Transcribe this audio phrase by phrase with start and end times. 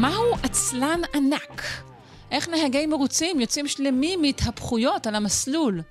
[0.00, 1.62] מהו עצלן ענק?
[2.30, 5.82] איך נהגי מרוצים יוצאים שלמים מהתהפכויות על המסלול?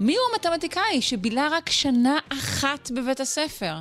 [0.00, 3.74] מיהו המתמטיקאי שבילה רק שנה אחת בבית הספר?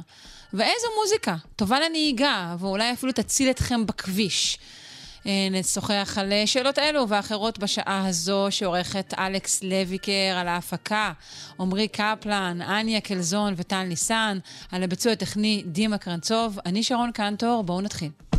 [0.53, 4.57] ואיזו מוזיקה טובה לנהיגה, ואולי אפילו תציל אתכם בכביש.
[5.25, 11.11] אה, נשוחח על אה, שאלות אלו ואחרות בשעה הזו שעורכת אלכס לויקר על ההפקה,
[11.59, 14.37] עמרי קפלן, אניה קלזון וטל ניסן,
[14.71, 16.59] על הביצוע הטכני דימה קרנצוב.
[16.65, 18.30] אני שרון קנטור, בואו נתחיל.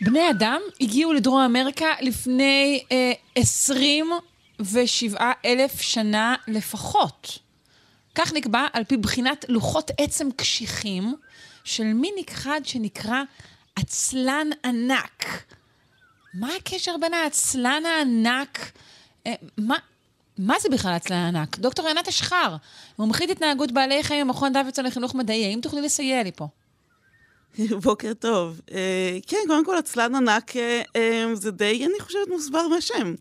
[0.00, 7.38] בני אדם הגיעו לדרום אמריקה לפני אה, 27 אלף שנה לפחות.
[8.14, 11.14] כך נקבע על פי בחינת לוחות עצם קשיחים
[11.64, 13.22] של מין נכחד שנקרא
[13.76, 15.44] עצלן ענק.
[16.34, 18.72] מה הקשר בין העצלן הענק?
[19.26, 19.76] אה, מה,
[20.40, 21.58] מה זה בכלל עצלן ענק?
[21.58, 22.56] דוקטור ענת אשחר,
[22.98, 26.48] מומחית התנהגות בעלי חיים במכון דוידסון לחינוך מדעי, האם תוכלי לסייע לי פה?
[27.84, 28.60] בוקר טוב.
[28.66, 28.72] Uh,
[29.26, 30.54] כן, קודם כל, עצלן ענק uh,
[30.86, 33.14] uh, זה די, אני חושבת, מוסבר מהשם.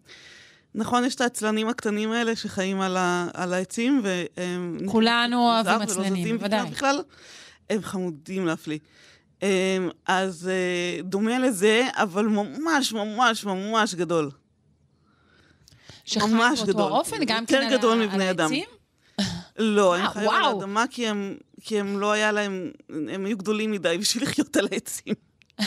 [0.76, 4.78] נכון, יש את העצלנים הקטנים האלה שחיים על, ה, על העצים, והם...
[4.86, 6.70] כולנו אוהבים עצלנים, ודאי.
[6.72, 7.02] בכלל,
[7.70, 8.80] הם חמודים להפליא.
[10.08, 10.50] אז
[11.04, 14.32] דומה לזה, אבל ממש ממש ממש גדול.
[16.10, 16.28] שחי
[16.66, 18.64] באותו אופן, גם כן על, גדול על העצים?
[19.58, 23.72] לא, הם חיו על האדמה כי הם, כי הם לא היה להם, הם היו גדולים
[23.72, 25.14] מדי בשביל לחיות על העצים.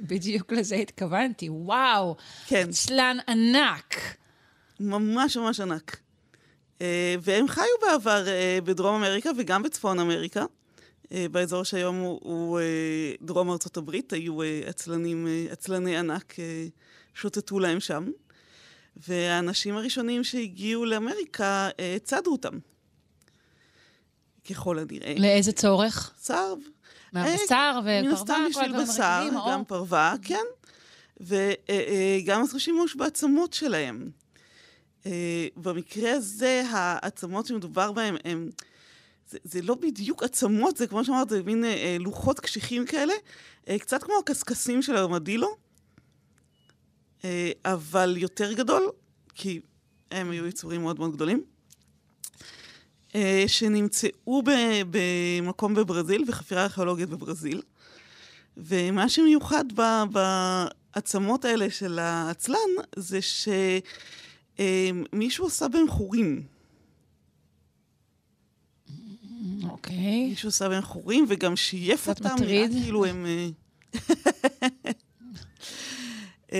[0.00, 2.16] בדיוק לזה התכוונתי, וואו.
[2.46, 2.66] כן.
[2.68, 3.94] עצלן ענק.
[4.80, 6.00] ממש ממש ענק.
[6.82, 10.44] אה, והם חיו בעבר אה, בדרום אמריקה וגם בצפון אמריקה.
[11.12, 12.60] אה, באזור שהיום הוא, הוא
[13.22, 16.34] דרום ארצות הברית, היו עצלנים, עצלני ענק
[17.14, 18.10] שוטטו להם שם.
[18.96, 21.68] והאנשים הראשונים שהגיעו לאמריקה
[22.04, 22.58] צדו אותם.
[24.50, 25.14] ככל הנראה.
[25.18, 26.12] לאיזה צורך?
[26.16, 26.54] צר.
[27.12, 30.44] מהבשר ופרווה, מן הסתם בשביל בשר, גם פרווה, כן.
[31.20, 34.10] וגם עשו שימוש בעצמות שלהם.
[35.56, 38.50] במקרה הזה, העצמות שמדובר בהן, הם...
[39.30, 43.12] זה, זה לא בדיוק עצמות, זה כמו שאמרת, זה מין אה, לוחות קשיחים כאלה,
[43.68, 45.54] אה, קצת כמו הקשקשים של הארמדילו, אה,
[47.64, 48.90] אבל יותר גדול,
[49.34, 49.60] כי
[50.10, 51.42] הם היו יצורים מאוד מאוד גדולים.
[53.14, 54.42] אה, שנמצאו
[54.90, 57.62] במקום בברזיל, בחפירה ארכיאולוגית בברזיל.
[58.56, 59.64] ומה שמיוחד
[60.12, 62.56] בעצמות האלה של העצלן,
[62.96, 63.18] זה
[64.58, 66.42] שמישהו עשה בהם חורים.
[69.64, 69.94] אוקיי.
[69.94, 70.30] Okay.
[70.30, 72.24] מישהו עשה בהם חורים, וגם שייף אותם.
[72.24, 72.72] קצת מטריד.
[72.72, 73.26] כאילו הם...
[76.52, 76.58] אה,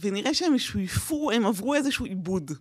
[0.00, 2.52] ונראה שהם שויפו, הם עברו איזשהו עיבוד.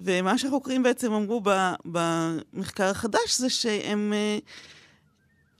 [0.00, 1.42] ומה שהחוקרים בעצם אמרו
[1.84, 4.12] במחקר החדש זה שהם...
[4.12, 4.38] אה,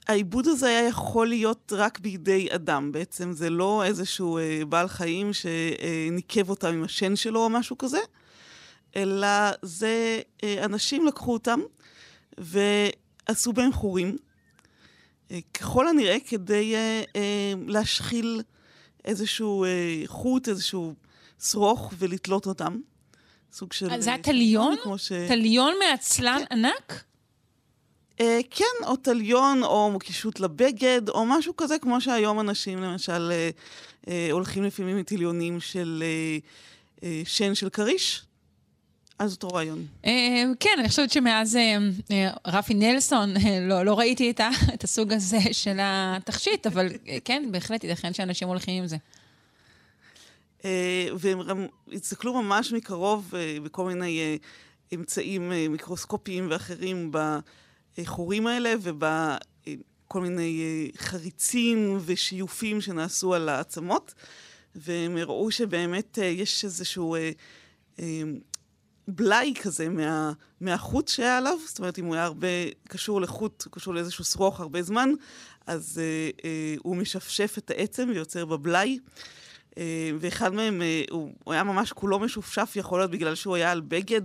[0.08, 2.92] העיבוד הזה היה יכול להיות רק בידי אדם.
[2.92, 8.00] בעצם זה לא איזשהו אה, בעל חיים שניקב אותם עם השן שלו או משהו כזה,
[8.96, 9.28] אלא
[9.62, 11.60] זה אה, אנשים לקחו אותם
[12.38, 14.16] ועשו בהם חורים,
[15.30, 18.42] אה, ככל הנראה כדי אה, אה, להשחיל
[19.08, 20.94] איזשהו אה, חוט, איזשהו
[21.42, 22.76] שרוך ולתלות אותם.
[23.52, 24.00] סוג של...
[24.00, 24.76] זה היה טליון?
[24.96, 25.12] ש...
[25.28, 26.58] טליון מעצלן כן.
[26.58, 27.04] ענק?
[28.18, 28.20] Uh,
[28.50, 34.10] כן, או טליון, או קישוט לבגד, או משהו כזה, כמו שהיום אנשים למשל uh, uh,
[34.32, 36.04] הולכים לפעמים עם טיליונים של
[37.00, 38.22] uh, uh, שן של כריש.
[39.18, 39.86] אז אותו רעיון.
[40.04, 40.08] Uh,
[40.60, 42.12] כן, אני חושבת שמאז uh, uh,
[42.46, 44.40] רפי נלסון, לא, לא ראיתי את,
[44.74, 46.88] את הסוג הזה של התכשיט, אבל
[47.24, 48.96] כן, בהחלט ייתכן שאנשים הולכים עם זה.
[50.64, 54.36] אה, והם הסתכלו ממש מקרוב אה, בכל מיני אה,
[54.94, 57.12] אמצעים מיקרוסקופיים ואחרים
[57.98, 64.14] בחורים האלה ובכל מיני חריצים ושיופים שנעשו על העצמות,
[64.74, 67.16] והם הראו שבאמת יש איזשהו
[69.08, 72.48] בלאי כזה מה, מהחוט שהיה עליו, זאת אומרת, אם הוא היה הרבה
[72.88, 75.10] קשור לחוט, קשור לאיזשהו שרוך הרבה זמן,
[75.66, 78.98] אז אה, אה, הוא משפשף את העצם ויוצר בבלאי.
[79.78, 83.72] אה, ואחד מהם, אה, הוא, הוא היה ממש כולו משופשף, יכול להיות בגלל שהוא היה
[83.72, 84.22] על בגד,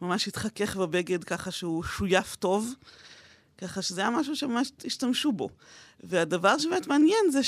[0.00, 2.74] וממש התחכך בבגד ככה שהוא שויף טוב.
[3.58, 5.48] ככה שזה היה משהו שממש השתמשו בו.
[6.02, 7.40] והדבר שבאמת מעניין זה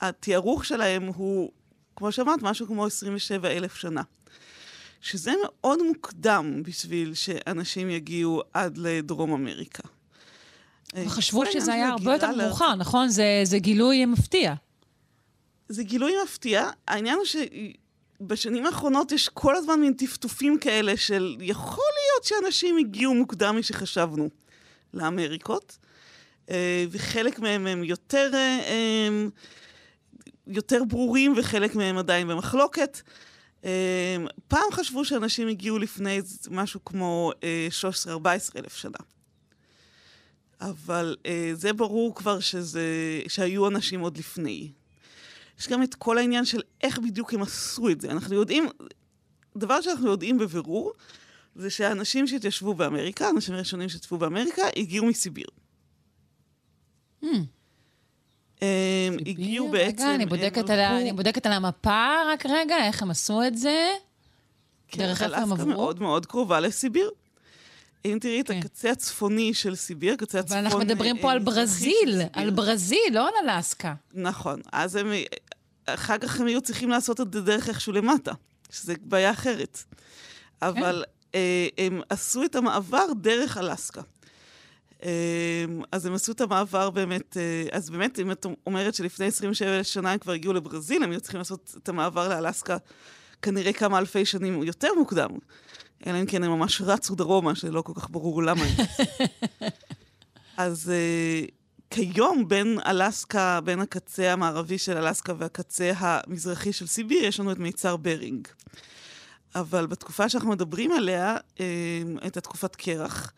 [0.00, 1.52] שהתיארוך שלהם הוא,
[1.96, 4.02] כמו שאמרת, משהו כמו 27 אלף שנה.
[5.00, 9.82] שזה מאוד מוקדם בשביל שאנשים יגיעו עד לדרום אמריקה.
[10.94, 13.08] וחשבו שזה היה הרבה יותר מאוחר, נכון?
[13.08, 14.54] זה, זה גילוי מפתיע.
[15.68, 16.70] זה גילוי מפתיע.
[16.88, 17.24] העניין הוא
[18.20, 24.28] שבשנים האחרונות יש כל הזמן מין טפטופים כאלה של יכול להיות שאנשים הגיעו מוקדם משחשבנו
[24.94, 25.78] לאמריקות,
[26.50, 29.26] אה, וחלק מהם הם יותר, אה,
[30.46, 33.00] יותר ברורים וחלק מהם עדיין במחלוקת.
[33.64, 34.16] אה,
[34.48, 36.20] פעם חשבו שאנשים הגיעו לפני
[36.50, 37.32] משהו כמו
[38.08, 38.10] 13-14
[38.56, 38.98] אלף שנה.
[40.60, 41.16] אבל
[41.52, 42.82] זה ברור כבר שזה,
[43.28, 44.72] שהיו אנשים עוד לפני.
[45.60, 48.10] יש גם את כל העניין של איך בדיוק הם עשו את זה.
[48.10, 48.66] אנחנו יודעים,
[49.56, 50.92] דבר שאנחנו יודעים בבירור,
[51.54, 55.46] זה שהאנשים שהתיישבו באמריקה, האנשים הראשונים שהתיישבו באמריקה, הגיעו מסיביר.
[57.24, 57.26] Hmm.
[58.60, 60.02] הם הגיעו בעצם...
[60.02, 61.00] רגע, אני בודקת, על, ה...
[61.00, 63.90] אני בודקת על המפה רק רגע, איך הם עשו את זה.
[64.88, 65.66] כן, דרך איפה הם עברו?
[65.66, 67.10] מאוד מאוד קרובה לסיביר.
[68.04, 68.58] אם תראי את כן.
[68.58, 70.56] הקצה הצפוני של סיביר, קצה הצפון...
[70.56, 72.22] אבל אנחנו מדברים אה, פה על מזרחי של ברזיל.
[72.32, 73.94] על ברזיל, לא על אלסקה.
[74.14, 74.60] נכון.
[74.72, 75.12] אז הם...
[75.86, 78.32] אחר כך הם היו צריכים לעשות את זה דרך איכשהו למטה,
[78.70, 79.82] שזה בעיה אחרת.
[80.62, 84.02] אבל אה, הם עשו את המעבר דרך אלסקה.
[85.04, 89.84] אה, אז הם עשו את המעבר באמת, אה, אז באמת, אם את אומרת שלפני 27
[89.84, 92.76] שנה הם כבר הגיעו לברזיל, הם היו צריכים לעשות את המעבר לאלסקה
[93.42, 95.30] כנראה כמה אלפי שנים יותר מוקדם.
[96.06, 98.86] אלא אם כן הם ממש רצו דרומה, שלא כל כך ברור למה הם.
[100.56, 101.50] אז uh,
[101.90, 107.58] כיום בין אלסקה, בין הקצה המערבי של אלסקה והקצה המזרחי של סיביר, יש לנו את
[107.58, 108.48] מיצר ברינג.
[109.54, 111.36] אבל בתקופה שאנחנו מדברים עליה,
[112.20, 113.32] הייתה תקופת קרח,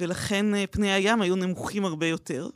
[0.00, 2.48] ולכן uh, פני הים היו נמוכים הרבה יותר.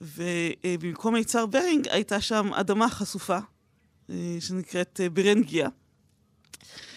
[0.00, 5.68] ובמקום מיצר ברינג הייתה שם אדמה חשופה, uh, שנקראת uh, ברנגיה.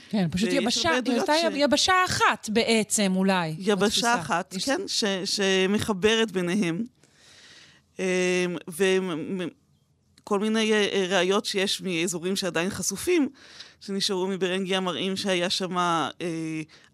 [0.10, 3.56] כן, פשוט יבשה, הייתה ש- יבשה אחת בעצם, אולי.
[3.60, 4.20] יבשה בתפיסה.
[4.22, 6.84] אחת, יש- כן, ש, שמחברת ביניהם.
[8.00, 8.04] אמ,
[8.68, 13.30] וכל מיני אה, ראיות שיש מאזורים שעדיין חשופים,
[13.86, 16.10] שנשארו מברנגיה, מראים שהיה שם אה,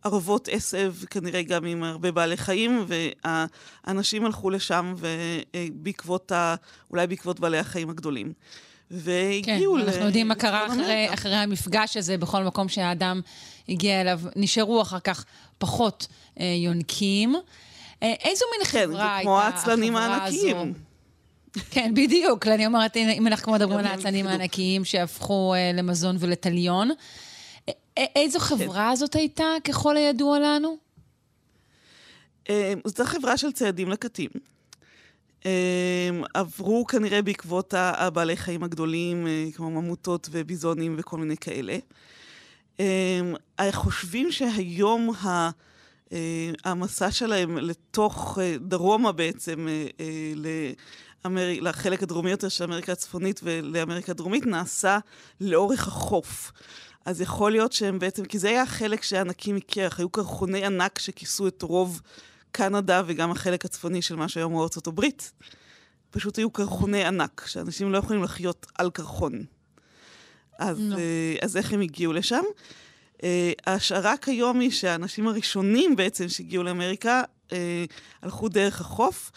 [0.04, 6.56] ערבות עשב, כנראה גם עם הרבה בעלי חיים, והאנשים הלכו לשם ובעקבות, ה,
[6.92, 8.26] אולי בעקבות בעלי החיים הגדולים.
[8.28, 9.82] כן, והגיעו ל...
[9.82, 11.14] אנחנו יודעים מה קרה אחרי.
[11.14, 13.22] אחרי המפגש הזה בכל מקום שהאדם
[13.70, 14.20] הגיע אליו.
[14.36, 15.26] נשארו אחר כך
[15.58, 16.08] פחות
[16.40, 17.36] אה, יונקים.
[18.04, 20.89] אה, איזו מין כן, חברה זה הייתה כמו העצלנים החברה הענקיים.
[21.72, 22.48] כן, בדיוק.
[22.48, 24.30] אני אומרת, אם אנחנו מדברים על התחילו.
[24.30, 26.92] הענקיים שהפכו אה, למזון ולתליון,
[27.70, 27.74] אה,
[28.16, 30.78] איזו חברה זאת הייתה, ככל הידוע לנו?
[32.50, 34.30] אה, זאת החברה של ציידים לקטים.
[35.46, 41.78] אה, עברו כנראה בעקבות הבעלי חיים הגדולים, כמו ממוטות וביזונים וכל מיני כאלה.
[43.72, 45.50] חושבים שהיום ה-
[46.66, 49.68] המסע שלהם לתוך דרומה בעצם,
[51.26, 51.48] לאמר...
[51.62, 55.00] לחלק הדרומי יותר של אמריקה הצפונית ולאמריקה הדרומית, נעשה
[55.42, 56.52] לאורך החוף.
[57.06, 61.00] אז יכול להיות שהם בעצם, כי זה היה החלק שהיה נקי מקרח, היו קרחוני ענק
[61.00, 62.02] שכיסו את רוב
[62.52, 65.32] קנדה וגם החלק הצפוני של מה שהיום הוא ארצות הברית.
[66.12, 69.44] פשוט היו קרחוני ענק, שאנשים לא יכולים לחיות על קרחון.
[70.60, 70.98] אז, לא.
[70.98, 72.44] אה, אז איך הם הגיעו לשם?
[73.24, 77.22] אה, ההשערה כיום היא שהאנשים הראשונים בעצם שהגיעו לאמריקה
[77.52, 77.86] אה,
[78.22, 79.32] הלכו דרך החוף,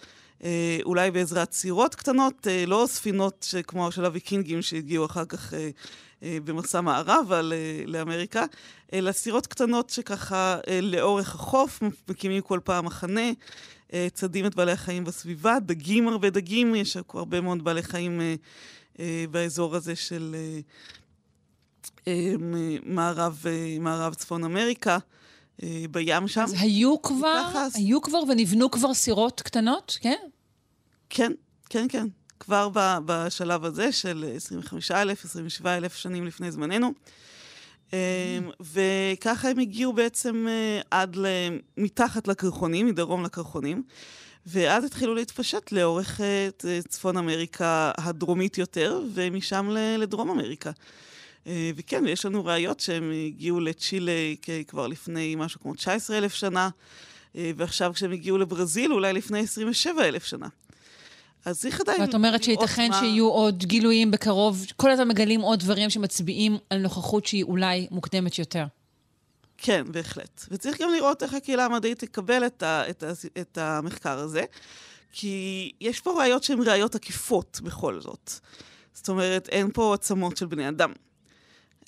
[0.85, 5.71] אולי בעזרת סירות קטנות, אה, לא ספינות כמו של הוויקינגים שהגיעו אחר כך אה,
[6.23, 7.41] אה, במסע מערבה
[7.87, 8.45] לאמריקה,
[8.93, 13.31] אלא סירות קטנות שככה אה, לאורך החוף מקימים כל פעם מחנה,
[13.93, 18.35] אה, צדים את בעלי החיים בסביבה, דגים, הרבה דגים, יש הרבה מאוד בעלי חיים אה,
[19.01, 20.37] אה, באזור הזה של...
[20.39, 20.61] אה,
[22.09, 22.35] אה,
[22.85, 24.99] מערב, אה, מערב צפון אמריקה, אה,
[25.91, 26.43] בים שם.
[26.43, 30.19] אז היו כבר, וככה- היו כבר ונבנו כבר סירות קטנות, כן?
[31.11, 31.33] כן,
[31.71, 32.07] כן, כן.
[32.41, 36.93] כבר ב- בשלב הזה של 25,000, 27,000 שנים לפני זמננו.
[37.95, 41.17] אה, וככה הם הגיעו בעצם אה, עד.
[41.77, 43.83] מתחת לקרחונים, מדרום לקרחונים,
[44.47, 46.49] ואז התחילו להתפשט לאורך אה,
[46.89, 50.71] צפון אמריקה הדרומית יותר, ומשם לדרום אמריקה.
[51.47, 54.13] אה, וכן, יש לנו ראיות שהם הגיעו לצ'ילה
[54.69, 56.69] כבר לפני משהו כמו 19,000 שנה,
[57.37, 60.49] אה, ועכשיו כשהם הגיעו לברזיל, אולי לפני 27,000 שנה.
[61.45, 65.41] אז צריך עדיין ואת אומרת לראות שייתכן מה- שיהיו עוד גילויים בקרוב, כל הזמן מגלים
[65.41, 68.65] עוד דברים שמצביעים על נוכחות שהיא אולי מוקדמת יותר.
[69.59, 70.45] כן, בהחלט.
[70.51, 74.45] וצריך גם לראות איך הקהילה המדעית תקבל את, ה, את, ה, את המחקר הזה,
[75.13, 78.33] כי יש פה ראיות שהן ראיות עקיפות בכל זאת.
[78.95, 80.93] זאת אומרת, אין פה עצמות של בני אדם.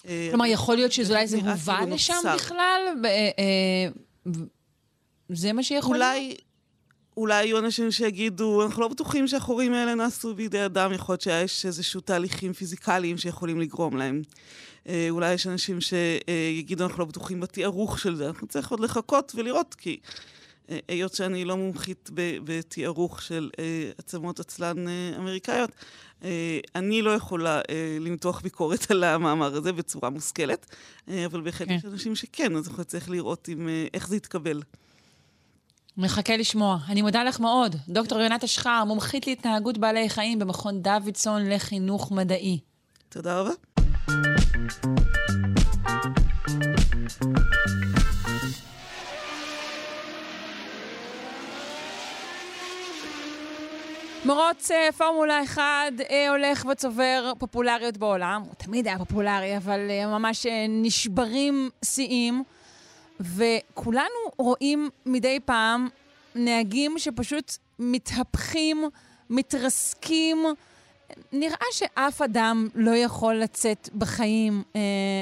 [0.09, 2.15] אה, כלומר, יכול להיות שאולי זה נראה הובא לשם.
[2.35, 2.81] בכלל?
[3.05, 4.33] אה, אה,
[5.29, 6.13] זה מה שיכול להיות?
[6.13, 6.37] אולי,
[7.17, 11.67] אולי יהיו אנשים שיגידו, אנחנו לא בטוחים שהחורים האלה נעשו בידי אדם, יכול להיות שיש
[11.67, 14.23] איזשהו תהליכים פיזיקליים שיכולים לגרום להם.
[15.11, 18.27] אולי יש אנשים שיגידו, אנחנו לא בטוחים בתיארוך של זה.
[18.27, 19.99] אנחנו צריך עוד לחכות ולראות, כי
[20.89, 22.11] היות שאני לא מומחית
[22.45, 25.71] בתיארוך של אה, עצמות עצלן אה, אמריקאיות,
[26.25, 27.61] אה, אני לא יכולה
[28.01, 30.67] למתוח ביקורת על המאמר הזה בצורה מושכלת,
[31.27, 31.75] אבל בהחלט כן.
[31.75, 33.49] יש אנשים שכן, אז אנחנו צריך לראות
[33.95, 34.63] איך זה יתקבל.
[35.97, 36.79] מחכה לשמוע.
[36.89, 37.77] אני מודה לך מאוד.
[37.89, 42.59] דוקטור יונת אשחר, מומחית להתנהגות בעלי חיים במכון דוידסון לחינוך מדעי.
[43.09, 43.53] תודה רבה.
[54.25, 55.61] מרוץ אה, פורמולה 1
[56.11, 58.43] אה, הולך וצובר פופולריות בעולם.
[58.47, 62.43] הוא תמיד היה פופולרי, אבל אה, ממש נשברים שיאים.
[63.21, 65.89] וכולנו רואים מדי פעם
[66.35, 68.85] נהגים שפשוט מתהפכים,
[69.31, 70.45] מתרסקים.
[71.33, 74.81] נראה שאף אדם לא יכול לצאת בחיים אה,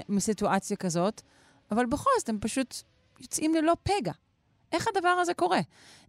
[0.08, 1.20] מסיטואציה כזאת,
[1.70, 2.76] אבל בכל זאת הם פשוט
[3.20, 4.12] יוצאים ללא פגע.
[4.72, 5.58] איך הדבר הזה קורה?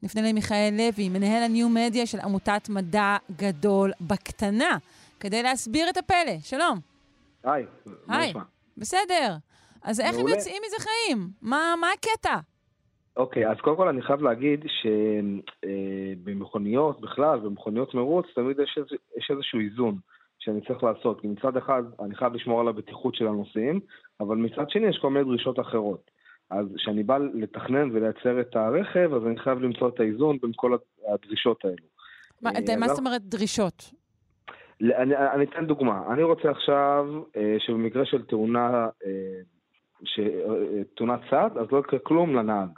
[0.03, 4.77] נפנה למיכאל לוי, מנהל הניו-מדיה של עמותת מדע גדול בקטנה,
[5.19, 6.39] כדי להסביר את הפלא.
[6.39, 6.79] שלום.
[7.43, 7.65] היי,
[8.07, 8.29] מה היי.
[8.29, 8.41] נשמע?
[8.77, 9.35] בסדר.
[9.83, 10.35] אז איך הם מעולה.
[10.35, 11.27] יוצאים מזה חיים?
[11.41, 12.35] מה, מה הקטע?
[13.17, 14.65] אוקיי, אז קודם כל אני חייב להגיד
[15.63, 19.97] שבמכוניות בכלל, במכוניות מרוץ, תמיד יש, איזה, יש איזשהו איזון
[20.39, 21.21] שאני צריך לעשות.
[21.21, 23.79] כי מצד אחד אני חייב לשמור על הבטיחות של הנוסעים,
[24.19, 26.11] אבל מצד שני יש כל מיני דרישות אחרות.
[26.59, 30.77] אז כשאני בא לתכנן ולייצר את הרכב, אז אני חייב למצוא את האיזון בין כל
[31.07, 31.85] הדרישות האלו.
[32.41, 33.93] מה, אה, מה אז זאת אומרת דרישות?
[34.81, 36.13] אני, אני אתן דוגמה.
[36.13, 37.05] אני רוצה עכשיו
[37.37, 39.41] אה, שבמקרה של תאונה, אה,
[40.03, 40.19] ש,
[40.95, 42.69] תאונת צד, אז לא יקרה כלום לנהג.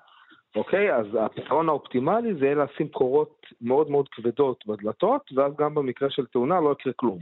[0.56, 0.96] אוקיי?
[0.96, 6.60] אז הפתרון האופטימלי זה לשים קורות מאוד מאוד כבדות בדלתות, ואז גם במקרה של תאונה
[6.60, 7.20] לא יקרה כלום.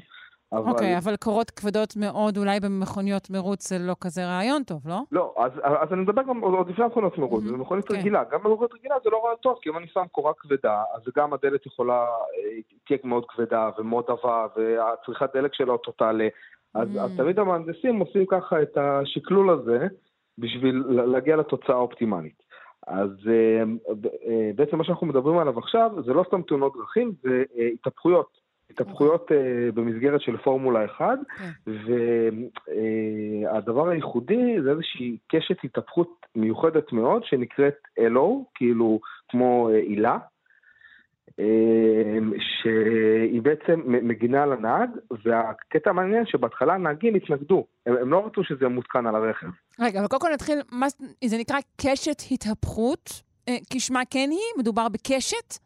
[0.58, 0.70] אבל...
[0.72, 5.00] אוקיי, אבל קורות כבדות מאוד, אולי במכוניות מרוץ זה לא כזה רעיון טוב, לא?
[5.12, 7.96] לא, אז, אז אני מדבר גם עוד לפני המכונות מרוץ, Mhm, זה מכונית כן.
[7.96, 8.24] רגילה.
[8.32, 11.34] גם במכונית רגילה זה לא רעיון טוב, כי אם אני שם קורה כבדה, אז גם
[11.34, 16.28] הדלת יכולה, אה, תהיה מאוד כבדה ומאוד עבה, והצריכת דלק של האוטו תעלה.
[16.76, 17.00] אז, Mm.
[17.00, 19.88] אז תמיד המהנדסים עושים ככה את השקלול הזה,
[20.38, 22.44] בשביל להגיע לתוצאה האופטימלית.
[22.88, 23.64] אז אה,
[24.30, 27.44] אה, בעצם מה שאנחנו מדברים עליו עכשיו, זה לא סתם תאונות דרכים, זה
[27.74, 28.43] התהפכויות.
[28.70, 31.72] התהפכויות אה, במסגרת של פורמולה 1, כן.
[33.52, 40.18] והדבר הייחודי זה איזושהי קשת התהפכות מיוחדת מאוד שנקראת אלו, כאילו כמו אה, עילה,
[41.40, 44.90] אה, שהיא בעצם מגינה על הנהג,
[45.26, 49.48] והקטע המעניין שבהתחלה הנהגים התנגדו, הם, הם לא רצו שזה מותקן על הרכב.
[49.80, 50.88] רגע, אבל קודם כל נתחיל, מה,
[51.26, 55.60] זה נקרא קשת התהפכות, אה, כשמה כן היא, מדובר בקשת.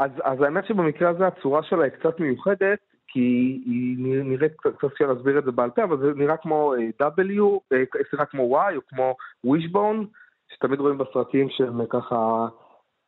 [0.00, 2.78] אז, אז האמת שבמקרה הזה הצורה שלה היא קצת מיוחדת,
[3.08, 3.20] כי
[3.66, 7.42] היא נראית, קצת קשה להסביר את זה בעל פה, אבל זה נראה כמו אה, W,
[7.72, 9.14] אה, סליחה, כמו Y, או כמו
[9.46, 10.04] Wishbone,
[10.54, 12.48] שתמיד רואים בסרטים שהם אה, ככה,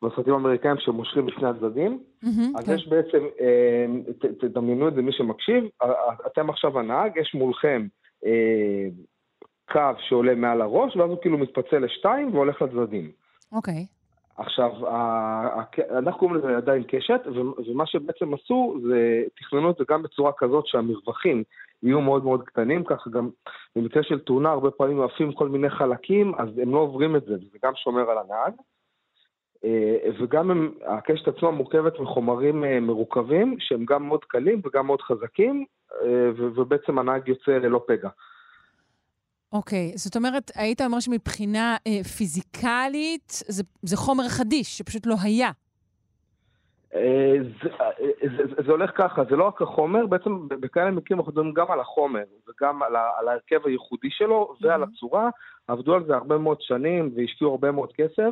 [0.02, 2.02] בסרטים האמריקאים שמושכים בשני הצדדים.
[2.22, 2.72] מהמם, אז כן.
[2.74, 3.24] יש בעצם,
[4.40, 5.64] תדמיינו את זה מי שמקשיב,
[6.26, 7.86] אתם עכשיו הנהג, יש מולכם
[9.72, 13.10] קו שעולה מעל הראש, ואז הוא כאילו מתפצל לשתיים והולך לצדדים.
[13.52, 13.86] אוקיי.
[14.36, 14.70] עכשיו,
[15.98, 17.20] אנחנו קוראים לזה עדיין קשת,
[17.66, 21.42] ומה שבעצם עשו זה, תכננו את זה גם בצורה כזאת שהמרווחים
[21.82, 23.30] יהיו מאוד מאוד קטנים, ככה גם
[23.76, 27.34] במקרה של תאונה הרבה פעמים עפים כל מיני חלקים, אז הם לא עוברים את זה,
[27.34, 28.52] וזה גם שומר על הנהג.
[29.64, 35.02] אה, וגם הם, הקשת עצמה מורכבת מחומרים אה, מרוכבים, שהם גם מאוד קלים וגם מאוד
[35.02, 35.64] חזקים,
[36.02, 38.08] אה, ובעצם הנהג יוצא ללא פגע.
[39.52, 45.50] אוקיי, זאת אומרת, היית אומר שמבחינה אה, פיזיקלית זה, זה חומר חדיש, שפשוט לא היה.
[46.94, 47.90] אה, זה, אה,
[48.36, 51.70] זה, זה, זה הולך ככה, זה לא רק החומר, בעצם בכאלה מקרים אנחנו מדברים גם
[51.70, 55.30] על החומר וגם על, ה, על ההרכב הייחודי שלו ועל הצורה.
[55.68, 58.30] עבדו על זה הרבה מאוד שנים והשקיעו הרבה מאוד כסף,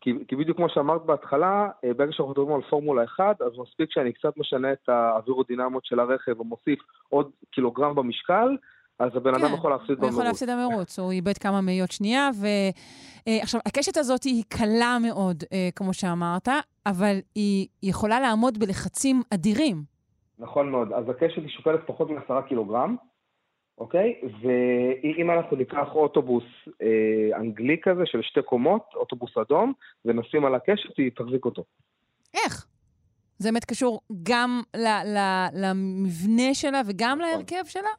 [0.00, 3.90] כי, כי בדיוק כמו שאמרת בהתחלה, אה, ברגע שאנחנו מדברים על פורמולה 1, אז מספיק
[3.90, 6.78] שאני קצת משנה את האווירודינמיות של הרכב ומוסיף
[7.08, 8.56] עוד קילוגרם במשקל,
[9.02, 10.24] אז הבן אדם יכול להפסיד הוא יכול.
[10.24, 12.30] להפסיד במרוץ, הוא איבד כמה מאיות שנייה.
[12.34, 12.46] ו...
[13.28, 16.48] אה, עכשיו, הקשת הזאת היא קלה מאוד, אה, כמו שאמרת,
[16.86, 19.82] אבל היא יכולה לעמוד בלחצים אדירים.
[20.38, 20.92] נכון מאוד.
[20.92, 22.96] אז הקשת היא שוקלת פחות מעשרה קילוגרם,
[23.78, 24.14] אוקיי?
[24.42, 26.44] ואם אנחנו ניקח אוטובוס
[26.82, 29.72] אה, אנגלי כזה של שתי קומות, אוטובוס אדום,
[30.04, 31.64] ונשים על הקשת, היא תחזיק אותו.
[32.34, 32.66] איך?
[33.38, 37.30] זה באמת קשור גם ל- ל- למבנה שלה וגם נכון.
[37.30, 37.90] להרכב שלה?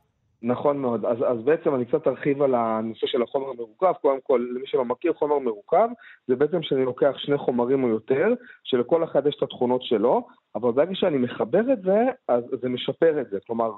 [0.43, 1.05] נכון מאוד.
[1.05, 3.93] אז, אז בעצם אני קצת ארחיב על הנושא של החומר המרוכב.
[4.01, 5.87] קודם כל, למי שלא מכיר, חומר מרוכב
[6.27, 8.33] זה בעצם שאני לוקח שני חומרים או יותר,
[8.63, 13.21] שלכל אחד יש את התכונות שלו, אבל ברגע שאני מחבר את זה, אז זה משפר
[13.21, 13.37] את זה.
[13.47, 13.71] כלומר,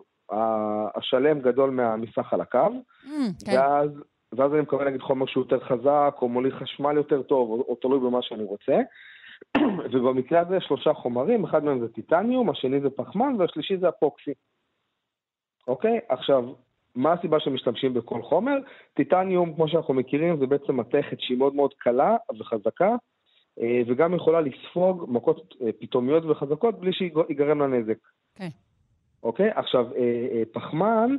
[0.95, 2.57] השלם גדול מה- מסך על הקו,
[3.03, 3.09] Mm,
[3.45, 3.51] כן.
[3.57, 3.89] ואז,
[4.37, 7.75] ואז אני מקבל נגיד חומר שהוא יותר חזק, או מוליך חשמל יותר טוב, או, או
[7.75, 8.77] תלוי במה שאני רוצה.
[9.93, 14.31] ובמקרה הזה יש שלושה חומרים, אחד מהם זה טיטניום, השני זה פחמן, והשלישי זה אפוקסי.
[15.67, 15.99] אוקיי?
[16.09, 16.53] עכשיו,
[16.95, 18.55] מה הסיבה שמשתמשים בכל חומר?
[18.93, 22.95] טיטניום, כמו שאנחנו מכירים, זה בעצם מתכת שהיא מאוד מאוד קלה וחזקה,
[23.61, 27.97] אה, וגם יכולה לספוג מכות אה, פתאומיות וחזקות בלי שיגרם לה נזק.
[28.35, 28.49] כן.
[29.23, 29.49] אוקיי?
[29.55, 31.15] עכשיו, אה, פחמן,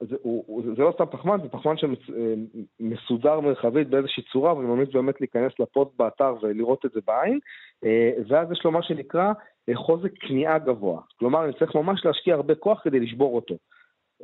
[0.00, 4.88] זה, הוא, הוא- זה לא סתם פחמן, זה פחמן שמסודר מרחבית באיזושהי צורה, ואני ממליץ
[4.92, 7.38] באמת להיכנס לפוסט באתר ולראות את זה בעין,
[7.84, 9.32] אה, ואז יש לו מה שנקרא
[9.68, 11.00] אה, חוזק כניעה גבוה.
[11.18, 13.54] כלומר, אני צריך ממש להשקיע הרבה כוח כדי לשבור אותו.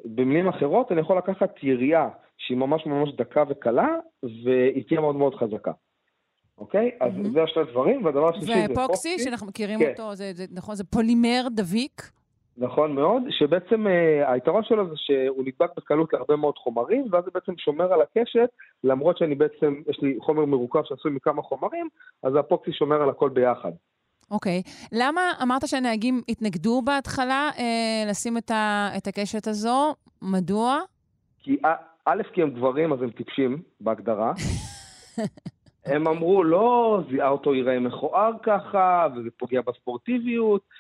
[0.04, 3.88] במילים אחרות, אני יכול לקחת ירייה שהיא ממש ממש דקה וקלה,
[4.22, 5.72] והיא תהיה מאוד מאוד חזקה.
[6.58, 6.90] אוקיי?
[7.00, 7.32] אז מהמם.
[7.32, 9.90] זה השני דברים, והדבר השלישי זה ואפוקסי, שאנחנו מכירים כן.
[9.90, 12.10] אותו, זה, זה, נכון, זה פולימר דביק.
[12.58, 17.30] נכון מאוד, שבעצם אה, היתרון שלו זה שהוא נדבק בקלות להרבה מאוד חומרים, ואז זה
[17.34, 18.48] בעצם שומר על הקשת,
[18.84, 21.88] למרות שאני בעצם, יש לי חומר מרוכב שעשוי מכמה חומרים,
[22.22, 23.70] אז האפוקסי שומר על הכל ביחד.
[24.30, 24.62] אוקיי.
[24.92, 29.94] למה אמרת שהנהגים התנגדו בהתחלה אה, לשים את, ה, את הקשת הזו?
[30.22, 30.78] מדוע?
[31.38, 31.68] כי א-
[32.04, 34.32] א', כי הם גברים, אז הם טיפשים בהגדרה.
[35.86, 40.76] הם אמרו, לא, זה- האוטו ייראה מכוער ככה, וזה פוגע בספורטיביות, אה,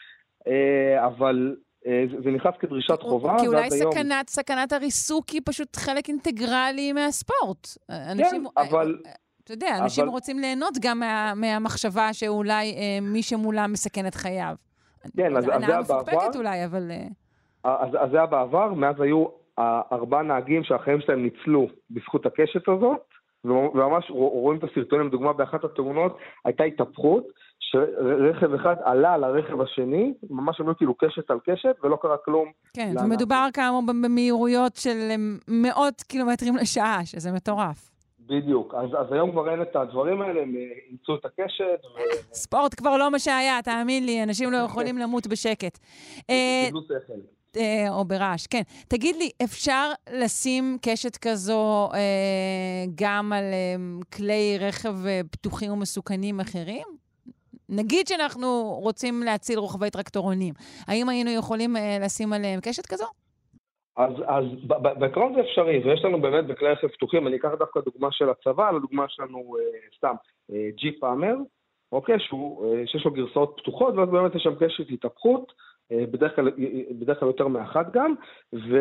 [1.06, 1.56] אבל
[1.86, 3.70] אה, זה- נכנס כדרישת חובה, כי אולי.
[3.70, 7.68] סכנת, סכנת הריסוק היא פשוט חלק אינטגרלי מהספורט.
[7.90, 8.98] אנשים, כן, אבל...
[9.44, 14.14] אתה יודע, אנשים אבל- רוצים ליהנות גם מה, מהמחשבה שאולי אה, מי שמולם מסכן את
[14.14, 14.54] חייו.
[15.16, 16.38] כן, אז- אז זה הנאה היה מפוקפקת בעבר.
[16.38, 16.90] אולי, אבל...
[16.90, 19.24] אה, אז, אז זה היה בעבר, מאז היו
[19.58, 23.00] אה, ארבעה נהגים שהחיים שלהם ניצלו בזכות הקשת הזאת,
[23.44, 27.24] וממש רואים את הסרטונים, לדוגמה באחת התאונות הייתה התהפכות,
[27.60, 32.48] שרכב אחד עלה על הרכב השני, ממש היו כאילו קשת על קשת, ולא קרה כלום.
[32.74, 33.04] כן, למה?
[33.04, 35.16] ומדובר כאמור במהירויות של אה,
[35.48, 37.90] מאות קילומטרים לשעה, שזה מטורף.
[38.26, 38.74] בדיוק.
[38.74, 41.80] אז, אז היום כבר אין את הדברים האלה, הם אה, אימצו את הקשת,
[42.32, 45.78] ספורט כבר לא מה שהיה, תאמין לי, אנשים לא יכולים למות בשקט.
[46.30, 47.14] אה, שכל.
[47.90, 48.62] או ברעש, כן.
[48.88, 53.74] תגיד לי, אפשר לשים קשת כזו אה, גם על אה,
[54.12, 56.99] כלי רכב אה, פתוחים ומסוכנים אחרים?
[57.70, 60.54] נגיד שאנחנו רוצים להציל רוכבי טרקטורונים,
[60.88, 63.06] האם היינו יכולים אה, לשים עליהם קשת כזו?
[63.96, 67.50] אז, אז ב- ב- בעיקרון זה אפשרי, ויש לנו באמת בכלי רכב פתוחים, אני אקח
[67.58, 70.14] דווקא דוגמה של הצבא, לדוגמה שלנו אה, סתם
[70.52, 71.04] אה, ג'יפ
[71.92, 75.52] אוקיי, שהוא, אה, שיש לו גרסאות פתוחות, ואז באמת יש שם קשת התהפכות,
[75.92, 76.50] בדרך כלל,
[76.90, 78.14] בדרך כלל יותר מאחת גם,
[78.52, 78.76] ו...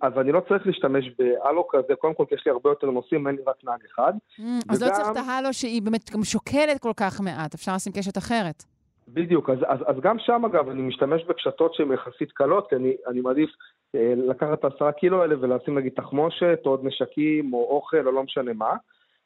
[0.00, 3.26] אז אני לא צריך להשתמש בהלו כזה, קודם כל כי יש לי הרבה יותר נוסעים,
[3.26, 4.12] אין לי רק נהג אחד.
[4.38, 7.72] Mm, אז לא וגם- צריך את ההלו שהיא באמת גם שוקלת כל כך מעט, אפשר
[7.74, 8.62] לשים קשת אחרת.
[9.08, 12.96] בדיוק, אז, אז, אז גם שם אגב אני משתמש בקשתות שהן יחסית קלות, כי אני,
[13.06, 13.50] אני מעדיף
[13.94, 18.12] אה, לקחת את העשרה קילו האלה ולשים נגיד תחמושת, או עוד נשקים, או אוכל, או
[18.12, 18.72] לא משנה מה,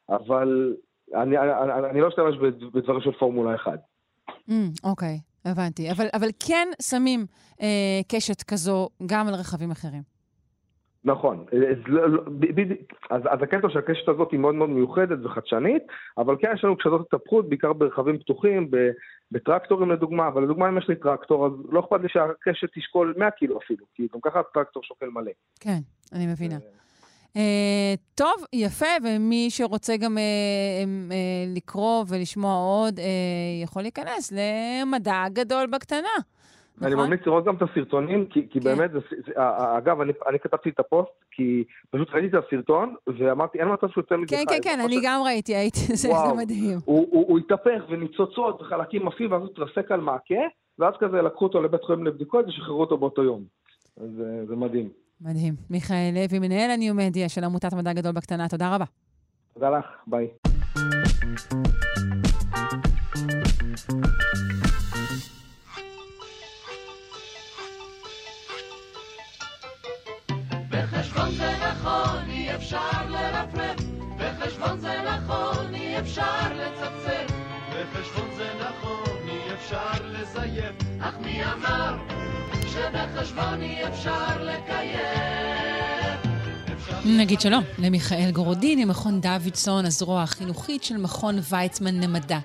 [0.09, 0.75] אבל
[1.15, 1.51] אני, אני,
[1.89, 3.79] אני לא אשתמש בד- בדברים של פורמולה 1.
[4.49, 5.91] Mm, אוקיי, הבנתי.
[5.91, 7.25] אבל, אבל כן שמים
[7.61, 10.01] אה, קשת כזו גם על רכבים אחרים.
[11.03, 12.21] נכון, אז, לא- לא-.
[13.09, 15.83] אז, אז הקטע של הקשת הזאת היא מאוד מאוד מיוחדת וחדשנית,
[16.17, 18.89] אבל כן יש לנו קשתות התהפכות, בעיקר ברכבים פתוחים, ב-
[19.31, 23.31] בטרקטורים לדוגמה, אבל לדוגמה אם יש לי טרקטור, אז לא אכפת לי שהקשת תשקול 100
[23.31, 25.31] קילו אפילו, כי גם ככה הטרקטור שוקל מלא.
[25.59, 25.79] כן,
[26.13, 26.55] אני מבינה.
[27.37, 30.23] אה, טוב, יפה, ומי שרוצה גם אה,
[31.11, 32.99] אה, לקרוא ולשמוע עוד,
[33.63, 36.09] יכול להיכנס למדע גדול בקטנה.
[36.81, 37.05] אני נכון?
[37.05, 38.63] ממליץ לראות גם את הסרטונים, כי, כי כן.
[38.63, 39.31] באמת, זה, זה,
[39.77, 44.01] אגב, אני, אני כתבתי את הפוסט, כי פשוט ראיתי את הסרטון, ואמרתי, אין מצב שהוא
[44.01, 44.43] יוצא מזה כן.
[44.49, 46.09] כן, כן, זה אני גם ראיתי, הייתי, זה.
[46.37, 46.77] מדהים.
[46.85, 50.43] הוא, הוא, הוא התהפך וניצוצות וחלקים עפים, ואז הוא התרסק על מעקה,
[50.79, 53.43] ואז כזה לקחו אותו לבית חולים לבדיקות ושחררו אותו באותו יום.
[54.47, 54.89] זה מדהים.
[55.21, 55.55] מדהים.
[55.69, 58.85] מיכאל לוי, מנהל הניומדיה של עמותת מדע גדול בקטנה, תודה רבה.
[59.53, 60.27] תודה לך, ביי.
[70.69, 73.79] בחשבון זה נכון, אי אפשר לרפרף.
[74.17, 77.33] בחשבון זה נכון, אי אפשר לצפצף.
[77.69, 81.97] בחשבון זה נכון, אי אפשר לזייף, אך מי אמר
[82.71, 84.21] אפשר
[87.05, 92.39] נגיד שלום למיכאל גורודיני, מכון דוידסון, הזרוע החינוכית של מכון ויצמן למדע.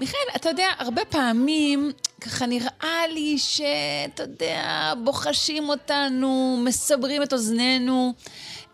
[0.00, 8.14] מיכאל, אתה יודע, הרבה פעמים ככה נראה לי שאתה יודע, בוחשים אותנו, מסברים את אוזנינו.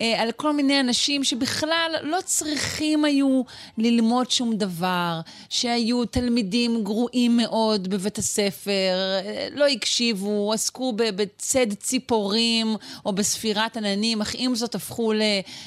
[0.01, 3.43] אה, על כל מיני אנשים שבכלל לא צריכים היו
[3.79, 12.77] ללמוד שום דבר, שהיו תלמידים גרועים מאוד בבית הספר, אה, לא הקשיבו, עסקו בצד ציפורים
[13.05, 15.13] או בספירת עננים, אך עם זאת הפכו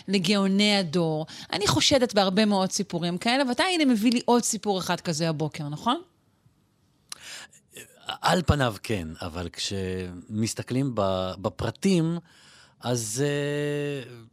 [0.07, 1.25] לגאוני הדור.
[1.53, 5.69] אני חושדת בהרבה מאוד סיפורים כאלה, ואתה הנה מביא לי עוד סיפור אחד כזה הבוקר,
[5.69, 6.01] נכון?
[8.21, 10.91] על פניו כן, אבל כשמסתכלים
[11.41, 12.17] בפרטים,
[12.79, 13.23] אז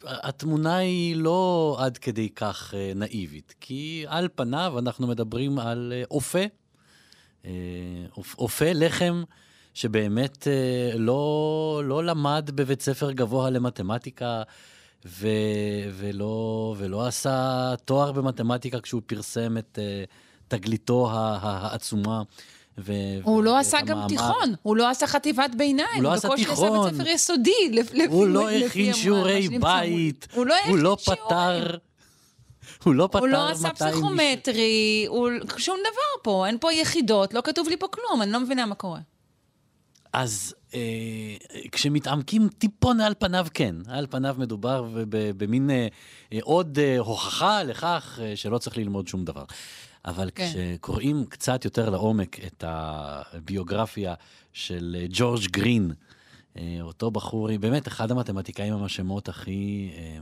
[0.03, 5.93] uh, התמונה היא לא עד כדי כך uh, נאיבית, כי על פניו אנחנו מדברים על
[6.03, 6.45] uh, אופה,
[7.43, 7.47] uh,
[8.39, 9.23] אופה לחם
[9.75, 14.43] שבאמת uh, לא, לא למד בבית ספר גבוה למתמטיקה,
[15.07, 15.29] ו,
[15.93, 20.11] ולא, ולא עשה תואר במתמטיקה כשהוא פרסם את uh,
[20.49, 22.23] תגליתו העצומה.
[22.79, 24.09] ו- הוא לא עשה גם המאמר.
[24.09, 25.87] תיכון, הוא לא עשה חטיבת ביניים.
[25.95, 26.79] הוא לא עשה בקושי תיכון.
[26.79, 30.79] עשה בית ספר יסודי, לפ- לפי הוא לא הכין שיעורי המשלים בית, הוא לא הוא
[30.79, 31.27] לא הכין שיעורים.
[31.29, 31.77] פתר,
[32.85, 33.93] הוא לא פתר הוא לא עשה 200.
[33.93, 35.29] פסיכומטרי, הוא...
[35.57, 38.75] שום דבר פה, אין פה יחידות, לא כתוב לי פה כלום, אני לא מבינה מה
[38.75, 39.01] קורה.
[40.13, 40.81] אז אה,
[41.73, 43.75] כשמתעמקים טיפון על פניו, כן.
[43.89, 45.87] על פניו מדובר במין אה,
[46.33, 49.45] אה, עוד אה, הוכחה לכך אה, שלא צריך ללמוד שום דבר.
[50.07, 50.51] אבל כן.
[50.55, 54.15] כשקוראים קצת יותר לעומק את הביוגרפיה
[54.53, 55.91] של אה, ג'ורג' גרין,
[56.59, 60.19] אה, אותו בחור, באמת אחד המתמטיקאים עם השמות הכי, אה,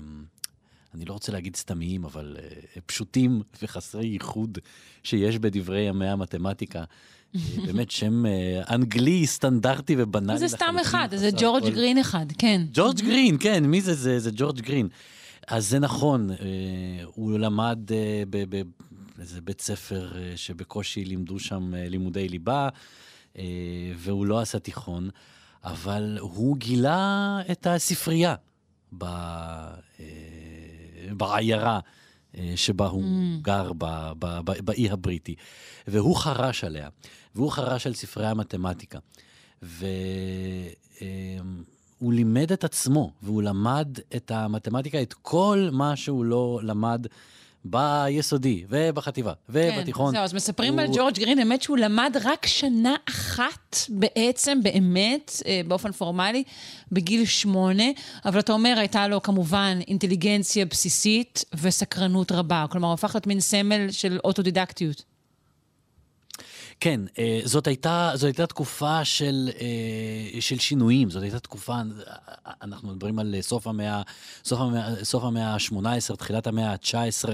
[0.94, 2.48] אני לא רוצה להגיד סתמיים, אבל אה,
[2.86, 4.58] פשוטים וחסרי ייחוד
[5.02, 6.84] שיש בדברי ימי המתמטיקה.
[7.66, 8.24] באמת שם
[8.70, 12.62] אנגלי סטנדרטי ובנאלי זה סתם לחלוטין, אחד, זה ג'ורג' כל- גרין אחד, כן.
[12.72, 13.94] ג'ורג' גרין, כן, מי זה?
[13.94, 14.88] זה, זה ג'ורג' גרין.
[15.48, 16.30] אז זה נכון,
[17.04, 17.78] הוא למד
[19.16, 22.68] באיזה בית ספר אה, שבקושי לימדו שם אה, לימודי ליבה,
[23.38, 23.44] אה,
[23.96, 25.10] והוא לא עשה תיכון,
[25.64, 28.34] אבל הוא גילה את הספרייה
[28.98, 29.04] ב,
[31.10, 31.80] בעיירה
[32.56, 33.04] שבה הוא
[33.42, 35.34] גר ב, ב, ב, באי הבריטי,
[35.86, 36.88] והוא חרש עליה,
[37.34, 38.98] והוא חרש על ספרי המתמטיקה.
[39.62, 39.92] והוא
[42.02, 47.06] לימד את עצמו, והוא למד את המתמטיקה, את כל מה שהוא לא למד
[47.64, 50.06] ביסודי, ובחטיבה, ובתיכון.
[50.10, 54.58] כן, זהו, אז מספרים הוא- על ג'ורג' גרין, האמת שהוא למד רק שנה אחת בעצם,
[54.62, 56.42] באמת, אה, באופן פורמלי,
[56.92, 57.84] בגיל שמונה,
[58.24, 62.64] אבל אתה אומר, הייתה לו כמובן אינטליגנציה בסיסית וסקרנות רבה.
[62.70, 65.02] כלומר, הוא הפך להיות מין סמל של אוטודידקטיות.
[66.80, 71.76] כן, אה, זאת הייתה, זאת הייתה תקופה של, אה, של שינויים, זאת הייתה תקופה,
[72.62, 74.02] אנחנו מדברים על סוף המאה,
[74.44, 77.28] סוף המאה, סוף המאה ה-18, תחילת המאה ה-19.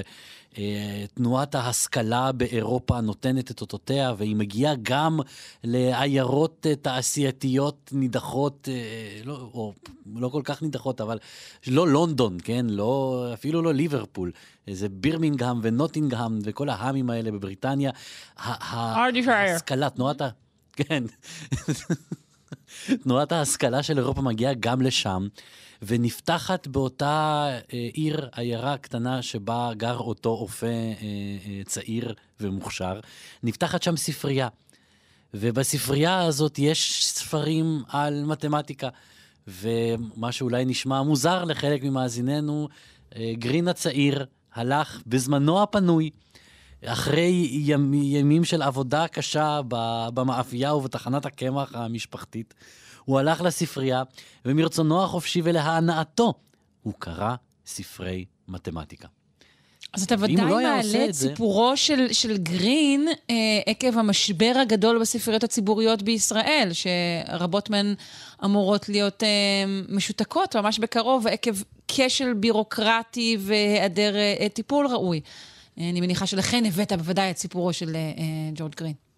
[0.59, 5.21] אה, תנועת ההשכלה באירופה נותנת את אותותיה, והיא מגיעה גם
[5.65, 9.73] לעיירות אה, תעשייתיות נידחות, אה, לא, או
[10.17, 11.19] לא כל כך נידחות, אבל
[11.67, 12.67] לא לונדון, כן?
[12.69, 14.33] לא, אפילו לא ליברפול.
[14.71, 17.91] זה בירמינגהם ונוטינגהם וכל ההאמים האלה בבריטניה.
[18.37, 20.29] ההשכלה, תנועת ה...
[20.73, 21.05] כן.
[23.03, 25.29] תנועת ההשכלה של אירופה מגיעה גם לשם,
[25.83, 30.93] ונפתחת באותה אה, עיר, עיירה קטנה שבה גר אותו אופה אה,
[31.47, 33.01] אה, צעיר ומוכשר,
[33.43, 34.49] נפתחת שם ספרייה.
[35.35, 38.88] ובספרייה הזאת יש ספרים על מתמטיקה.
[39.47, 42.69] ומה שאולי נשמע מוזר לחלק ממאזיננו,
[43.16, 46.11] אה, גרין הצעיר הלך בזמנו הפנוי,
[46.85, 49.61] אחרי ימ, ימים של עבודה קשה
[50.14, 52.55] במאפייה ובתחנת הקמח המשפחתית,
[53.11, 54.03] הוא הלך לספרייה,
[54.44, 56.35] ומרצונו החופשי ולהנאתו,
[56.83, 57.35] הוא קרא
[57.66, 59.09] ספרי מתמטיקה.
[59.92, 63.35] אז אתה ודאי לא מעלה את סיפורו של, של גרין אה,
[63.66, 67.94] עקב המשבר הגדול בספריות הציבוריות בישראל, שרבות מהן
[68.44, 69.29] אמורות להיות אה,
[69.88, 71.55] משותקות ממש בקרוב עקב
[71.88, 75.20] כשל בירוקרטי והיעדר אה, טיפול ראוי.
[75.79, 79.10] אני מניחה שלכן הבאת בוודאי את סיפורו של אה, אה, ג'ורג' גרין.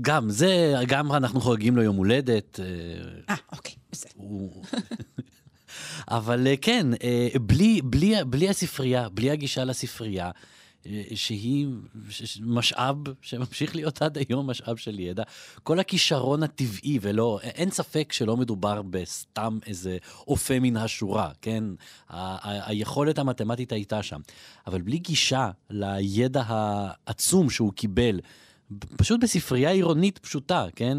[0.00, 2.60] גם זה, גם אנחנו חוגגים לו יום הולדת.
[2.60, 2.64] אה,
[3.28, 4.10] אה, אוקיי, בסדר.
[6.08, 10.30] אבל אה, כן, אה, בלי, בלי, בלי הספרייה, בלי הגישה לספרייה,
[11.14, 11.66] שהיא
[12.40, 15.22] משאב שממשיך להיות עד היום משאב של ידע,
[15.62, 21.64] כל הכישרון הטבעי, ולא, אין ספק שלא מדובר בסתם איזה אופה מן השורה, כן?
[22.40, 24.20] היכולת המתמטית הייתה שם.
[24.66, 28.20] אבל בלי גישה לידע העצום שהוא קיבל
[28.96, 30.98] פשוט בספרייה עירונית פשוטה, כן?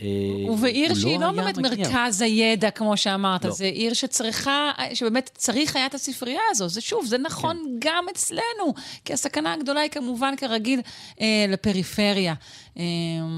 [0.00, 1.88] אה, ובעיר הוא שהיא לא באמת מגיע.
[1.88, 3.50] מרכז הידע, כמו שאמרת, לא.
[3.50, 6.68] זו עיר שצריכה, שבאמת צריך היה את הספרייה הזו.
[6.68, 7.88] זה שוב, זה נכון כן.
[7.88, 10.80] גם אצלנו, כי הסכנה הגדולה היא כמובן, כרגיל,
[11.20, 12.34] אה, לפריפריה.
[12.78, 12.82] אה,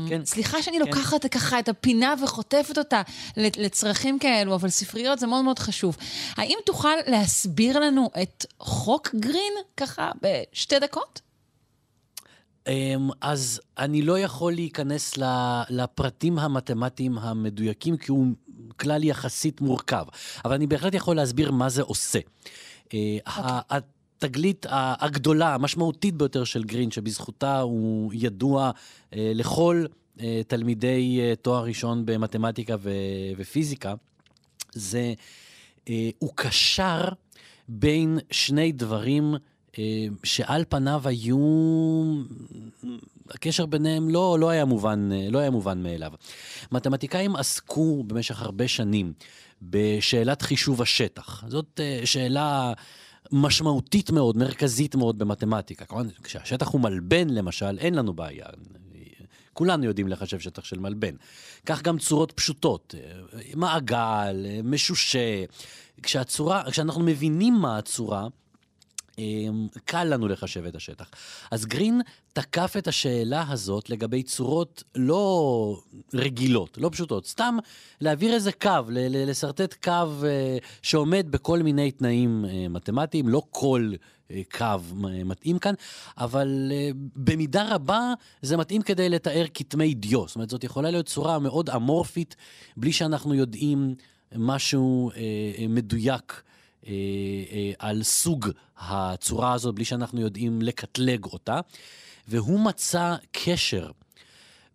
[0.08, 0.24] כן.
[0.24, 0.86] סליחה שאני כן.
[0.86, 3.02] לוקחת ככה את הפינה וחוטפת אותה
[3.36, 5.96] לצרכים כאלו, אבל ספריות זה מאוד מאוד חשוב.
[6.36, 11.31] האם תוכל להסביר לנו את חוק גרין, ככה, בשתי דקות?
[12.68, 15.14] אמ, אז אני לא יכול להיכנס
[15.70, 18.26] לפרטים המתמטיים המדויקים, כי הוא
[18.76, 20.04] כלל יחסית מורכב,
[20.44, 22.18] אבל אני בהחלט יכול להסביר מה זה עושה.
[22.94, 28.70] אה, ה- התגלית הגדולה, המשמעותית ביותר של גרין, שבזכותה הוא ידוע
[29.14, 29.84] אה, לכל
[30.20, 32.76] אה, תלמידי תואר ראשון במתמטיקה
[33.36, 33.94] ופיזיקה,
[34.72, 35.12] זה,
[36.18, 37.04] הוא קשר
[37.68, 39.34] בין שני דברים
[40.24, 41.38] שעל פניו היו,
[43.30, 46.12] הקשר ביניהם לא, לא, היה מובן, אה, לא היה מובן מאליו.
[46.72, 49.12] מתמטיקאים עסקו במשך הרבה שנים
[49.62, 51.44] בשאלת חישוב השטח.
[51.48, 52.72] זאת אה, שאלה
[53.32, 55.84] משמעותית מאוד, מרכזית מאוד במתמטיקה.
[55.84, 58.46] כמובן, כשהשטח הוא מלבן, למשל, אין לנו בעיה.
[59.52, 61.14] כולנו יודעים לחשב שטח של מלבן.
[61.66, 65.44] כך גם צורות פשוטות, אה, מעגל, משושה.
[66.02, 68.41] כשהצורה, כשאנחנו מבינים מה הצורה, אמ,
[69.84, 71.10] קל לנו לחשב את השטח.
[71.50, 72.00] אז גרין
[72.32, 75.80] תקף את השאלה הזאת לגבי צורות לא
[76.14, 77.56] רגילות, לא פשוטות, סתם
[78.00, 83.92] להעביר איזה קו, לשרטט קו אה, שעומד בכל מיני תנאים אה, מתמטיים, לא כל
[84.30, 85.74] אה, קו מתאים כאן,
[86.18, 86.72] אבל
[87.16, 90.26] במידה רבה זה מתאים כדי לתאר כתמי דיו.
[90.26, 92.36] זאת אומרת, זאת יכולה להיות צורה מאוד אמורפית,
[92.76, 93.94] בלי שאנחנו יודעים
[94.36, 95.10] משהו
[95.68, 96.42] מדויק.
[96.86, 96.92] אה,
[97.52, 101.60] אה, על סוג הצורה הזאת, בלי שאנחנו יודעים לקטלג אותה,
[102.28, 103.90] והוא מצא קשר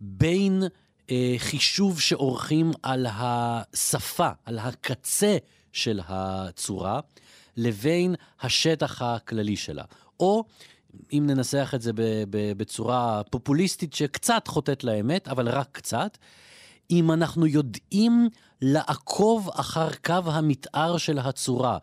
[0.02, 0.64] בין
[1.12, 5.38] אה, חישוב שעורכים על השפה, על הקצה
[5.72, 7.00] של הצורה,
[7.58, 9.84] לבין השטח הכללי שלה.
[10.20, 10.44] או,
[11.14, 11.92] אם ננסח את זה
[12.30, 16.18] בצורה פופוליסטית שקצת חוטאת לאמת, אבל רק קצת,
[16.92, 18.30] אם אנחנו יודעים
[18.62, 21.78] לעקוב אחר קו המתאר של הצורה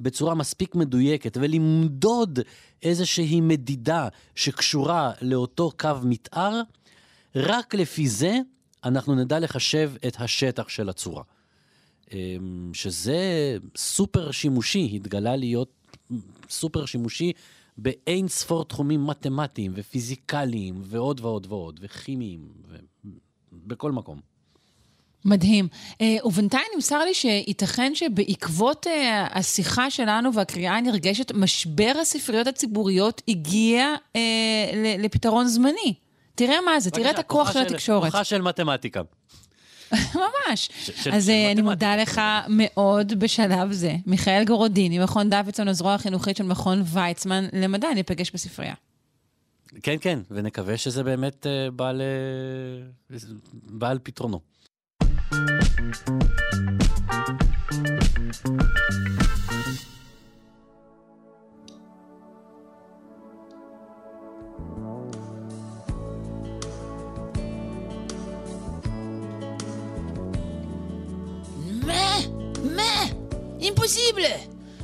[0.00, 2.38] בצורה מספיק מדויקת ולמדוד
[2.82, 6.60] איזושהי מדידה שקשורה לאותו קו מתאר,
[7.34, 8.38] רק לפי זה
[8.84, 11.22] אנחנו נדע לחשב את השטח של הצורה.
[12.12, 15.72] אמ, שזה סופר שימושי, התגלה להיות
[16.48, 17.32] סופר שימושי
[17.78, 22.48] באין ספור תחומים מתמטיים ופיזיקליים ועוד ועוד ועוד, וכימיים,
[23.52, 24.29] בכל מקום.
[25.24, 25.68] מדהים.
[26.00, 33.94] אה, ובינתיים נמסר לי שייתכן שבעקבות אה, השיחה שלנו והקריאה הנרגשת, משבר הספריות הציבוריות הגיע
[34.16, 34.20] אה,
[34.98, 35.94] לפתרון זמני.
[36.34, 38.12] תראה מה זה, תראה את הכוח של התקשורת.
[38.12, 39.02] כוחה של מתמטיקה.
[40.14, 40.70] ממש.
[41.12, 41.62] אז של אה, אני.
[41.62, 43.96] מודה לך מאוד בשלב זה.
[44.06, 48.74] מיכאל גורודיני, מכון דוידסון, הזרוע החינוכית של מכון ויצמן למדע, ניפגש בספרייה.
[49.82, 52.02] כן, כן, ונקווה שזה באמת אה, בא, ל...
[53.52, 54.40] בא על פתרונו.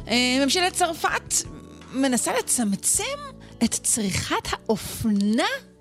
[0.08, 1.34] אה, ממשלת צרפת
[1.92, 3.04] מנסה לצמצם
[3.64, 5.75] את צריכת האופנה?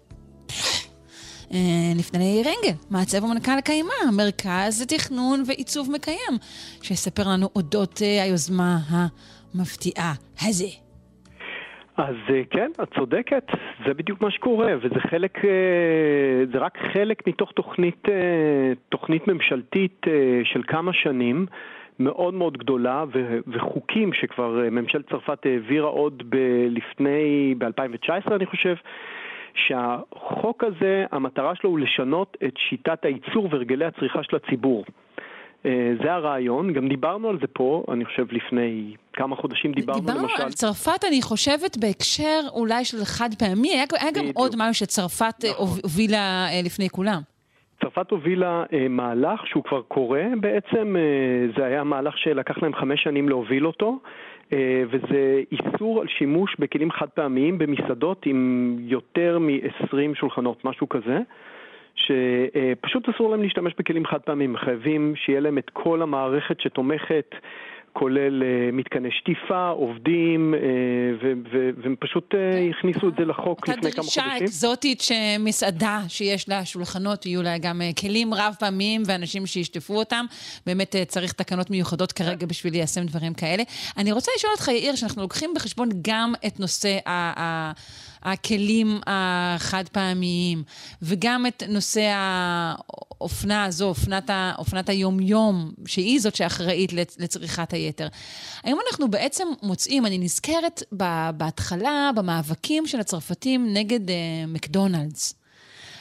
[1.54, 6.34] אה, לפני רנגל, מעצב ומנכ"ל קיימה, מרכז לתכנון ועיצוב מקיים,
[6.82, 10.72] שיספר לנו אודות אה, היוזמה המפתיעה הזה.
[11.98, 13.44] אז אה, כן, את צודקת,
[13.86, 15.38] זה בדיוק מה שקורה, וזה חלק,
[16.52, 18.04] זה רק חלק מתוך תוכנית,
[18.90, 20.06] תוכנית ממשלתית
[20.44, 21.46] של כמה שנים,
[22.00, 23.04] מאוד מאוד גדולה,
[23.48, 26.24] וחוקים שכבר ממשלת צרפת העבירה עוד
[26.70, 28.76] לפני, ב-2019 אני חושב,
[29.56, 34.86] שהחוק הזה, המטרה שלו הוא לשנות את שיטת הייצור והרגלי הצריכה של הציבור.
[35.66, 40.22] אה, זה הרעיון, גם דיברנו על זה פה, אני חושב לפני כמה חודשים דיברנו, דיברנו
[40.22, 40.44] למשל...
[40.44, 44.26] על צרפת, אני חושבת, בהקשר אולי של חד פעמי, היה, היה גם.
[44.36, 45.80] עוד משהו שצרפת אה, נכון.
[45.84, 47.22] הובילה אה, לפני כולם.
[47.82, 53.04] צרפת הובילה אה, מהלך שהוא כבר קורה בעצם, אה, זה היה מהלך שלקח להם חמש
[53.04, 54.00] שנים להוביל אותו,
[54.90, 61.20] וזה איסור על שימוש בכלים חד פעמיים במסעדות עם יותר מ-20 שולחנות, משהו כזה.
[61.96, 67.36] שפשוט אסור להם להשתמש בכלים חד פעמיים, חייבים שיהיה להם את כל המערכת שתומכת
[68.00, 70.60] כולל אה, מתקני שטיפה, עובדים, אה,
[71.84, 74.24] והם פשוט אה, הכניסו את זה לחוק לפני כמה אותה חודשים.
[74.24, 80.26] דרישה אקזוטית שמסעדה שיש לה שולחנות, יהיו לה גם כלים רב פעמיים ואנשים שישטפו אותם.
[80.66, 83.64] באמת צריך תקנות מיוחדות כרגע בשביל ליישם דברים כאלה.
[83.98, 87.42] אני רוצה לשאול אותך, יאיר, שאנחנו לוקחים בחשבון גם את נושא ה...
[87.42, 87.72] ה-
[88.26, 90.64] הכלים החד פעמיים,
[91.02, 98.08] וגם את נושא האופנה הזו, אופנת, ה, אופנת היומיום, שהיא זאת שאחראית לצ- לצריכת היתר.
[98.64, 100.84] היום אנחנו בעצם מוצאים, אני נזכרת
[101.38, 104.16] בהתחלה, במאבקים של הצרפתים נגד אה,
[104.48, 105.34] מקדונלדס.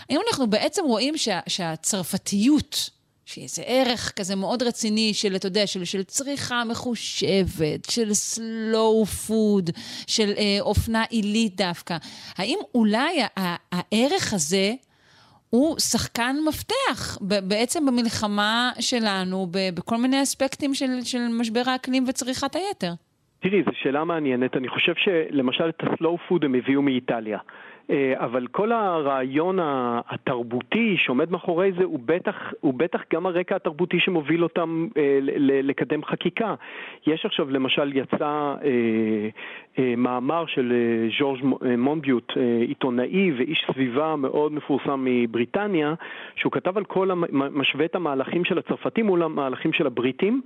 [0.09, 2.91] היום אנחנו בעצם רואים שה, שהצרפתיות,
[3.27, 9.81] שהיא ערך כזה מאוד רציני של, אתה יודע, של, של צריכה מחושבת, של slow food,
[10.07, 11.97] של אה, אופנה עילית דווקא.
[12.37, 13.23] האם אולי
[13.73, 14.75] הערך הזה
[15.55, 22.93] הוא שחקן מפתח בעצם במלחמה שלנו בכל מיני אספקטים של, של משבר האקלים וצריכת היתר?
[23.41, 24.57] תראי, זו שאלה מעניינת.
[24.57, 27.39] אני חושב שלמשל את הסלואו פוד הם הביאו מאיטליה.
[27.91, 29.59] אה, אבל כל הרעיון
[30.09, 35.19] התרבותי שעומד מאחורי זה הוא בטח, הוא בטח גם הרקע התרבותי שמוביל אותם אה,
[35.63, 36.55] לקדם חקיקה.
[37.07, 39.29] יש עכשיו למשל יצא אה,
[40.15, 45.95] מאמר של אה, ז'ורג' אה, מונביוט, אה, עיתונאי ואיש סביבה מאוד מפורסם מבריטניה,
[46.37, 50.41] שהוא כתב על כל, משווה את המהלכים של הצרפתים מול המהלכים של הבריטים.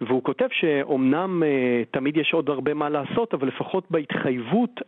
[0.00, 1.42] והוא כותב שאומנם
[1.90, 4.80] תמיד יש עוד הרבה מה לעשות, אבל לפחות בהתחייבות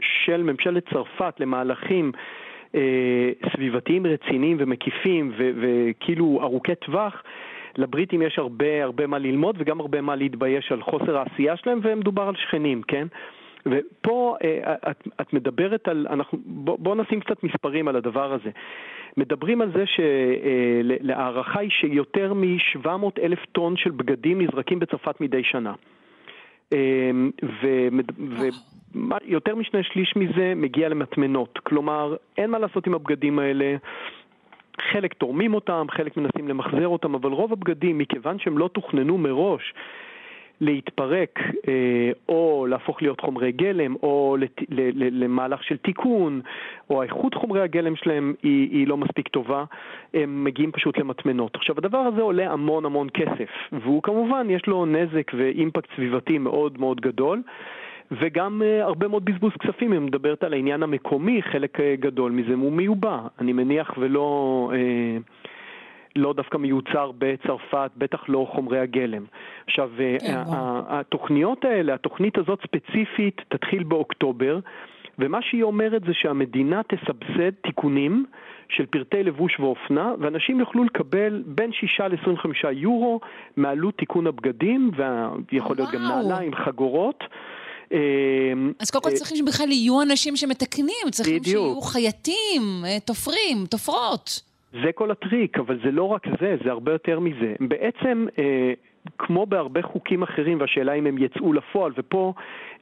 [0.00, 2.12] של ממשלת צרפת למהלכים
[3.52, 7.22] סביבתיים רציניים ומקיפים וכאילו ארוכי טווח,
[7.76, 12.22] לבריטים יש הרבה הרבה מה ללמוד וגם הרבה מה להתבייש על חוסר העשייה שלהם, ומדובר
[12.22, 13.06] על שכנים, כן?
[13.66, 18.50] ופה אה, את, את מדברת על, אנחנו, בוא, בוא נשים קצת מספרים על הדבר הזה.
[19.16, 25.72] מדברים על זה שלהערכה היא שיותר מ-700 אלף טון של בגדים נזרקים בצרפת מדי שנה.
[28.94, 31.58] ויותר משני שליש מזה מגיע למטמנות.
[31.58, 33.76] כלומר, אין מה לעשות עם הבגדים האלה.
[34.92, 39.74] חלק תורמים אותם, חלק מנסים למחזר אותם, אבל רוב הבגדים, מכיוון שהם לא תוכננו מראש
[40.60, 41.38] להתפרק
[41.68, 44.60] אה, או להפוך להיות חומרי גלם או לת,
[45.10, 46.40] למהלך של תיקון
[46.90, 49.64] או האיכות חומרי הגלם שלהם היא, היא לא מספיק טובה,
[50.14, 51.56] הם מגיעים פשוט למטמנות.
[51.56, 56.80] עכשיו הדבר הזה עולה המון המון כסף והוא כמובן יש לו נזק ואימפקט סביבתי מאוד
[56.80, 57.42] מאוד גדול
[58.10, 62.54] וגם uh, הרבה מאוד בזבוז כספים, אם מדברת על העניין המקומי, חלק uh, גדול מזה
[62.54, 64.70] הוא מיובא, אני מניח ולא...
[64.72, 65.44] Uh,
[66.16, 69.24] לא דווקא מיוצר בצרפת, בטח לא חומרי הגלם.
[69.66, 70.42] עכשיו, כן,
[70.88, 74.58] התוכניות האלה, התוכנית הזאת ספציפית תתחיל באוקטובר,
[75.18, 78.26] ומה שהיא אומרת זה שהמדינה תסבסד תיקונים
[78.68, 83.20] של פרטי לבוש ואופנה, ואנשים יוכלו לקבל בין 6 ל-25 יורו
[83.56, 84.90] מעלות תיקון הבגדים,
[85.52, 87.24] ויכול להיות גם נעליים, חגורות.
[88.80, 91.44] אז קודם כל צריכים שבכלל יהיו אנשים שמתקנים, צריכים.
[91.44, 92.62] שיהיו חייטים,
[93.06, 94.53] תופרים, תופרות.
[94.82, 97.54] זה כל הטריק, אבל זה לא רק זה, זה הרבה יותר מזה.
[97.60, 98.72] בעצם, אה,
[99.18, 102.32] כמו בהרבה חוקים אחרים, והשאלה אם הם יצאו לפועל, ופה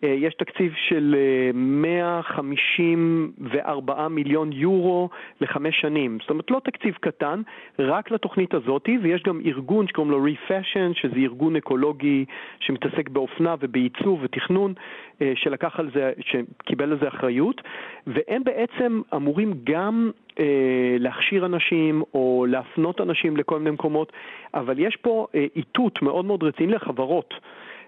[0.03, 5.09] יש תקציב של אה, 154 מיליון יורו
[5.41, 6.19] לחמש שנים.
[6.21, 7.43] זאת אומרת, לא תקציב קטן,
[7.79, 12.25] רק לתוכנית הזאת, ויש גם ארגון שקוראים לו ReFashion, שזה ארגון אקולוגי
[12.61, 14.75] שמתעסק באופנה ובעיצוב ותכנון,
[15.23, 17.61] אה, שלקח על זה, שקיבל על זה אחריות,
[18.07, 20.11] והם בעצם אמורים גם
[20.41, 24.12] אה, להכשיר אנשים או להפנות אנשים לכל מיני מקומות,
[24.55, 27.35] אבל יש פה אה, איתות מאוד מאוד רציני לחברות,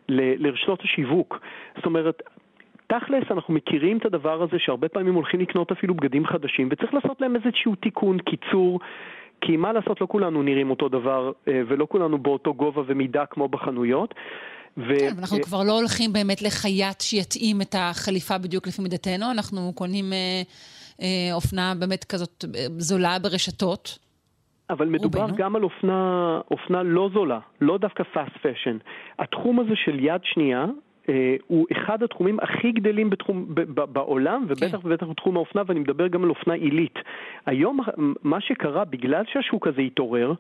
[0.09, 1.39] לרשתות השיווק.
[1.77, 2.23] זאת אומרת,
[2.87, 7.21] תכלס אנחנו מכירים את הדבר הזה שהרבה פעמים הולכים לקנות אפילו בגדים חדשים וצריך לעשות
[7.21, 8.81] להם איזשהו תיקון, קיצור.
[9.41, 13.49] כי מה לעשות, לא כולנו נראים אותו דבר אה, ולא כולנו באותו גובה ומידה כמו
[13.49, 14.15] בחנויות.
[14.77, 14.99] ו...
[14.99, 20.13] כן, אנחנו כבר לא הולכים באמת לחייט שיתאים את החליפה בדיוק לפי מידתנו, אנחנו קונים
[20.13, 20.43] אה,
[21.03, 23.99] אה, אופנה באמת כזאת אה, זולה ברשתות.
[24.75, 25.37] אבל מדובר רובנו.
[25.37, 28.77] גם על אופנה, אופנה לא זולה, לא דווקא fast fashion.
[29.19, 30.67] התחום הזה של יד שנייה,
[31.09, 34.87] אה, הוא אחד התחומים הכי גדלים בתחום, ב, ב, בעולם, ובטח כן.
[34.89, 36.99] ובטח בתחום האופנה, ואני מדבר גם על אופנה עילית.
[37.47, 37.81] היום
[38.23, 40.33] מה שקרה, בגלל שהשוק הזה התעורר,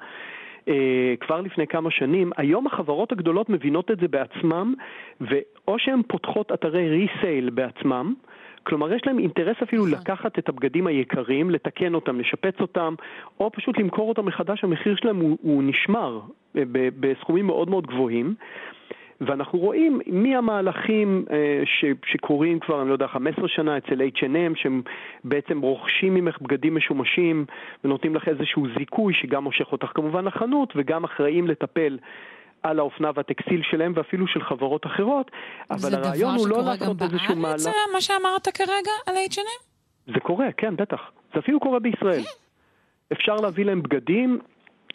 [0.68, 4.74] אה, כבר לפני כמה שנים, היום החברות הגדולות מבינות את זה בעצמם,
[5.20, 8.14] ואו שהן פותחות אתרי ריסייל בעצמם,
[8.66, 12.94] כלומר, יש להם אינטרס אפילו לקחת את הבגדים היקרים, לתקן אותם, לשפץ אותם,
[13.40, 16.20] או פשוט למכור אותם מחדש, המחיר שלהם הוא, הוא נשמר
[16.56, 16.62] אה,
[17.00, 18.34] בסכומים מאוד מאוד גבוהים.
[19.20, 24.56] ואנחנו רואים מי המהלכים אה, ש, שקורים כבר, אני לא יודע, 15 שנה אצל H&M,
[24.56, 24.82] שהם
[25.24, 27.44] בעצם רוכשים ממך בגדים משומשים
[27.84, 31.98] ונותנים לך איזשהו זיכוי שגם מושך אותך כמובן לחנות וגם אחראים לטפל
[32.64, 35.30] על האופנה והטקסטיל שלהם ואפילו של חברות אחרות,
[35.70, 37.58] אבל הרעיון הוא לא לעשות איזשהו מהלך...
[37.58, 39.64] זה דבר שקורה גם בארץ, מה שאמרת כרגע על H&M?
[40.14, 41.00] זה קורה, כן, בטח.
[41.34, 42.22] זה אפילו קורה בישראל.
[42.22, 43.12] כן.
[43.12, 44.38] אפשר להביא להם בגדים,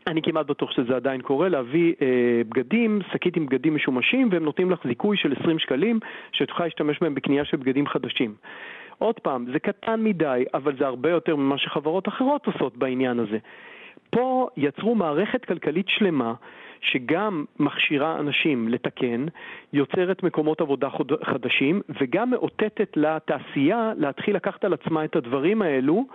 [0.08, 4.72] אני כמעט בטוח שזה עדיין קורה, להביא אה, בגדים, שקית עם בגדים משומשים, והם נותנים
[4.72, 6.00] לך זיכוי של 20 שקלים,
[6.32, 8.36] שאת יכולה להשתמש בהם בקנייה של בגדים חדשים.
[8.98, 13.38] עוד פעם, זה קטן מדי, אבל זה הרבה יותר ממה שחברות אחרות עושות בעניין הזה.
[14.10, 16.34] פה יצרו מערכת כלכלית שלמה
[16.82, 19.26] שגם מכשירה אנשים לתקן,
[19.74, 20.89] יוצרת מקומות עבודה
[21.24, 26.05] חדשים וגם מאותתת לתעשייה להתחיל לקחת על עצמה את הדברים האלו.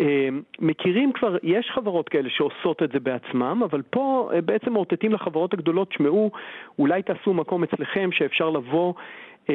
[0.00, 0.28] אה,
[0.58, 5.54] מכירים כבר, יש חברות כאלה שעושות את זה בעצמם, אבל פה אה, בעצם מאותתים לחברות
[5.54, 6.30] הגדולות, שמעו,
[6.78, 8.94] אולי תעשו מקום אצלכם שאפשר לבוא
[9.50, 9.54] אה,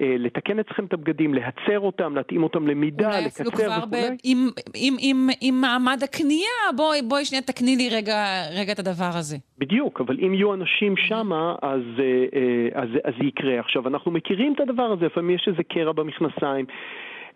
[0.00, 3.88] אה, לתקן אצלכם את הבגדים, להצר אותם, להתאים אותם למידה, אולי לקצר אפילו כבר ב...
[3.88, 4.16] וכולי.
[4.24, 8.24] עם, עם, עם, עם מעמד הקנייה, בואי, בואי שנייה תקני לי רגע,
[8.60, 9.36] רגע את הדבר הזה.
[9.58, 13.60] בדיוק, אבל אם יהיו אנשים שמה, אז, אה, אה, אז, אז זה יקרה.
[13.60, 16.66] עכשיו, אנחנו מכירים את הדבר הזה, לפעמים יש איזה קרע במכנסיים.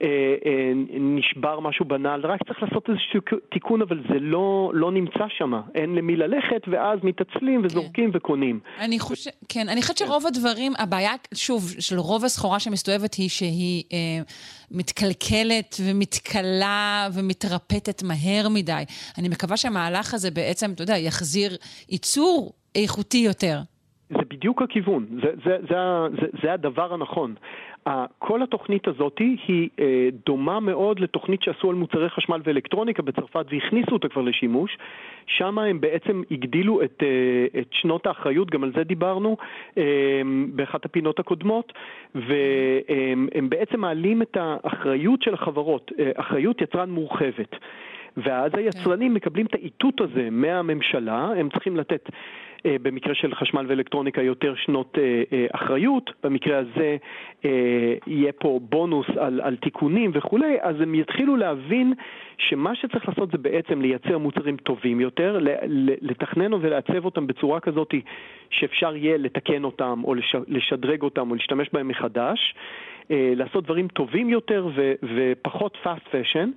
[0.02, 0.08] אה,
[0.46, 3.20] אה, נשבר משהו בנעל, רק צריך לעשות איזשהו
[3.52, 5.52] תיקון, אבל זה לא, לא נמצא שם.
[5.74, 8.60] אין למי ללכת, ואז מתעצלים וזורקים וקונים.
[8.80, 13.82] אני חושב, כן, אני חושבת שרוב הדברים, הבעיה, שוב, של רוב הסחורה שמסתובבת היא שהיא
[13.92, 13.98] אה,
[14.70, 18.82] מתקלקלת ומתכלה ומתרפטת מהר מדי.
[19.18, 21.50] אני מקווה שהמהלך הזה בעצם, אתה יודע, יחזיר
[21.88, 23.58] ייצור איכותי יותר.
[24.10, 25.76] זה בדיוק הכיוון, זה, זה, זה,
[26.20, 27.34] זה, זה הדבר הנכון.
[28.18, 33.92] כל התוכנית הזאת היא אה, דומה מאוד לתוכנית שעשו על מוצרי חשמל ואלקטרוניקה בצרפת והכניסו
[33.92, 34.78] אותה כבר לשימוש.
[35.26, 39.36] שם הם בעצם הגדילו את, אה, את שנות האחריות, גם על זה דיברנו
[39.78, 39.82] אה,
[40.48, 41.72] באחת הפינות הקודמות,
[42.14, 47.56] והם הם בעצם מעלים את האחריות של החברות, אחריות יצרן מורחבת.
[48.16, 52.08] ואז היצרנים מקבלים את האיתות הזה מהממשלה, הם צריכים לתת
[52.66, 55.02] במקרה של חשמל ואלקטרוניקה יותר שנות אה,
[55.32, 56.96] אה, אחריות, במקרה הזה
[57.44, 57.50] אה,
[58.06, 61.92] יהיה פה בונוס על, על תיקונים וכולי, אז הם יתחילו להבין
[62.38, 65.38] שמה שצריך לעשות זה בעצם לייצר מוצרים טובים יותר,
[66.00, 67.94] לתכנן ולעצב אותם בצורה כזאת
[68.50, 72.54] שאפשר יהיה לתקן אותם או לש- לשדרג אותם או להשתמש בהם מחדש,
[73.10, 76.48] אה, לעשות דברים טובים יותר ו- ופחות fast fashion.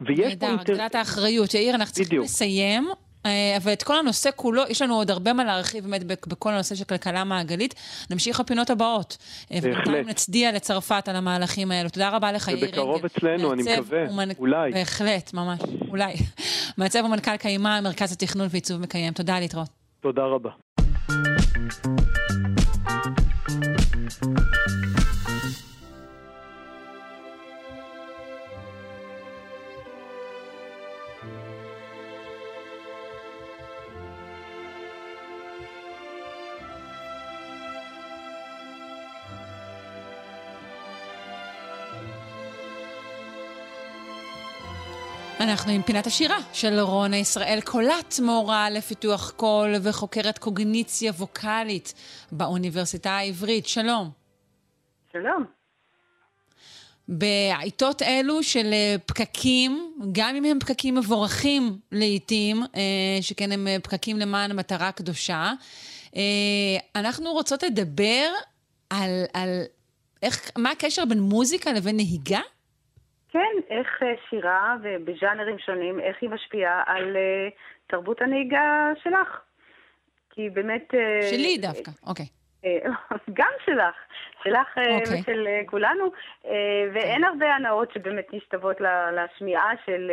[0.00, 0.72] ויש פה נהדר, אינטר...
[0.72, 1.54] הגדלת האחריות.
[1.54, 2.24] יאיר, אנחנו צריכים בדיוק.
[2.24, 2.84] לסיים.
[3.26, 6.52] אה, אבל את כל הנושא כולו, יש לנו עוד הרבה מה להרחיב באמת בכ- בכל
[6.52, 7.74] הנושא של כלכלה מעגלית.
[8.10, 9.16] נמשיך בפינות הבאות.
[9.52, 10.06] אה, בהחלט.
[10.06, 11.88] נצדיע לצרפת על המהלכים האלו.
[11.88, 12.68] תודה רבה לך, יאיר רגב.
[12.68, 14.04] ובקרוב אצלנו, אני מקווה.
[14.06, 14.70] ומנ- אולי.
[14.72, 16.14] בהחלט, ממש, אולי.
[16.78, 19.12] מעצב ומנכ"ל קיימה, מרכז התכנון ועיצוב מקיים.
[19.12, 19.68] תודה, להתראות.
[20.00, 20.50] תודה רבה.
[45.46, 51.94] אנחנו עם פינת השירה של רונה ישראל קולט, מורה לפיתוח קול וחוקרת קוגניציה ווקאלית
[52.32, 53.66] באוניברסיטה העברית.
[53.66, 54.10] שלום.
[55.12, 55.44] שלום.
[57.08, 63.76] בעיתות אלו של אה, פקקים, גם אם הם פקקים מבורכים לעיתים, אה, שכן הם אה,
[63.82, 65.52] פקקים למען מטרה קדושה,
[66.96, 68.28] אנחנו רוצות לדבר
[68.90, 69.62] על, על
[70.22, 72.40] איך, מה הקשר בין מוזיקה לבין נהיגה?
[73.36, 77.48] כן, איך אה, שירה ובז'אנרים שונים, איך היא משפיעה על אה,
[77.86, 79.40] תרבות הנהיגה שלך.
[80.30, 80.94] כי באמת...
[80.94, 82.26] אה, שלי דווקא, אוקיי.
[83.32, 83.94] גם שלך,
[84.44, 85.20] שלך אה, אוקיי.
[85.20, 86.10] ושל כולנו,
[86.92, 90.10] ואין הרבה הנאות שבאמת משתוות ל- לשמיעה של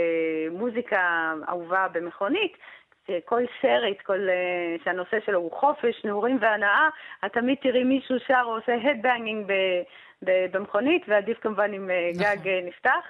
[0.51, 2.57] מוזיקה אהובה במכונית.
[3.25, 4.19] כל סרט, כל,
[4.83, 6.89] שהנושא שלו הוא חופש, נעורים והנאה,
[7.25, 9.51] את תמיד תראי מישהו שר או עושה הדבנגינג
[10.51, 12.23] במכונית, ועדיף כמובן אם אה, נכון.
[12.23, 13.05] גג אה, נפתח.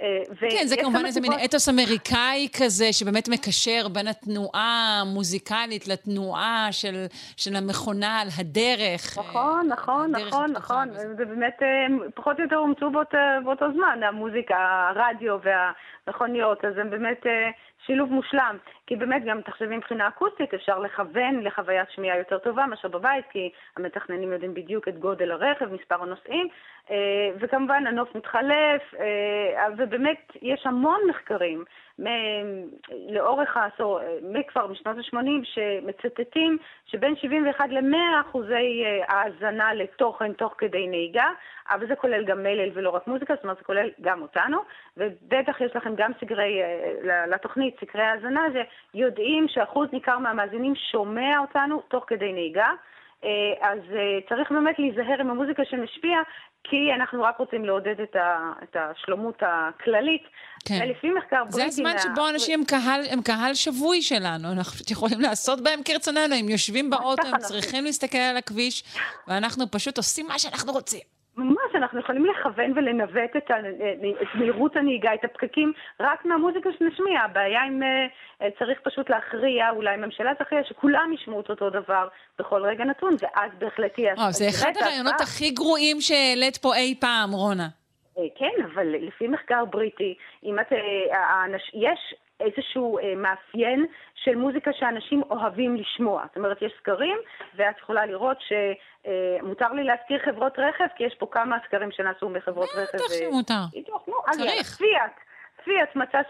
[0.00, 6.68] אה, כן, זה כמובן איזה מין אתוס אמריקאי כזה, שבאמת מקשר בין התנועה המוזיקלית לתנועה
[6.70, 9.18] של, של המכונה על הדרך.
[9.18, 10.88] נכון, נכון, נכון, נכון.
[11.16, 11.62] זה באמת
[12.14, 12.90] פחות או יותר אומצו
[13.44, 14.56] באותו, זמן, המוזיקה,
[14.90, 17.26] הרדיו והמכוניות, אז הם באמת
[17.86, 18.56] שילוב מושלם.
[18.86, 23.50] כי באמת גם, תחשבי מבחינה אקוסטית, אפשר לכוון לחוויית שמיעה יותר טובה מאשר בבית, כי
[23.76, 26.48] המתכננים יודעים בדיוק את גודל הרכב, מספר הנוסעים,
[26.90, 26.96] אה,
[27.40, 31.64] וכמובן הנוף מתחלף, אה, ובאמת יש המון מחקרים
[33.08, 40.86] לאורך העשור, מכבר משנות ה-80, שמצטטים שבין 71 ל-100 אחוזי אה, האזנה לתוכן תוך כדי
[40.86, 41.26] נהיגה,
[41.70, 44.58] אבל זה כולל גם מלל ולא רק מוזיקה, זאת אומרת זה כולל גם אותנו,
[44.96, 48.46] ובטח יש לכם גם סגרי, אה, לתוכנית, סקרי האזנה,
[48.92, 52.68] שיודעים שאחוז ניכר מהמאזינים שומע אותנו תוך כדי נהיגה.
[53.24, 53.30] אה,
[53.60, 53.78] אז
[54.28, 56.18] צריך באמת להיזהר עם המוזיקה שמשפיע,
[56.70, 60.22] כי אנחנו רק רוצים לעודד את, ה, את השלומות הכללית.
[60.64, 60.88] כן.
[60.88, 61.56] לפי מחקר בריטי...
[61.56, 61.98] זה הזמן.
[61.98, 66.90] שבו אנשים הם קהל, הם קהל שבוי שלנו, אנחנו יכולים לעשות בהם כרצוננו, הם יושבים
[66.90, 68.84] באוטו, הם צריכים להסתכל על הכביש,
[69.28, 71.00] ואנחנו פשוט עושים מה שאנחנו רוצים.
[71.36, 73.54] ממש, אנחנו יכולים לכוון ולנווט את, ה...
[74.22, 77.20] את מהירות הנהיגה, את הפקקים, רק מהמוזיקה שנשמיע.
[77.20, 82.08] הבעיה אם uh, צריך פשוט להכריע, אולי ממשלה תכריע שכולם ישמעו את אותו דבר
[82.38, 84.14] בכל רגע נתון, ואז בהחלט תהיה...
[84.14, 87.68] Oh, זה אחד הרעיונות הכי גרועים שהעלית פה אי פעם, רונה.
[88.18, 90.14] אה, כן, אבל לפי מחקר בריטי,
[90.44, 90.72] אם את...
[91.12, 91.70] האנש...
[91.74, 96.24] יש איזשהו אה, מאפיין של מוזיקה שאנשים אוהבים לשמוע.
[96.26, 97.18] זאת אומרת, יש סקרים,
[97.54, 102.28] ואת יכולה לראות שמותר אה, לי להזכיר חברות רכב, כי יש פה כמה סקרים שנעשו
[102.28, 102.98] בחברות רכב.
[102.98, 103.62] בטח שמותר.
[104.32, 104.76] צריך.
[104.76, 105.20] פיאט.
[105.66, 106.20] פיאט מצא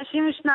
[0.44, 0.48] 62%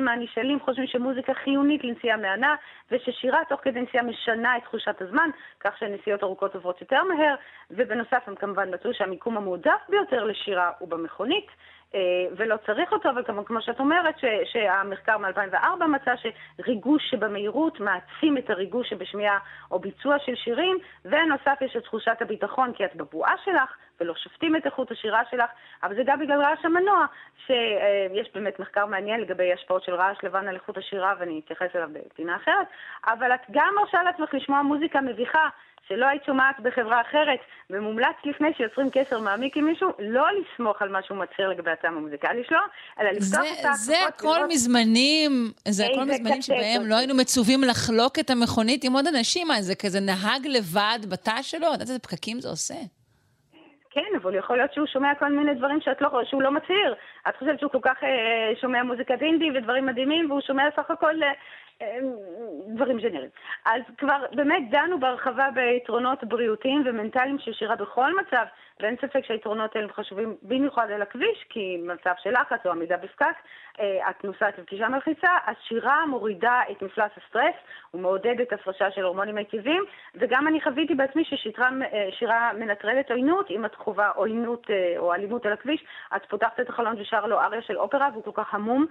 [0.00, 2.54] מהנשאלים חושבים שמוזיקה חיונית לנסיעה מהנה,
[2.90, 7.34] וששירה תוך כדי נסיעה משנה את תחושת הזמן, כך שנסיעות ארוכות עוברות יותר מהר,
[7.70, 11.46] ובנוסף הם כמובן מצאו שהמיקום המועדף ביותר לשירה הוא במכונית.
[11.94, 12.00] אה,
[12.36, 18.50] ולא צריך אותו, אבל כמו, שאת אומרת, ש, שהמחקר מ-2004 מצא שריגוש שבמהירות מעצים את
[18.50, 19.38] הריגוש שבשמיעה
[19.70, 24.56] או ביצוע של שירים, ונוסף יש את תחושת הביטחון כי את בבועה שלך, ולא שופטים
[24.56, 25.50] את איכות השירה שלך,
[25.82, 27.06] אבל זה גם בגלל רעש המנוע,
[27.46, 31.88] שיש באמת מחקר מעניין לגבי השפעות של רעש לבן על איכות השירה, ואני אתייחס אליו
[31.92, 32.66] בפינה אחרת,
[33.06, 35.48] אבל את גם מרשה לעצמך לשמוע מוזיקה מביכה.
[35.88, 37.38] שלא היית שומעת בחברה אחרת,
[37.70, 41.96] ומומלץ לפני שיוצרים קשר מעמיק עם מישהו, לא לסמוך על מה שהוא מצהיר לגבי הטעם
[41.96, 42.58] המוזיקלי שלו,
[43.00, 43.76] אלא לפתוח את ההקפות.
[43.76, 49.06] זה הכל מזמנים, זה הכל מזמנים שבהם לא היינו מצווים לחלוק את המכונית עם עוד
[49.06, 51.66] אנשים, מה זה כזה נהג לבד בתא שלו?
[51.66, 52.74] את יודעת איזה פקקים זה עושה?
[53.90, 56.94] כן, אבל יכול להיות שהוא שומע כל מיני דברים שאת לא, שהוא לא מצהיר.
[57.28, 61.22] את חושבת שהוא כל כך אה, שומע מוזיקת אינדי ודברים מדהימים, והוא שומע סך הכל
[61.22, 61.32] אה,
[62.74, 63.30] דברים ג'נריים.
[63.64, 68.44] אז כבר באמת דנו בהרחבה ביתרונות בריאותיים ומנטליים של שירה בכל מצב,
[68.80, 73.36] ואין ספק שהיתרונות האלה חשובים במיוחד על הכביש, כי מצב של לחץ או עמידה בפקק,
[74.10, 77.54] את נוסעת לפגישה מלחיצה, השירה מורידה את מפלס הסטרס
[77.94, 81.70] ומעודדת הפרשה של הורמונים מיטיבים, וגם אני חוויתי בעצמי ששירה
[82.32, 85.84] אה, מנטרלת עוינות, אם את חווה עוינות אה, או אלימות על הכביש,
[86.16, 88.86] את פותחת את החלון ושר לו אריה של אופרה והוא כל כך המום,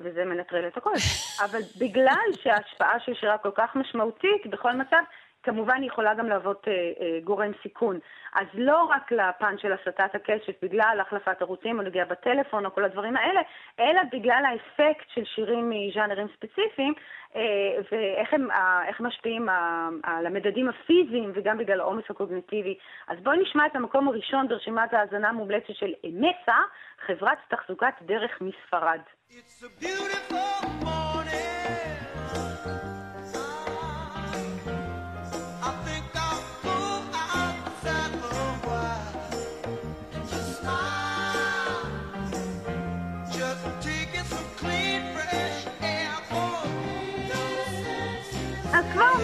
[0.00, 0.90] וזה מנטרל את הכל.
[1.44, 5.02] אבל בגלל שההשפעה של שירה כל כך משמעותית בכל מצב,
[5.42, 7.98] כמובן יכולה גם להוות אה, אה, גורם סיכון.
[8.34, 12.84] אז לא רק לפן של הסטת הקשת בגלל החלפת ערוצים או נגיעה בטלפון או כל
[12.84, 13.40] הדברים האלה,
[13.80, 16.94] אלא בגלל האפקט של שירים מז'אנרים ספציפיים
[17.36, 17.42] אה,
[17.92, 22.78] ואיך הם, אה, משפיעים אה, על המדדים הפיזיים וגם בגלל העומס הקוגניטיבי.
[23.08, 26.58] אז בואי נשמע את המקום הראשון ברשימת ההאזנה המומלצת של אמסה,
[27.06, 29.00] חברת תחזוקת דרך מספרד.
[29.30, 31.09] It's a beautiful.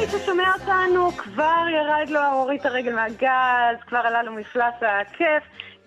[0.01, 5.43] מי ששומע אותנו, כבר ירד לו, הוריד את הרגל מהגז, כבר עלה לו מפלס הכיף.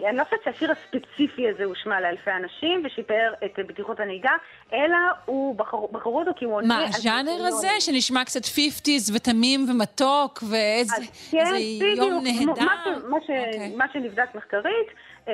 [0.06, 4.32] אני לא חושבת שהשיר הספציפי הזה הושמע לאלפי אנשים ושיפר את בטיחות הנהיגה,
[4.74, 6.68] אלא הוא בחרו, בחרו אותו כי הוא עונה...
[6.68, 10.96] מה, הז'אנר הזה שנשמע קצת 50's ותמים ומתוק ואיזה
[11.32, 11.54] כן,
[11.98, 12.64] יום נהדר?
[12.64, 12.76] מה,
[13.08, 13.54] מה, ש, okay.
[13.54, 13.76] אוקיי.
[13.76, 14.88] מה שנבדק מחקרית,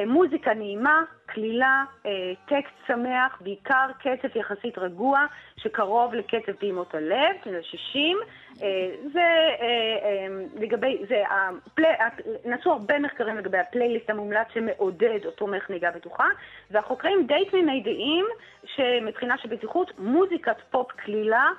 [0.08, 2.12] מוזיקה נעימה, קלילה, אה,
[2.46, 5.26] טקסט שמח, בעיקר קצב יחסית רגוע,
[5.58, 8.18] שקרוב לקצב פעימות הלב, שזה 60.
[8.64, 8.68] אה,
[9.14, 9.30] זה
[10.56, 11.88] לגבי, זה, הפלי,
[12.46, 16.28] נעשו הרבה מחקרים לגבי הפלייליסט המומלץ שמעודד או תומך נהיגה בטוחה,
[16.72, 18.26] והחוקרים די תמימי דעים
[18.66, 21.50] שמבחינה של בטיחות, מוזיקת פופ קלילה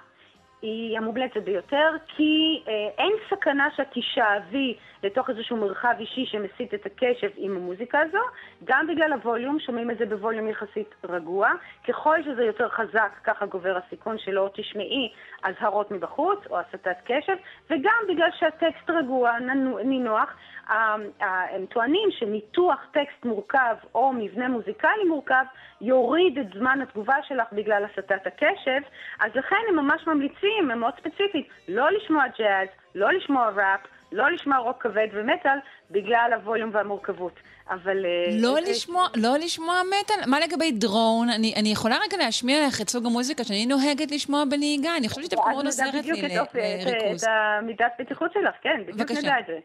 [0.63, 6.87] היא המומלצת ביותר, כי אה, אין סכנה שאת תישאבי לתוך איזשהו מרחב אישי שמסיט את
[6.87, 8.19] הקשב עם המוזיקה הזו,
[8.65, 11.51] גם בגלל הווליום, שומעים את זה בווליום יחסית רגוע.
[11.89, 17.37] ככל שזה יותר חזק, ככה גובר הסיכון שלא תשמעי אזהרות מבחוץ או הסטת קשב,
[17.71, 19.39] וגם בגלל שהטקסט רגוע,
[19.85, 20.37] נינוח,
[20.71, 25.45] הם טוענים שניתוח טקסט מורכב או מבנה מוזיקלי מורכב
[25.81, 28.81] יוריד את זמן התגובה שלך בגלל הסטת הקשב,
[29.21, 33.81] אז לכן הם ממש ממליצים, הם מאוד ספציפית, לא לשמוע ג'אז, לא לשמוע ראפ,
[34.13, 35.59] לא לשמוע רוק כבד ומטאל
[35.91, 37.33] בגלל הווליום והמורכבות.
[37.71, 38.05] אבל...
[38.05, 40.17] אה, לא אה, לשמוע, לא לשמוע מטאל?
[40.31, 41.29] מה לגבי דרון?
[41.31, 44.97] אני, אני יכולה רגע להשמיע לך את סוג המוזיקה שאני נוהגת לשמוע בנהיגה?
[44.97, 47.25] אני חושבת שדווקא מאוד אז נדע עוזרת לי את ל- אופי- את- לריכוז.
[47.25, 47.29] את
[47.59, 49.11] המידת בטיחות שלך, כן, בדיוק.
[49.11, 49.59] נדע את זה.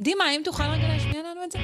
[0.00, 1.58] דימה, האם תוכל רגע להשמיע לנו את זה?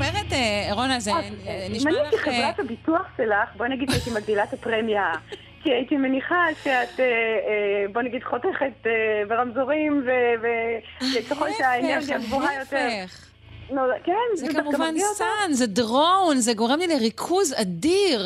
[0.00, 1.00] אומרת, אה, רונה?
[1.00, 1.20] זה אה,
[1.66, 2.28] אם נשמע אני לך...
[2.28, 5.12] אה, כחברת הביטוח שלך, בואי נגיד שהייתי מגדילה את הפרמיה.
[5.62, 10.04] כי הייתי מניחה שאת, אה, אה, בוא נגיד, חותכת אה, ברמזורים,
[11.12, 12.88] וככל שהאנרגיה גבוהה יותר...
[13.70, 14.94] נו, כן, זה כמובן.
[14.98, 18.20] סאן, זה דרון, זה גורם לי לריכוז אדיר.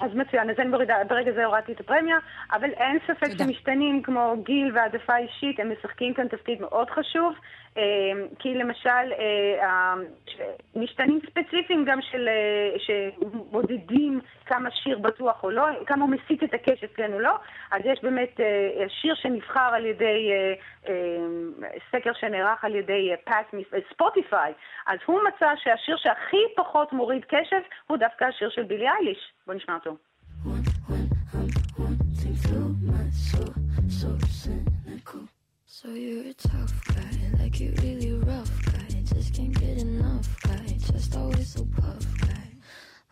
[0.00, 2.16] אז מצוין, אז אני מורידה, ברגע זה הורדתי את הפרמיה,
[2.52, 3.44] אבל אין ספק תודה.
[3.44, 7.67] שמשתנים כמו גיל והעדפה אישית, הם משחקים כאן תפקיד מאוד חשוב, אה,
[8.38, 9.94] כי למשל, אה, אה,
[10.76, 16.54] משתנים ספציפיים גם של, אה, שמודדים כמה שיר בטוח או לא, כמה הוא מסיט את
[16.54, 17.36] הקשת כן או לא,
[17.70, 20.54] אז יש באמת אה, שיר שנבחר על ידי אה,
[20.88, 23.46] אה, סקר שנערך על ידי פאס
[23.92, 24.52] ספוטיפיי,
[24.86, 29.32] אז הוא מצא שהשיר שהכי פחות מוריד קשב הוא דווקא השיר של בילי אייליש.
[29.46, 29.96] בוא נשמע אותו.
[35.80, 38.88] So you're a tough guy, like you really rough guy.
[39.14, 42.48] Just can't get enough guy, just always so puff guy.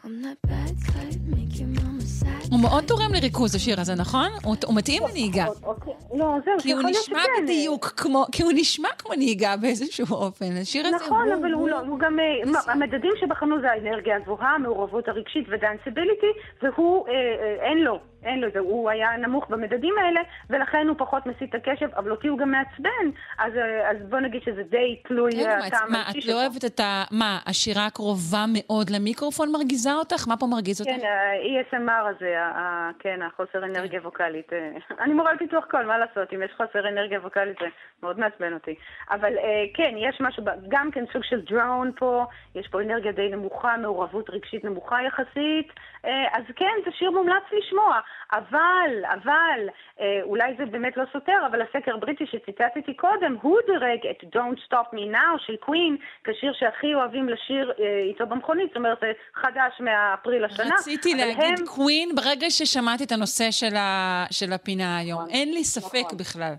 [0.04, 2.50] I'm that bad type, make your mama sad.
[2.50, 4.28] הוא מאוד תורם לריכוז השיר הזה, נכון?
[4.44, 5.46] הוא מתאים לנהיגה.
[5.62, 7.42] אוקיי, לא, זהו, כי הוא נשמע שכן.
[7.42, 10.56] בדיוק כמו, כי הוא נשמע כמו נהיגה באיזשהו אופן.
[10.60, 12.72] השיר הזה נכון, אבל הוא לא, הוא גם, אה.
[12.72, 18.48] המדדים שבחנו זה האנרגיה הגבוהה, המעורבות הרגשית ודנסיביליטי, והוא, אה, אה, אין לו, אין לו
[18.48, 20.20] את זה, הוא היה נמוך במדדים האלה,
[20.50, 23.06] ולכן הוא פחות מסיט את הקשב, אבל אותי הוא גם מעצבן,
[23.38, 26.26] אז, אה, אז בוא נגיד שזה די תלוי אה, הטעם מה, את.
[26.26, 27.04] לא אוהבת את ה...
[27.10, 30.28] מה, השירה הקרובה מאוד למיקרופון מרגיזה אותך?
[30.28, 30.90] מה פה מרגיז אותך?
[30.90, 34.52] כן, ה-ESMR הזה, ה- כן, החוסר אנרגיה ווקאלית.
[34.52, 34.70] אה,
[35.04, 37.66] אני מורה על פיתוח קול, מה לעשות, אם יש חוסר אנרגיה ווקאלית זה
[38.02, 38.74] מאוד מעצבן אותי.
[39.10, 39.32] אבל
[39.74, 42.24] כן, יש משהו, גם כן סוג של דרון פה,
[42.54, 45.72] יש פה אנרגיה די נמוכה, מעורבות רגשית נמוכה יחסית,
[46.04, 48.00] אז כן, זה שיר מומלץ לשמוע.
[48.32, 49.60] אבל, אבל,
[50.00, 54.58] אה, אולי זה באמת לא סותר, אבל הסקר הבריטי שציטטתי קודם, הוא דירג את Don't
[54.72, 59.12] Stop Me Now של קווין כשיר שהכי אוהבים לשיר אה, איתו במכונית, זאת אומרת, זה
[59.34, 60.74] חדש מאפריל השנה.
[60.78, 65.20] רציתי להגיד הם- קווין ברגע ששמעתי את הנושא של ה- של הפינה היום.
[65.22, 66.18] נכון, אין לי ספק נכון.
[66.18, 66.52] בכלל.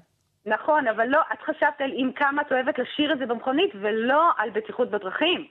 [0.45, 4.21] נכון, אבל לא, את חשבת על עם כמה את אוהבת לשיר את זה במכונית, ולא
[4.37, 5.47] על בטיחות בדרכים.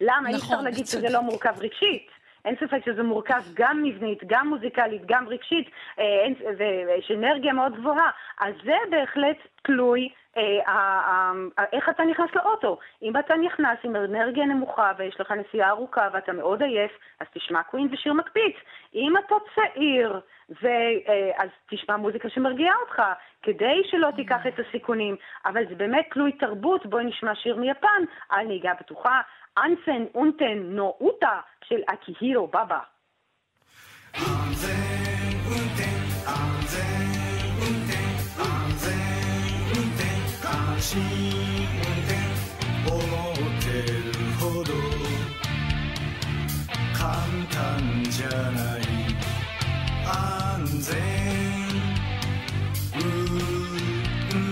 [0.00, 0.28] למה?
[0.28, 1.08] אי נכון, אפשר להגיד את שזה.
[1.10, 2.06] לא מורכב רגשית.
[2.44, 6.26] אין ספק שזה מורכב גם מבנית, גם מוזיקלית, גם רגשית, אה,
[6.58, 8.10] ויש אנרגיה מאוד גבוהה.
[8.40, 11.32] אז זה בהחלט תלוי אה,
[11.72, 12.78] איך אתה נכנס לאוטו.
[13.02, 17.62] אם אתה נכנס עם אנרגיה נמוכה ויש לך נסיעה ארוכה ואתה מאוד עייף, אז תשמע
[17.62, 18.56] קווין ושיר מקפיץ.
[18.94, 20.20] אם אתה צעיר,
[20.62, 23.02] ו, אה, אז תשמע מוזיקה שמרגיעה אותך,
[23.42, 25.16] כדי שלא תיקח את הסיכונים.
[25.46, 29.20] אבל זה באמת תלוי תרבות, בואי נשמע שיר מיפן על נהיגה בטוחה.
[29.58, 32.78] אנסן אונטן נאוטה של אקיהירו בבא.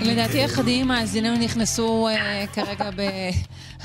[0.03, 2.91] לדעתי אחדים מאזיננו נכנסו אה, כרגע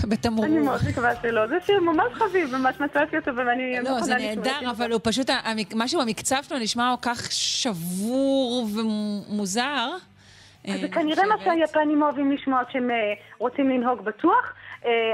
[0.03, 0.45] בתמרור.
[0.45, 1.47] אני מאוד מקווה שלא.
[1.47, 5.29] זה שיר ממש חביב, ממש מצאתי אותו ואני לא, זה נהדר, אבל הוא פשוט,
[5.75, 9.89] משהו במקצב שלו נשמע כל כך שבור ומוזר.
[10.67, 12.95] אז אה, זה כנראה מה שהיפנים אוהבים לשמוע כשהם אה,
[13.37, 14.53] רוצים לנהוג בטוח,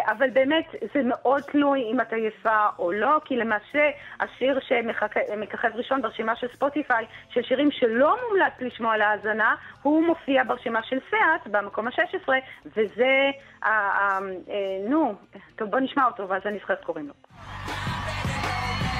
[0.07, 6.01] אבל באמת זה מאוד תלוי אם את עייפה או לא, כי למעשה השיר שמככב ראשון
[6.01, 11.87] ברשימה של ספוטיפיי, של שירים שלא מומלץ לשמוע להאזנה, הוא מופיע ברשימה של סיאט במקום
[11.87, 12.29] ה-16,
[12.65, 13.31] וזה,
[13.63, 14.19] אה,
[14.89, 15.15] נו,
[15.55, 17.13] טוב בוא נשמע אותו ואז אני זוכרת קוראים לו.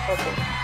[0.09, 0.60] אוקיי.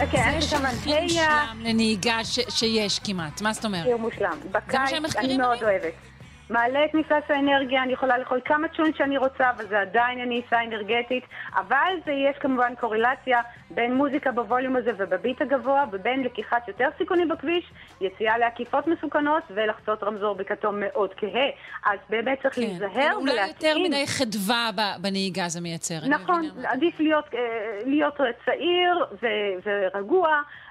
[0.00, 3.84] אוקיי, זה אני שיר שם הכי אנטיה, מושלם לנהיגה ש- שיש כמעט, מה זאת אומרת?
[3.84, 4.38] שיר מושלם.
[4.42, 5.62] זה בקיץ אני מאוד?
[5.62, 5.92] אוהבת.
[6.50, 10.62] מעלה את מפלס האנרגיה, אני יכולה לאכול כמה צ'ון שאני רוצה, אבל זה עדיין עניסה
[10.64, 11.24] אנרגטית,
[11.54, 13.40] אבל זה יש כמובן קורלציה
[13.70, 20.02] בין מוזיקה בווליום הזה ובביט הגבוה, ובין לקיחת יותר סיכונים בכביש, יציאה לעקיפות מסוכנות ולחצות
[20.02, 21.48] רמזור בכתום מאוד כהה.
[21.86, 23.84] אז באמת צריך להיזהר כן, אולי יותר ולהתאים.
[23.84, 24.70] מדי חדווה
[25.00, 25.98] בנהיגה זה מייצר.
[26.02, 26.48] אני נכון.
[26.64, 27.40] עדיף להיות, אה,
[27.84, 30.28] להיות צעיר ו- ורגוע,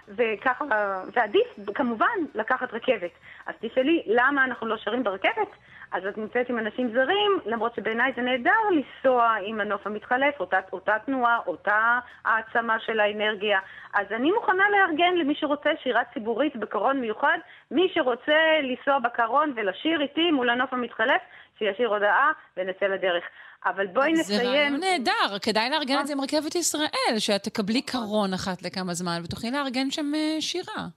[0.07, 0.65] וככה,
[1.13, 2.05] ועדיף כמובן
[2.35, 3.11] לקחת רכבת.
[3.45, 5.49] אז תשאלי, למה אנחנו לא שרים ברכבת?
[5.91, 10.59] אז את נמצאת עם אנשים זרים, למרות שבעיניי זה נהדר לנסוע עם הנוף המתחלף, אותה,
[10.73, 13.59] אותה תנועה, אותה העצמה של האנרגיה.
[13.93, 17.37] אז אני מוכנה לארגן למי שרוצה שירה ציבורית בקרון מיוחד,
[17.71, 21.21] מי שרוצה לנסוע בקרון ולשיר איתי מול הנוף המתחלף,
[21.59, 23.23] שישיר הודעה ונצא לדרך.
[23.69, 24.49] אבל בואי זה נסיים.
[24.49, 29.21] רעיון נהדר, כדאי לארגן את זה עם רכבת ישראל, שאת תקבלי קרון אחת לכמה זמן
[29.23, 30.87] ותוכלי לארגן שם אה, שירה.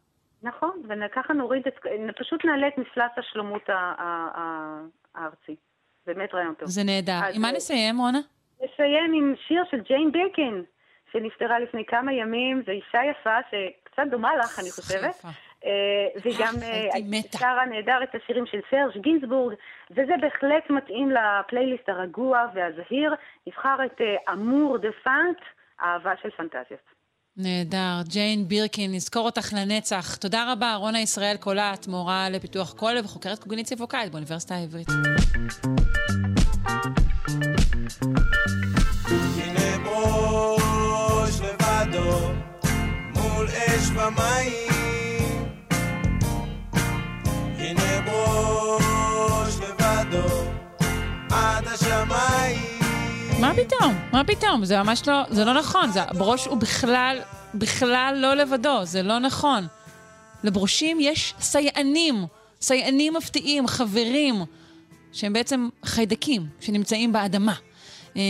[0.42, 1.74] נכון, וככה נוריד את,
[2.18, 4.80] פשוט נעלה את מפלס השלומות ה- ה- ה-
[5.14, 5.56] הארצי.
[6.06, 6.68] באמת רעיון טוב.
[6.68, 7.20] זה נהדר.
[7.34, 8.18] עם מה אה, נסיים, רונה?
[8.56, 10.62] נסיים עם שיר של ג'יין בירקין,
[11.12, 12.62] שנפטרה לפני כמה ימים.
[12.66, 15.10] זו אישה יפה שקצת דומה לך, אני חושבת.
[15.10, 15.28] יפה.
[15.64, 17.20] אה, והיא גם אה.
[17.38, 19.54] שרה נהדר את השירים של סרג' גינזבורג,
[19.90, 23.14] וזה בהחלט מתאים לפלייליסט הרגוע והזהיר.
[23.46, 25.38] נבחר את אה, Amours des feintes,
[25.82, 27.00] אהבה של פנטזיות.
[27.36, 28.02] נהדר.
[28.08, 30.16] ג'יין בירקין, נזכור אותך לנצח.
[30.16, 34.88] תודה רבה, רונה ישראל קולט, מורה לפיתוח קול וחוקרת קוגניציה ווקאלית באוניברסיטה העברית.
[39.36, 42.18] הנה ברוש לבדו
[43.14, 44.69] מול אש ומים
[53.40, 53.94] מה פתאום?
[54.12, 54.64] מה פתאום?
[54.64, 55.90] זה ממש לא, זה לא נכון.
[55.90, 57.18] זה, הברוש הוא בכלל,
[57.54, 59.66] בכלל לא לבדו, זה לא נכון.
[60.44, 62.14] לברושים יש סייענים,
[62.60, 64.34] סייענים מפתיעים, חברים,
[65.12, 67.54] שהם בעצם חיידקים שנמצאים באדמה.
[68.16, 68.22] אה,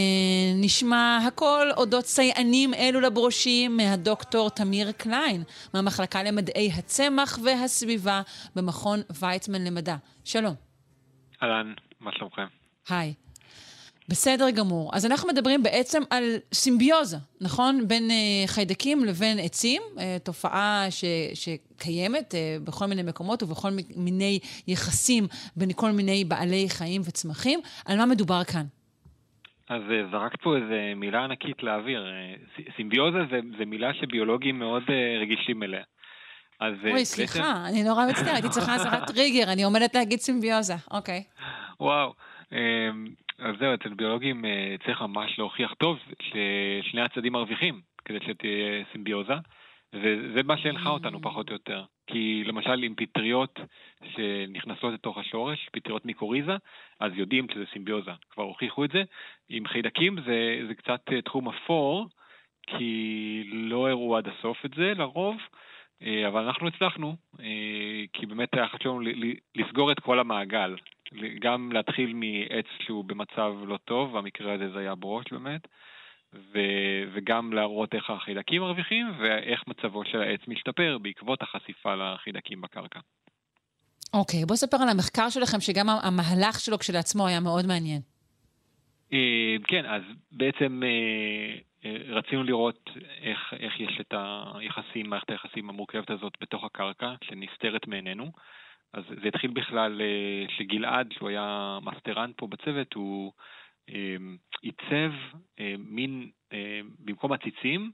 [0.54, 5.42] נשמע הכל אודות סייענים אלו לברושים מהדוקטור תמיר קליין,
[5.74, 8.22] מהמחלקה למדעי הצמח והסביבה
[8.56, 9.96] במכון ויצמן למדע.
[10.24, 10.54] שלום.
[11.42, 12.46] אהלן, מה שלומכם?
[12.88, 13.14] היי.
[14.10, 14.90] בסדר גמור.
[14.94, 17.88] אז אנחנו מדברים בעצם על סימביוזה, נכון?
[17.88, 21.04] בין אה, חיידקים לבין עצים, אה, תופעה ש,
[21.34, 24.38] שקיימת אה, בכל מיני מקומות ובכל מי- מיני
[24.68, 25.24] יחסים
[25.56, 27.60] בין כל מיני בעלי חיים וצמחים.
[27.86, 28.64] על מה מדובר כאן?
[29.68, 32.04] אז אה, זרקת פה איזה מילה ענקית לאוויר.
[32.56, 35.82] ס- סימביוזה זה, זה מילה שביולוגים מאוד אה, רגישים אליה.
[36.60, 40.74] אז אוי, סליחה, אני נורא מצטערת, הייתי צריכה אזהרת טריגר, אני עומדת להגיד סימביוזה.
[40.90, 41.22] אוקיי.
[41.80, 42.12] וואו.
[43.40, 49.34] אז זהו, אצל ביולוגים אה, צריך ממש להוכיח טוב ששני הצדדים מרוויחים כדי שתהיה סימביוזה,
[49.94, 51.84] וזה מה שהנחה אותנו פחות או יותר.
[52.06, 53.60] כי למשל עם פטריות
[54.14, 56.56] שנכנסות לתוך השורש, פטריות מיקוריזה,
[57.00, 59.02] אז יודעים שזה סימביוזה, כבר הוכיחו את זה.
[59.48, 62.06] עם חיידקים זה, זה קצת אה, תחום אפור,
[62.66, 65.36] כי לא הראו עד הסוף את זה לרוב.
[66.02, 69.14] אה, אבל אנחנו הצלחנו, אה, כי באמת היה חשוב לנו
[69.54, 70.76] לסגור את כל המעגל.
[71.40, 75.68] גם להתחיל מעץ שהוא במצב לא טוב, במקרה הזה זה היה ברוש באמת,
[76.34, 83.00] ו- וגם להראות איך החיידקים מרוויחים ואיך מצבו של העץ משתפר בעקבות החשיפה לחיידקים בקרקע.
[84.14, 88.00] אוקיי, בוא ספר על המחקר שלכם, שגם המהלך שלו כשלעצמו היה מאוד מעניין.
[89.12, 90.82] אה, כן, אז בעצם
[92.08, 94.14] רצינו לראות איך, איך יש את
[94.54, 98.32] היחסים, מערכת היחסים המורכבת הזאת בתוך הקרקע, שנסתרת מעינינו.
[98.92, 103.32] אז זה התחיל בכלל אה, שגלעד, שהוא היה מסטרן פה בצוות, הוא
[103.90, 104.16] אה,
[104.62, 105.12] עיצב
[105.60, 107.90] אה, מין, אה, במקום עציצים,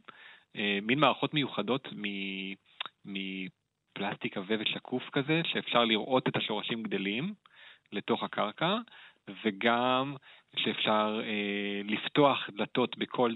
[0.56, 1.88] אה, מין מערכות מיוחדות
[3.04, 7.34] מפלסטיק עבה ושקוף כזה, שאפשר לראות את השורשים גדלים
[7.92, 8.76] לתוך הקרקע,
[9.44, 10.16] וגם
[10.56, 13.32] שאפשר אה, לפתוח דלתות בכל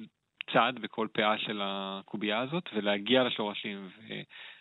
[0.52, 3.88] צד, בכל פאה של הקובייה הזאת, ולהגיע לשורשים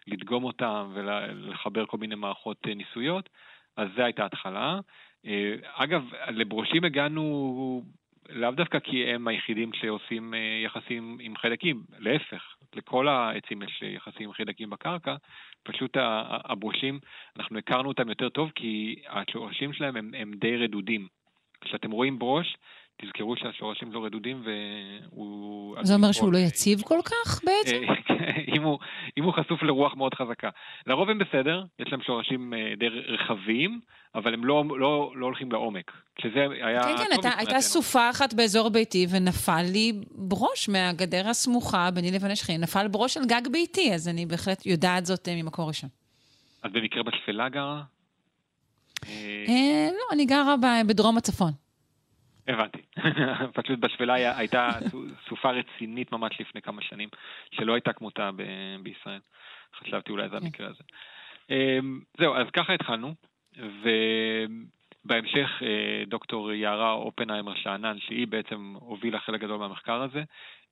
[0.07, 3.29] ולדגום אותם ולחבר כל מיני מערכות אה, ניסויות.
[3.77, 4.79] אז זו הייתה ההתחלה.
[5.25, 7.83] אה, אגב, לברושים הגענו
[8.29, 14.27] לאו דווקא כי הם היחידים שעושים אה, יחסים עם חיידקים, להפך, לכל העצים יש יחסים
[14.27, 15.15] עם חיידקים בקרקע,
[15.63, 16.99] פשוט הברושים,
[17.37, 21.07] אנחנו הכרנו אותם יותר טוב כי השורשים שלהם הם, הם די רדודים.
[21.61, 22.57] כשאתם רואים ברוש,
[23.01, 25.77] תזכרו שהשורשים לא רדודים והוא...
[25.81, 27.81] זה אומר שהוא לא יציב כל כך בעצם?
[27.89, 28.79] אה, אם הוא,
[29.17, 30.49] אם הוא חשוף לרוח מאוד חזקה.
[30.87, 33.79] לרוב הם בסדר, יש להם שורשים אה, די רחבים,
[34.15, 35.91] אבל הם לא, לא, לא הולכים לעומק.
[36.21, 36.83] שזה היה...
[36.83, 37.61] כן, כן, הייתה.
[37.61, 42.61] סופה אחת באזור ביתי, ונפל לי ברוש מהגדר הסמוכה ביני לבין השכנים.
[42.61, 45.89] נפל ברוש על גג ביתי, אז אני בהחלט יודעת זאת אה, ממקור ראשון.
[46.63, 47.81] אז במקרה בשפלה גרה?
[49.91, 50.55] לא, אני גרה
[50.87, 51.51] בדרום הצפון.
[52.49, 52.81] הבנתי.
[53.61, 57.09] פשוט בשפלה הייתה סו- סופה רצינית ממש לפני כמה שנים,
[57.51, 58.29] שלא הייתה כמותה
[58.83, 59.19] בישראל.
[59.75, 60.83] חשבתי אולי זה המקרה הזה.
[61.49, 63.13] אמ, זהו, אז ככה התחלנו,
[63.57, 64.78] ובהמשך
[65.61, 70.23] אה, דוקטור יערה אופנהיימר שאנן, שהיא בעצם הובילה חלק גדול מהמחקר הזה,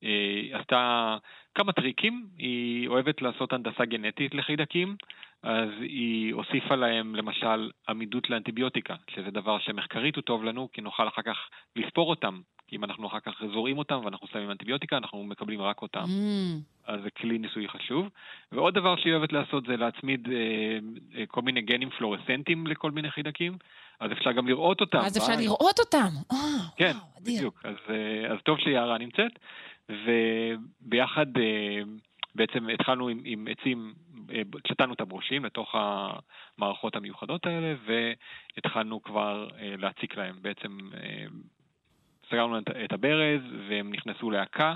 [0.04, 1.16] אה, עשתה
[1.54, 4.96] כמה טריקים, היא אוהבת לעשות הנדסה גנטית לחידקים,
[5.42, 11.08] אז היא הוסיפה להם למשל עמידות לאנטיביוטיקה, שזה דבר שמחקרית הוא טוב לנו, כי נוכל
[11.08, 11.36] אחר כך
[11.76, 12.40] לספור אותם.
[12.68, 16.04] כי אם אנחנו אחר כך זורעים אותם ואנחנו שמים אנטיביוטיקה, אנחנו מקבלים רק אותם.
[16.04, 18.08] Mm, אז זה כלי ניסוי חשוב.
[18.52, 20.78] ועוד דבר שהיא אוהבת לעשות זה להצמיד אה,
[21.20, 23.56] אה, כל מיני גנים פלורסנטיים לכל מיני חידקים,
[24.00, 24.98] אז אפשר גם לראות אותם.
[24.98, 25.32] אז אפשר.
[25.38, 26.08] לראות אותם.
[26.32, 26.36] אה,
[26.76, 27.36] כן, וואו, אדיר.
[27.36, 27.60] בדיוק.
[27.64, 29.32] אז, אה, אז טוב שיערה נמצאת,
[29.88, 31.82] וביחד אה,
[32.34, 33.94] בעצם התחלנו עם, עם עצים,
[34.32, 40.38] אה, שתנו את הברושים לתוך המערכות המיוחדות האלה, והתחלנו כבר אה, להציק להם.
[40.42, 41.24] בעצם אה,
[42.30, 44.74] סגרנו את- הברז, והם נכנסו להקה.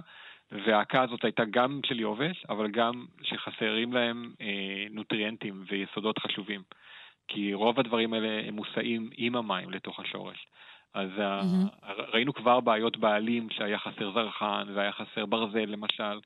[0.67, 6.63] וההקה הזאת הייתה גם של יובש, אבל גם שחסרים להם אה, נוטריאנטים ויסודות חשובים.
[7.29, 10.47] כי רוב הדברים האלה הם מוסעים עם המים לתוך השורש.
[10.95, 11.67] אז מהמם.
[12.13, 16.21] ראינו כבר בעיות בעלים שהיה חסר זרחן והיה חסר ברזל למשל.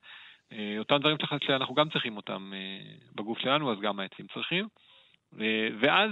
[0.53, 1.17] אה, אותם דברים
[1.47, 4.69] שאנחנו גם צריכים אותם אה, בגוף שלנו, אז גם העצים צריכים.
[5.41, 6.11] אה, ואז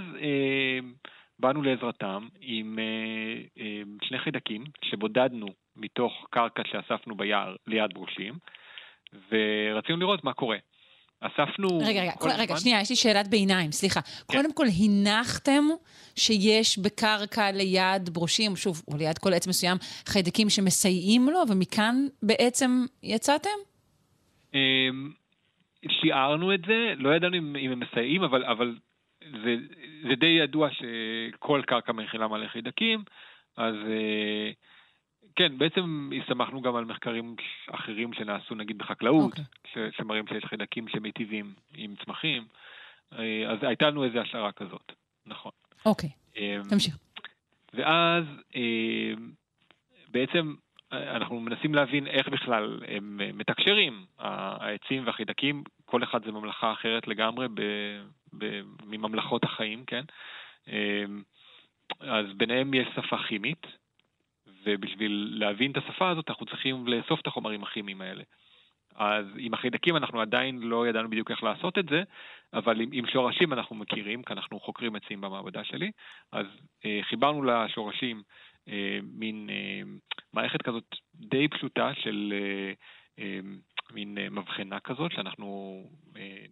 [1.39, 8.33] באנו לעזרתם עם אה, אה, שני חידקים שבודדנו מתוך קרקע שאספנו ביער ליד ברושים,
[9.31, 10.57] ורצינו לראות מה קורה.
[11.19, 11.67] אספנו...
[11.87, 14.01] רגע, רגע, כל רגע, שנייה, יש לי שאלת ביניים, סליחה.
[14.01, 14.37] כן.
[14.37, 15.63] קודם כל, הנחתם
[16.15, 22.71] שיש בקרקע ליד ברושים, שוב, או ליד כל עץ מסוים, חיידקים שמסייעים לו, ומכאן בעצם
[23.03, 23.57] יצאתם?
[24.53, 25.11] אמ,
[25.89, 28.75] שיערנו את זה, לא ידענו אם, אם הם מסייעים, אבל, אבל
[29.43, 29.55] זה,
[30.09, 33.03] זה די ידוע שכל קרקע מכילה מלא חידקים,
[33.57, 34.51] אז אה,
[35.35, 37.35] כן, בעצם הסתמכנו גם על מחקרים
[37.71, 39.43] אחרים שנעשו נגיד בחקלאות, אוקיי.
[39.67, 42.47] ש, שמראים שיש חידקים שמיטיבים עם צמחים,
[43.13, 44.91] אה, אז הייתה לנו איזו השערה כזאת,
[45.25, 45.51] נכון.
[45.85, 46.97] אוקיי, אמ, תמשיך.
[47.73, 48.23] ואז
[48.55, 49.13] אה,
[50.07, 50.64] בעצם אה,
[50.95, 57.07] אנחנו מנסים להבין איך בכלל הם אה, מתקשרים, העצים והחידקים, כל אחד זה ממלכה אחרת
[57.07, 57.61] לגמרי ב,
[58.37, 60.03] ב, מממלכות החיים, כן?
[60.69, 61.03] אה,
[61.99, 63.67] אז ביניהם יש שפה כימית,
[64.65, 68.23] ובשביל להבין את השפה הזאת אנחנו צריכים לאסוף את החומרים הכימיים האלה.
[68.95, 72.03] אז עם החידקים אנחנו עדיין לא ידענו בדיוק איך לעשות את זה,
[72.53, 75.91] אבל עם, עם שורשים אנחנו מכירים, כי אנחנו חוקרים עצים במעבדה שלי,
[76.31, 76.45] אז
[76.85, 78.23] אה, חיברנו לשורשים
[79.03, 79.81] מין אה,
[80.33, 82.73] מערכת כזאת די פשוטה של אה,
[83.19, 83.39] אה,
[83.93, 85.81] מין אה, מבחנה כזאת, שאנחנו
[86.17, 86.45] אה,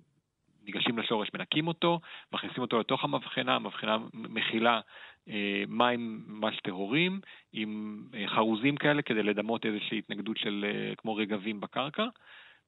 [0.65, 1.99] ניגשים לשורש, מנקים אותו,
[2.33, 4.81] מכניסים אותו לתוך המבחנה, המבחנה מכילה
[5.29, 7.19] אה, מים ממש טהורים,
[7.53, 12.05] עם אה, חרוזים כאלה כדי לדמות איזושהי התנגדות של אה, כמו רגבים בקרקע.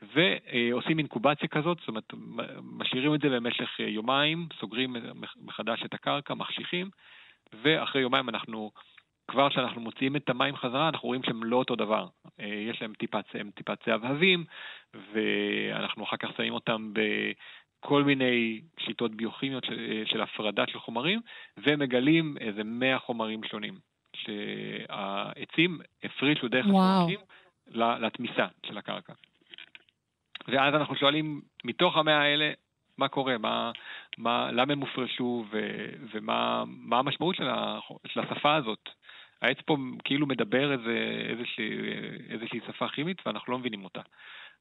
[0.02, 2.14] ועושים אינקובציה כזאת, זאת אומרת,
[2.64, 6.90] משאירים את זה למשך אה, יומיים, סוגרים מח- מחדש את הקרקע, מחשיכים,
[7.64, 8.72] ואחרי יומיים אנחנו,
[9.28, 12.08] כבר כשאנחנו מוציאים את המים חזרה, אנחנו רואים שהם לא אותו דבר.
[12.40, 14.46] אה, יש להם טיפת, הם טיפת זהבהבים,
[14.94, 21.22] ואנחנו אחר כך שמים אותם בכל מיני שיטות ביוכימיות של, של הפרדה של חומרים,
[21.58, 23.80] ומגלים איזה 100 חומרים שונים,
[24.16, 26.66] שהעצים הפרישו דרך.
[26.66, 27.20] השורשים
[28.02, 29.14] לתמיסה של הקרקע.
[30.48, 32.52] ואז אנחנו שואלים, מתוך המאה האלה,
[32.98, 33.38] מה קורה?
[33.38, 33.72] מה,
[34.18, 35.60] מה, למה הם הופרשו ו,
[36.14, 38.90] ומה מה המשמעות של, ה, של השפה הזאת?
[39.42, 41.70] העץ פה כאילו מדבר איזה, איזושהי,
[42.30, 44.02] איזושהי שפה כימית ואנחנו לא מבינים אותה.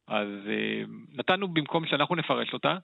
[0.09, 2.77] אז אה, נתנו, במקום שאנחנו נפרש אותה,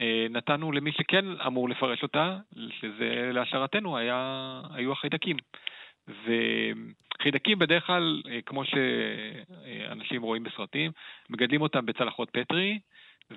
[0.00, 2.38] אה, נתנו למי שכן אמור לפרש אותה,
[2.80, 5.36] שזה להשערתנו היה, היו החיידקים.
[6.08, 10.90] וחידקים בדרך כלל, אה, כמו שאנשים רואים בסרטים,
[11.30, 12.78] מגדלים אותם בצלחות פטרי,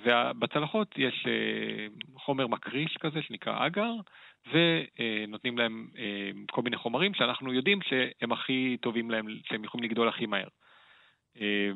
[0.04, 1.88] ובצלחות יש אה,
[2.18, 3.92] חומר מקריש כזה שנקרא אגר,
[4.52, 10.08] ונותנים להם אה, כל מיני חומרים שאנחנו יודעים שהם הכי טובים להם, שהם יכולים לגדול
[10.08, 10.48] הכי מהר.
[11.42, 11.70] אה,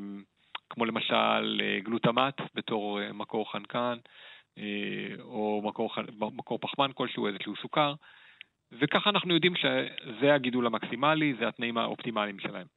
[0.69, 3.97] כמו למשל גלוטמט בתור מקור חנקן,
[5.19, 7.93] או מקור, מקור פחמן כלשהו, איזשהו סוכר,
[8.71, 12.67] וככה אנחנו יודעים שזה הגידול המקסימלי, זה התנאים האופטימליים שלהם.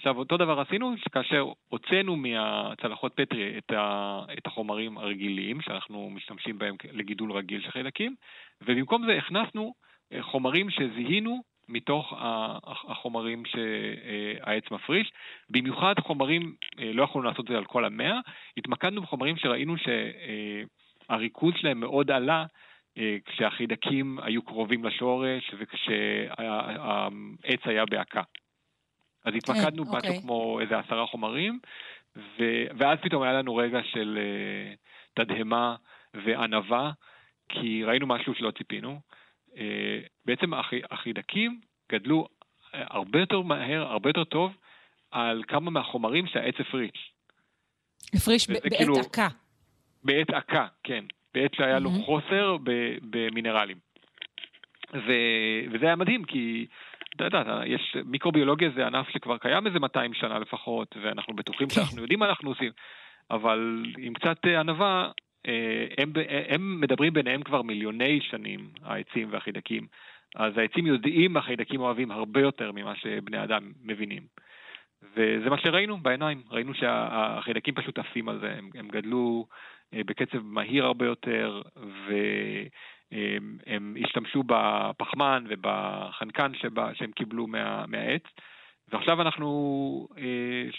[0.00, 6.58] עכשיו, אותו דבר עשינו, כאשר הוצאנו מהצלחות פטרי את, ה, את החומרים הרגילים, שאנחנו משתמשים
[6.58, 8.14] בהם לגידול רגיל של חיידקים,
[8.62, 9.74] ובמקום זה הכנסנו
[10.12, 12.14] אה, חומרים שזיהינו מתוך
[12.88, 15.12] החומרים שהעץ מפריש.
[15.50, 18.18] במיוחד חומרים, אה, לא יכולנו לעשות את זה על כל המאה,
[18.56, 19.74] התמקדנו בחומרים שראינו
[21.08, 22.44] שהריכוז שלהם מאוד עלה
[22.98, 26.30] אה, כשהחידקים היו קרובים לשורש וכשהעץ
[27.64, 28.22] היה בהקה.
[29.24, 30.20] אז התמקדנו כן, משהו אוקיי.
[30.22, 31.58] כמו איזה עשרה חומרים,
[32.16, 32.42] ו...
[32.78, 34.74] ואז פתאום היה לנו רגע של אה,
[35.24, 35.76] תדהמה
[36.14, 36.90] וענווה,
[37.48, 39.00] כי ראינו משהו שלא ציפינו.
[39.56, 40.80] אה, בעצם החי...
[40.90, 41.60] החידקים
[41.92, 42.28] גדלו
[42.74, 44.56] אה, הרבה יותר מהר, הרבה יותר טוב,
[45.10, 47.12] על כמה מהחומרים שהעץ הפריש.
[48.14, 49.28] הפריש ב- בעת כאילו- עקה.
[50.04, 51.04] בעת עקה, כן.
[51.34, 52.04] בעת שהיה לו מהמם.
[52.04, 53.76] חוסר ב- במינרלים.
[54.94, 55.12] ו...
[55.72, 56.66] וזה היה מדהים, כי
[57.16, 61.74] אתה יודע, יש, מיקרוביולוגיה זה ענף שכבר קיים איזה 200 שנה לפחות, ואנחנו בטוחים כן.
[61.74, 62.72] שאנחנו יודעים מה אנחנו עושים,
[63.30, 65.10] אבל עם קצת אה, ענווה,
[65.46, 69.86] אה, הם, ב- הם מדברים ביניהם כבר מיליוני שנים, העצים והחידקים.
[70.36, 74.22] אז העצים יודעים מה חידקים אוהבים הרבה יותר ממה שבני אדם מבינים.
[75.14, 79.46] וזה מה שראינו בעיניים, ראינו שהחידקים פשוט עפים על זה, הם, הם גדלו
[79.94, 82.68] אה, בקצב מהיר הרבה יותר, והם
[83.66, 88.22] הם השתמשו בפחמן ובחנקן שבה, שהם קיבלו מה, מהעץ,
[88.92, 89.48] ועכשיו אנחנו
[90.18, 90.22] אה,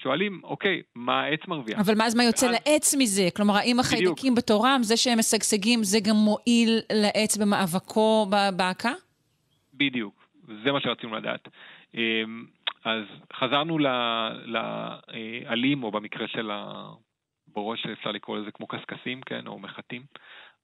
[0.04, 1.80] שואלים, אוקיי, מה העץ מרוויח?
[1.80, 3.28] אבל מה, אז מה יוצא ואז- לעץ מזה?
[3.36, 8.92] כלומר, האם החיידקים בתורם, זה שהם משגשגים, זה גם מועיל לעץ במאבקו ב- בהקה?
[9.74, 10.28] בדיוק,
[10.64, 11.48] זה מה שרצינו לדעת.
[11.96, 12.46] אמ,
[12.86, 13.04] אז
[13.34, 13.78] חזרנו
[14.46, 20.02] לעלים, או במקרה של הברוש, אפשר לקרוא לזה כמו קשקשים, כן, או מחטים.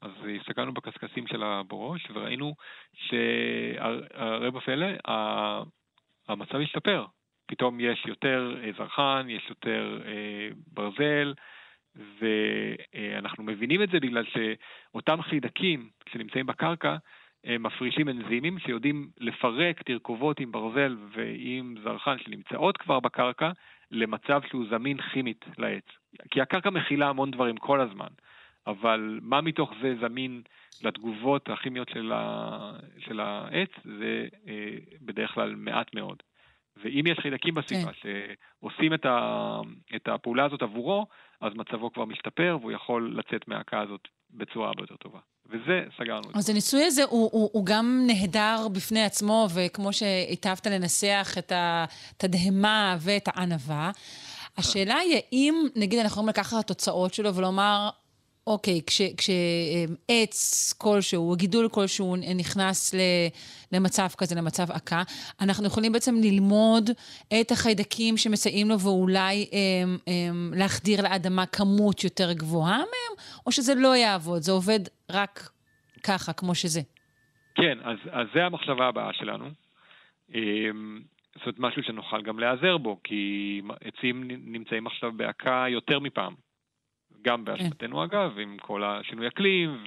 [0.02, 2.56] אז הסתכלנו בקשקשים של הברוש, וראינו
[2.94, 4.88] שהרי בפלא,
[6.28, 7.06] המצב השתפר.
[7.48, 11.34] פתאום יש יותר אה, זרחן, יש יותר אה, ברזל,
[11.96, 16.96] ואנחנו מבינים את זה בגלל שאותם חידקים שנמצאים בקרקע,
[17.44, 23.52] הם מפרישים אנזימים שיודעים לפרק תרכובות עם ברזל ועם זרחן שנמצאות כבר בקרקע
[23.92, 25.86] למצב שהוא זמין כימית לעץ.
[26.32, 28.08] כי הקרקע מכילה המון דברים כל הזמן,
[28.68, 30.42] אבל מה מתוך זה זמין
[30.84, 32.72] לתגובות הכימיות של, ה...
[33.00, 36.24] של העץ זה אה, בדרך כלל מעט מאוד.
[36.84, 39.60] ואם יש חיידקים בסביבה שעושים את, ה...
[39.96, 41.08] את הפעולה הזאת עבורו,
[41.42, 44.02] אז מצבו כבר משתפר והוא יכול לצאת מההקה הזאת
[44.32, 45.20] בצורה הרבה יותר טובה.
[45.50, 46.30] וזה, סגרנו.
[46.36, 52.96] אז הניסוי הזה הוא, הוא, הוא גם נהדר בפני עצמו, וכמו שהיטבת לנסח את התדהמה
[53.00, 53.92] ואת הענווה,
[54.58, 57.90] השאלה היא האם, נגיד, אנחנו יכולים לקחת את התוצאות שלו ולומר,
[58.48, 58.82] אוקיי,
[59.18, 62.98] כשעץ כלשהו, גידול כלשהו נכנס ל,
[63.72, 65.02] למצב כזה, למצב עקה,
[65.42, 66.90] אנחנו יכולים בעצם ללמוד
[67.42, 73.14] את החיידקים שמסייעים לו ואולי הם, הם, להחדיר לאדמה כמות יותר גבוהה מהם,
[73.46, 74.80] או שזה לא יעבוד, זה עובד
[75.12, 75.50] רק
[76.04, 76.82] ככה, כמו שזה.
[77.56, 79.46] כן, אז, אז זה המחשבה הבאה שלנו.
[80.34, 81.02] אמ,
[81.36, 86.47] זאת אומרת, משהו שנוכל גם להיעזר בו, כי עצים נמצאים עכשיו בהקה יותר מפעם.
[87.28, 89.84] גם באשמתנו אגב, עם כל השינוי אקלים,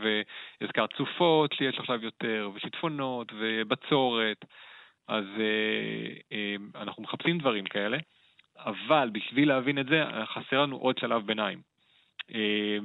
[0.61, 4.45] והזכרת סופות שיש עכשיו יותר, ושיטפונות, ובצורת,
[5.09, 7.99] אז אה, אה, אנחנו מחפשים דברים כאלה,
[8.59, 11.61] אבל בשביל להבין את זה, חסר לנו עוד שלב ביניים.
[12.35, 12.79] אה,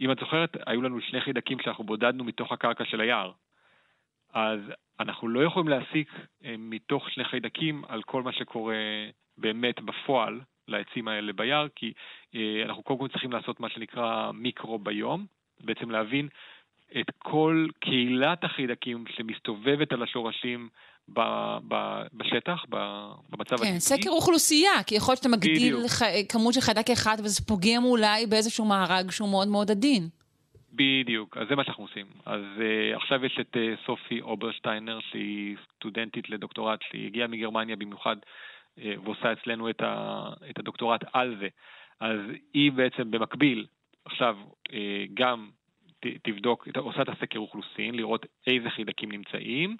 [0.00, 3.32] אם את זוכרת, היו לנו שני חידקים שאנחנו בודדנו מתוך הקרקע של היער.
[4.34, 4.60] אז
[5.00, 6.12] אנחנו לא יכולים להסיק
[6.44, 8.76] אה, מתוך שני חיידקים על כל מה שקורה
[9.38, 11.92] באמת בפועל לעצים האלה ביער, כי
[12.34, 15.26] אה, אנחנו קודם כל צריכים לעשות מה שנקרא מיקרוביום,
[15.60, 16.28] בעצם להבין
[17.00, 20.68] את כל קהילת החיידקים שמסתובבת על השורשים
[21.08, 21.20] ב,
[21.68, 22.76] ב, בשטח, ב,
[23.30, 23.80] במצב כן, הטבעי.
[23.80, 25.88] סקר אוכלוסייה, כי יכול להיות שאתה מגדיל.
[25.88, 26.02] ח...
[26.28, 30.08] כמות של חיידק אחד וזה פוגם אולי באיזשהו מארג שהוא מאוד מאוד עדין.
[30.72, 32.06] בדיוק, אז זה מה שאנחנו עושים.
[32.26, 38.16] אז אה, עכשיו יש את אה, סופי אוברשטיינר, שהיא סטודנטית לדוקטורט, שהיא הגיעה מגרמניה במיוחד,
[38.16, 38.26] אה,
[39.04, 41.48] ועושה אצלנו את, ה, את הדוקטורט על זה.
[42.00, 42.20] אז
[42.54, 43.66] היא בעצם במקביל,
[44.04, 44.36] עכשיו
[44.68, 44.72] uh,
[45.14, 45.50] גם
[46.22, 49.76] תבדוק, עושה את הסקר אוכלוסין, לראות איזה חידקים נמצאים,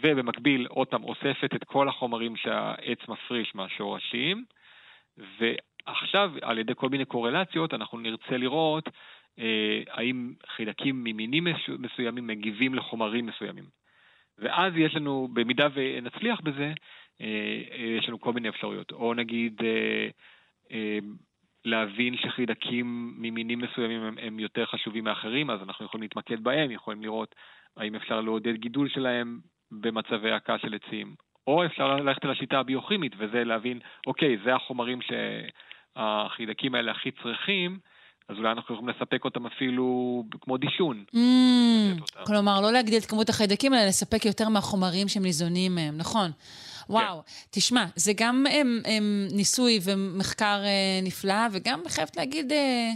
[0.00, 4.44] ובמקביל, עוד פעם, אוספת את כל החומרים שהעץ מפריש מהשורשים,
[5.16, 8.88] ועכשיו, על ידי כל מיני קורלציות, אנחנו נרצה לראות
[9.38, 13.64] אה, האם חידקים ממינים מסו- מסוימים מגיבים לחומרים מסוימים.
[14.38, 16.74] ואז יש לנו, במידה ונצליח בזה, אה, אה,
[17.98, 18.92] יש לנו כל מיני אפשרויות.
[18.92, 20.08] או נגיד אה,
[20.72, 20.98] אה,
[21.64, 27.02] להבין שחידקים ממינים מסוימים הם, הם יותר חשובים מאחרים, אז אנחנו יכולים להתמקד בהם, יכולים
[27.02, 27.34] לראות
[27.76, 29.40] האם אפשר לעודד גידול שלהם
[29.70, 31.14] במצבי הקה של עצים.
[31.46, 37.78] או אפשר ללכת לשיטה הביוכימית, וזה להבין, אוקיי, זה החומרים שהחידקים האלה הכי צריכים,
[38.28, 41.04] אז אולי אנחנו יכולים לספק אותם אפילו כמו דישון.
[41.14, 46.30] Mm, כלומר, לא להגדיל את כמות החיידקים, אלא לספק יותר מהחומרים שהם ניזונים מהם, נכון.
[46.88, 52.90] וואו, תשמע, זה גם הם, הם, ניסוי ומחקר אה, נפלא, וגם חייבת להגיד, אה,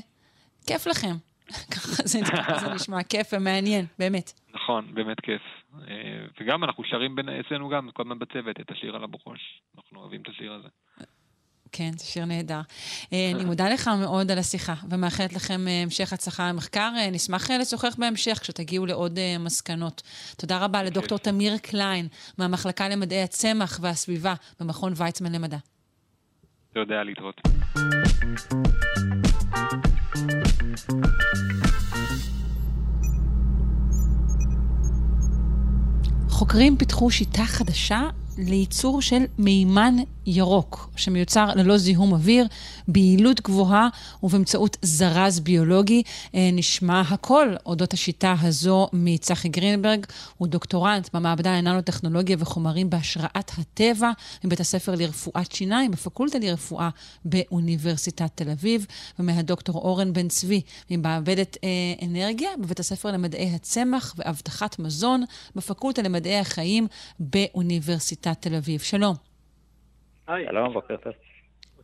[0.66, 1.16] כיף לכם.
[1.72, 2.18] ככה זה,
[2.61, 4.32] זה נשמע, כיף ומעניין, באמת.
[4.55, 4.95] נכון.
[4.95, 5.43] באמת כיף.
[5.89, 9.61] אה, וגם אנחנו שרים בין, אצלנו גם, כל הזמן בצוות, את השיר על הבוכוש.
[9.76, 10.68] אנחנו אוהבים את השיר הזה.
[11.76, 12.60] כן, זה שיר נהדר.
[13.12, 16.92] אה, אני מודה לך מאוד על השיחה, ומאחלת לכם אה, המשך הצלחה במחקר.
[16.96, 20.02] אה, נשמח לשוחח בהמשך כשתגיעו לעוד מסקנות.
[20.36, 22.08] תודה רבה לדוקטור תמיר קליין,
[22.38, 25.56] מהמחלקה למדעי הצמח והסביבה במכון ויצמן למדע.
[26.76, 27.40] יודע להתראות.
[36.28, 38.00] חוקרים פיתחו שיטה חדשה
[38.39, 42.47] לייצור של מימן ירוק, שמיוצר ללא זיהום אוויר,
[42.89, 43.89] ביעילות גבוהה
[44.22, 46.03] ובאמצעות זרז ביולוגי.
[46.34, 50.07] אה, נשמע הכל אודות השיטה הזו מצחי גרינברג,
[50.37, 54.11] הוא דוקטורנט במעבדה לננו-טכנולוגיה וחומרים בהשראת הטבע
[54.45, 56.89] מבית הספר לרפואת שיניים בפקולטה לרפואה
[57.24, 58.87] באוניברסיטת תל אביב,
[59.18, 60.61] ומהדוקטור אורן בן צבי
[60.91, 65.24] ממעבדת אה, אנרגיה בבית הספר למדעי הצמח ואבטחת מזון
[65.57, 66.87] בפקולטה למדעי החיים
[67.20, 68.80] באוניברסיטת תל אביב.
[68.80, 69.14] שלום.
[70.26, 71.12] שלום, בוקר טוב.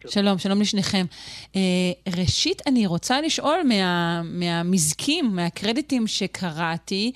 [0.07, 1.05] שלום, שלום לשניכם.
[1.53, 1.57] Uh,
[2.19, 7.13] ראשית, אני רוצה לשאול מה, מהמזקים, מהקרדיטים שקראתי,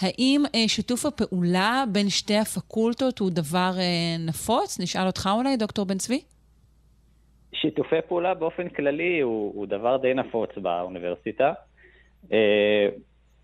[0.00, 4.80] האם uh, שיתוף הפעולה בין שתי הפקולטות הוא דבר uh, נפוץ?
[4.80, 6.20] נשאל אותך אולי, דוקטור בן צבי?
[7.54, 11.52] שיתופי פעולה באופן כללי הוא, הוא דבר די נפוץ באוניברסיטה.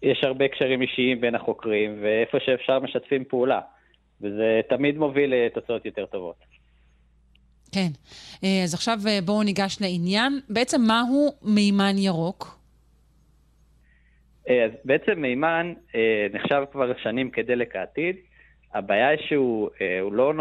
[0.03, 3.61] יש הרבה קשרים אישיים בין החוקרים, ואיפה שאפשר משתפים פעולה,
[4.21, 6.37] וזה תמיד מוביל לתוצאות יותר טובות.
[7.75, 7.89] כן.
[8.45, 10.41] אה, אז עכשיו אה, בואו ניגש לעניין.
[10.49, 12.59] בעצם מהו מימן ירוק?
[14.49, 15.73] אה, אז בעצם מימן
[16.33, 18.17] נחשב כבר שנים כדלק העתיד.
[18.75, 19.71] הבעיה היא שהוא
[20.12, 20.33] לא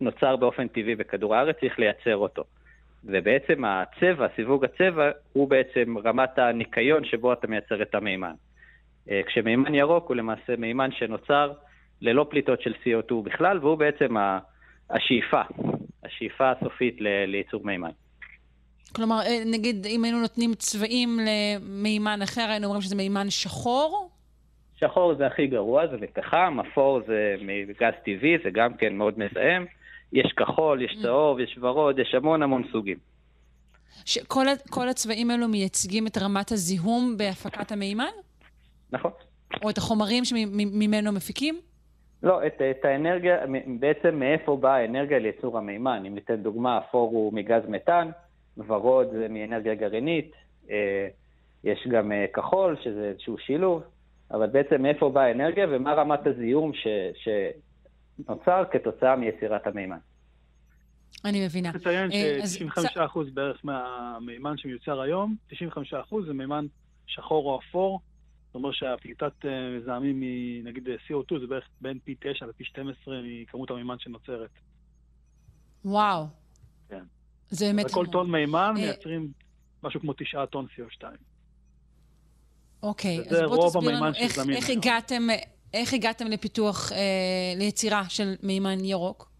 [0.00, 2.44] נוצר באופן טבעי בכדור הארץ, צריך לייצר אותו.
[3.04, 8.32] ובעצם הצבע, סיווג הצבע, הוא בעצם רמת הניקיון שבו אתה מייצר את המימן.
[9.26, 11.52] כשמימן ירוק הוא למעשה מימן שנוצר
[12.00, 14.14] ללא פליטות של CO2 בכלל, והוא בעצם
[14.90, 15.42] השאיפה,
[16.04, 17.90] השאיפה הסופית לייצור מימן.
[18.92, 24.10] כלומר, אה, נגיד, אם היינו נותנים צבעים למימן אחר, היינו אומרים שזה מימן שחור?
[24.80, 29.66] שחור זה הכי גרוע, זה מפחם, אפור זה מגז טבעי, זה גם כן מאוד מזהם.
[30.12, 32.98] יש כחול, יש צהוב, יש ורוד, יש המון המון סוגים.
[34.04, 38.12] שכל כל הצבעים האלו מייצגים את רמת הזיהום בהפקת המימן?
[38.92, 39.10] נכון.
[39.62, 41.60] או את החומרים שממנו מפיקים?
[42.22, 43.36] לא, את, את האנרגיה,
[43.80, 46.02] בעצם מאיפה באה האנרגיה לייצור המימן.
[46.06, 48.10] אם ניתן דוגמה, אפור הוא מגז מתאן,
[48.56, 50.32] ורוד זה מאנרגיה גרעינית,
[50.70, 51.08] אה,
[51.64, 53.82] יש גם אה, כחול, שזה איזשהו שילוב,
[54.30, 59.98] אבל בעצם מאיפה באה האנרגיה ומה רמת הזיהום ש, שנוצר כתוצאה מיצירת המימן.
[61.24, 61.72] אני מבינה.
[61.72, 65.54] צריך לציין ש-95% בערך מהמימן שמיוצר היום, 95%
[66.26, 66.66] זה מימן
[67.06, 68.00] שחור או אפור,
[68.56, 70.20] זאת אומרת שהפליטת אה, מזהמים
[70.64, 74.50] מנגיד CO2 זה בערך בין פי 9 לפי 12 מכמות המימן שנוצרת.
[75.84, 76.26] וואו.
[76.88, 77.04] כן.
[77.48, 77.86] זה באמת...
[77.86, 79.32] וכל טון מימן מייצרים
[79.82, 81.04] משהו כמו 9 טון CO2.
[82.82, 85.22] אוקיי, אז בוא תסביר לנו איך, איך, הגעתם,
[85.74, 89.30] איך הגעתם לפיתוח, אה, ליצירה של מימן ירוק?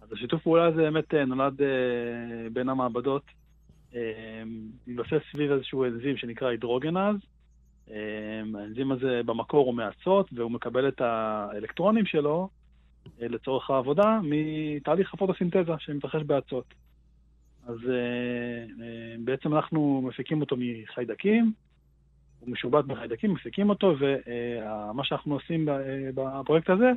[0.00, 1.66] אז השיתוף פעולה הזה באמת נולד אה,
[2.52, 3.22] בין המעבדות.
[3.94, 4.42] אה,
[4.86, 7.16] מתבסס סביב איזשהו אנזים שנקרא הידרוגנז,
[7.90, 12.48] האנזים הזה במקור הוא מאצות, והוא מקבל את האלקטרונים שלו
[13.22, 16.74] אה, לצורך העבודה מתהליך הפוטוסינתזה שמתרחש באצות.
[17.66, 21.52] אז אה, אה, בעצם אנחנו מפיקים אותו מחיידקים,
[22.40, 25.68] הוא משובט בחיידקים, מפיקים אותו, ומה שאנחנו עושים
[26.14, 26.90] בפרויקט הזה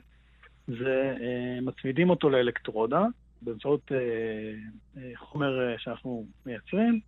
[0.68, 1.16] זה
[1.62, 3.06] מצמידים אותו לאלקטרודה
[3.42, 3.92] באמצעות
[5.16, 7.00] חומר שאנחנו מייצרים,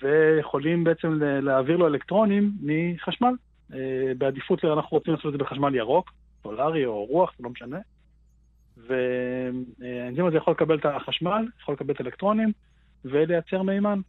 [0.00, 3.34] ויכולים בעצם להעביר לו אלקטרונים מחשמל.
[3.74, 6.10] אה, בעדיפות, אנחנו רוצים לעשות את זה בחשמל ירוק,
[6.42, 7.78] סולארי או רוח, לא משנה.
[8.76, 12.52] והאנזים הזה יכול לקבל את החשמל, יכול לקבל את האלקטרונים
[13.04, 14.00] ולייצר מימן.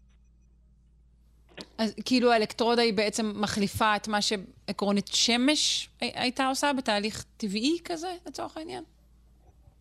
[1.78, 8.08] אז כאילו האלקטרודה היא בעצם מחליפה את מה שעקרונית שמש הייתה עושה בתהליך טבעי כזה,
[8.28, 8.84] לצורך העניין?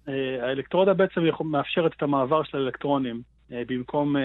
[0.09, 4.23] אה, האלקטרודה בעצם מאפשרת את המעבר של האלקטרונים אה, במקום אה,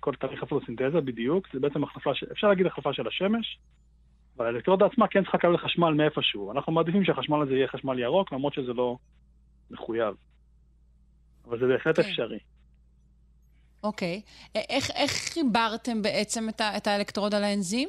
[0.00, 2.24] כל תהליך הפוטוסינתזה בדיוק, זה בעצם החלפה, ש...
[2.32, 3.58] אפשר להגיד החלפה של השמש,
[4.36, 6.52] אבל האלקטרודה עצמה כן צריכה לקבל חשמל מאיפשהו.
[6.52, 8.96] אנחנו מעדיפים שהחשמל הזה יהיה חשמל ירוק, למרות שזה לא
[9.70, 10.14] מחויב.
[11.44, 12.02] אבל זה בהחלט כן.
[12.02, 12.38] אפשרי.
[13.82, 14.20] אוקיי.
[14.56, 17.88] אה, איך, איך חיברתם בעצם את, ה, את האלקטרודה לאנזים?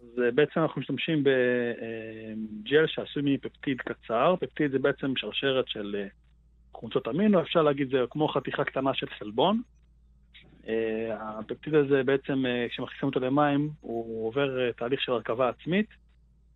[0.00, 4.34] אז בעצם אנחנו משתמשים בג'ל שעשוי מפפטיד קצר.
[4.40, 6.06] פפטיד זה בעצם שרשרת של
[6.74, 9.62] חומצות אמינו, אפשר להגיד זה כמו חתיכה קטנה של חלבון,
[10.68, 15.86] אה, הפפטיד הזה בעצם, אה, כשמכניסים אותו למים, הוא עובר אה, תהליך של הרכבה עצמית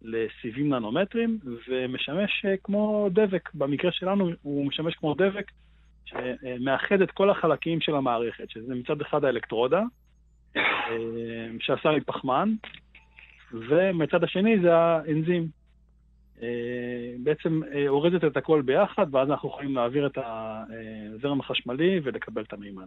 [0.02, 1.38] לסיבים ננומטרים,
[1.68, 3.50] ומשמש כמו דבק.
[3.54, 5.50] במקרה שלנו הוא משמש כמו דבק
[6.04, 9.82] שמאחד את כל החלקים של המערכת, שזה מצד אחד האלקטרודה,
[11.60, 12.54] שעשה מפחמן,
[13.52, 15.48] ומצד השני זה האנזים.
[16.42, 16.48] אה,
[17.18, 22.52] בעצם אה, אורזת את הכל ביחד, ואז אנחנו יכולים להעביר את הזרם החשמלי ולקבל את
[22.52, 22.86] המימן.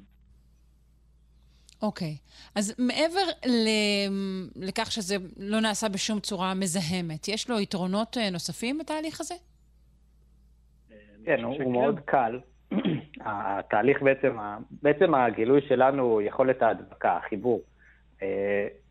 [1.81, 2.17] אוקיי.
[2.55, 8.77] אז מעבר ל- לכך שזה לא נעשה בשום צורה מזהמת, יש לו יתרונות אה, נוספים
[8.77, 9.35] בתהליך הזה?
[11.25, 12.39] כן, הוא, הוא מאוד קל.
[13.25, 14.37] התהליך בעצם,
[14.81, 17.61] בעצם הגילוי שלנו הוא יכולת ההדבקה, החיבור.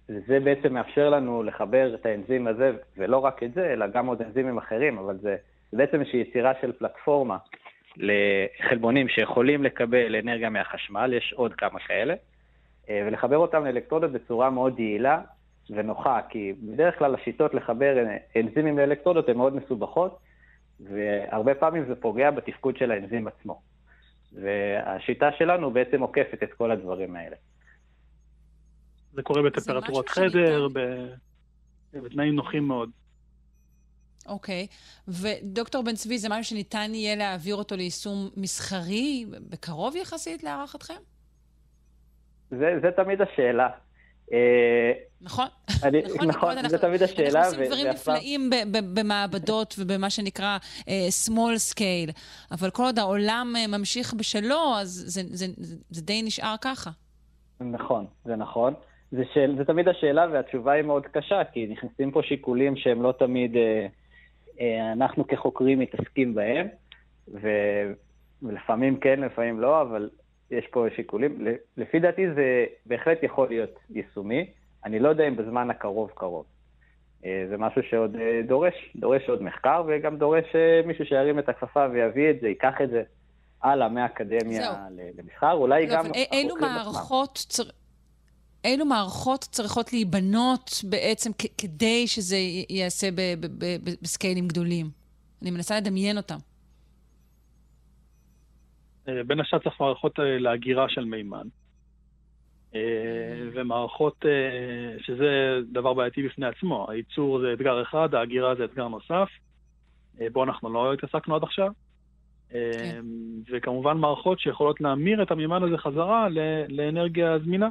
[0.09, 4.23] זה בעצם מאפשר לנו לחבר את האנזים הזה, ולא רק את זה, אלא גם עוד
[4.23, 5.37] אנזימים אחרים, אבל זה,
[5.73, 7.37] זה בעצם איזושהי יצירה של פלטפורמה
[7.97, 12.15] לחלבונים שיכולים לקבל אנרגיה מהחשמל, יש עוד כמה כאלה,
[12.91, 15.21] אה, ולחבר אותם לאלקטרודות בצורה מאוד יעילה
[15.71, 18.07] ונוחה, כי בדרך כלל השיטות לחבר
[18.37, 20.19] אנזימים לאלקטרודות הן מאוד מסובכות,
[20.81, 23.61] והרבה פעמים זה פוגע בתפקוד של האנזים עצמו.
[24.33, 27.37] והשיטה שלנו בעצם עוקפת את כל הדברים האלה.
[29.13, 31.13] זה קורה בטמפרטורת חדר, ב-
[31.93, 32.91] בתנאים נוחים מאוד.
[34.27, 34.67] אוקיי.
[35.09, 40.95] ודוקטור בן צבי, זה משהו שניתן יהיה להעביר אותו ליישום מסחרי בקרוב יחסית להערכתכם?
[42.51, 43.69] זה, זה תמיד השאלה.
[44.33, 45.47] אה, נכון.
[45.83, 47.41] אני, נכון, נכון, נכון, זה אנחנו- תמיד השאלה.
[47.41, 50.85] אנחנו עושים ו- דברים פעם- נפלאים ב- ב- במעבדות ובמה שנקרא uh,
[51.29, 52.13] small scale,
[52.51, 56.91] אבל כל עוד העולם uh, ממשיך בשלו, אז זה, זה, זה, זה די נשאר ככה.
[57.61, 58.75] נכון, זה נכון.
[59.13, 63.15] זה, שאל, זה תמיד השאלה והתשובה היא מאוד קשה, כי נכנסים פה שיקולים שהם לא
[63.19, 63.87] תמיד אה,
[64.61, 66.67] אה, אנחנו כחוקרים מתעסקים בהם,
[67.29, 67.49] ו,
[68.43, 70.11] ולפעמים כן, לפעמים לא, אבל
[70.51, 71.47] יש פה שיקולים.
[71.77, 74.47] לפי דעתי זה בהחלט יכול להיות יישומי.
[74.85, 76.45] אני לא יודע אם בזמן הקרוב קרוב.
[77.25, 81.49] אה, זה משהו שעוד אה, דורש, דורש עוד מחקר, וגם דורש אה, מישהו שירים את
[81.49, 83.03] הכפפה ויביא את זה, ייקח את זה
[83.63, 84.75] הלאה מהאקדמיה
[85.17, 85.53] למסחר.
[85.53, 86.57] אולי לא, גם אילו.
[86.57, 87.63] מערכות, צר...
[88.65, 92.37] אילו מערכות צריכות להיבנות בעצם כ- כדי שזה
[92.71, 94.91] ייעשה ב- ב- ב- בסקיילים גדולים?
[95.43, 96.39] אני מנסה לדמיין אותם.
[99.09, 101.47] אה, בין השאר צריך מערכות אה, לאגירה של מימן.
[102.75, 102.81] אה,
[103.55, 104.25] ומערכות,
[105.07, 106.87] שזה דבר בעייתי בפני עצמו.
[106.91, 109.29] הייצור זה אתגר אחד, האגירה זה אתגר נוסף.
[110.33, 111.73] בו אנחנו לא התעסקנו עד עכשיו.
[112.55, 112.99] אה,
[113.53, 116.29] וכמובן מערכות שיכולות להמיר את המימן הזה חזרה
[116.69, 117.69] לאנרגיה זמינה.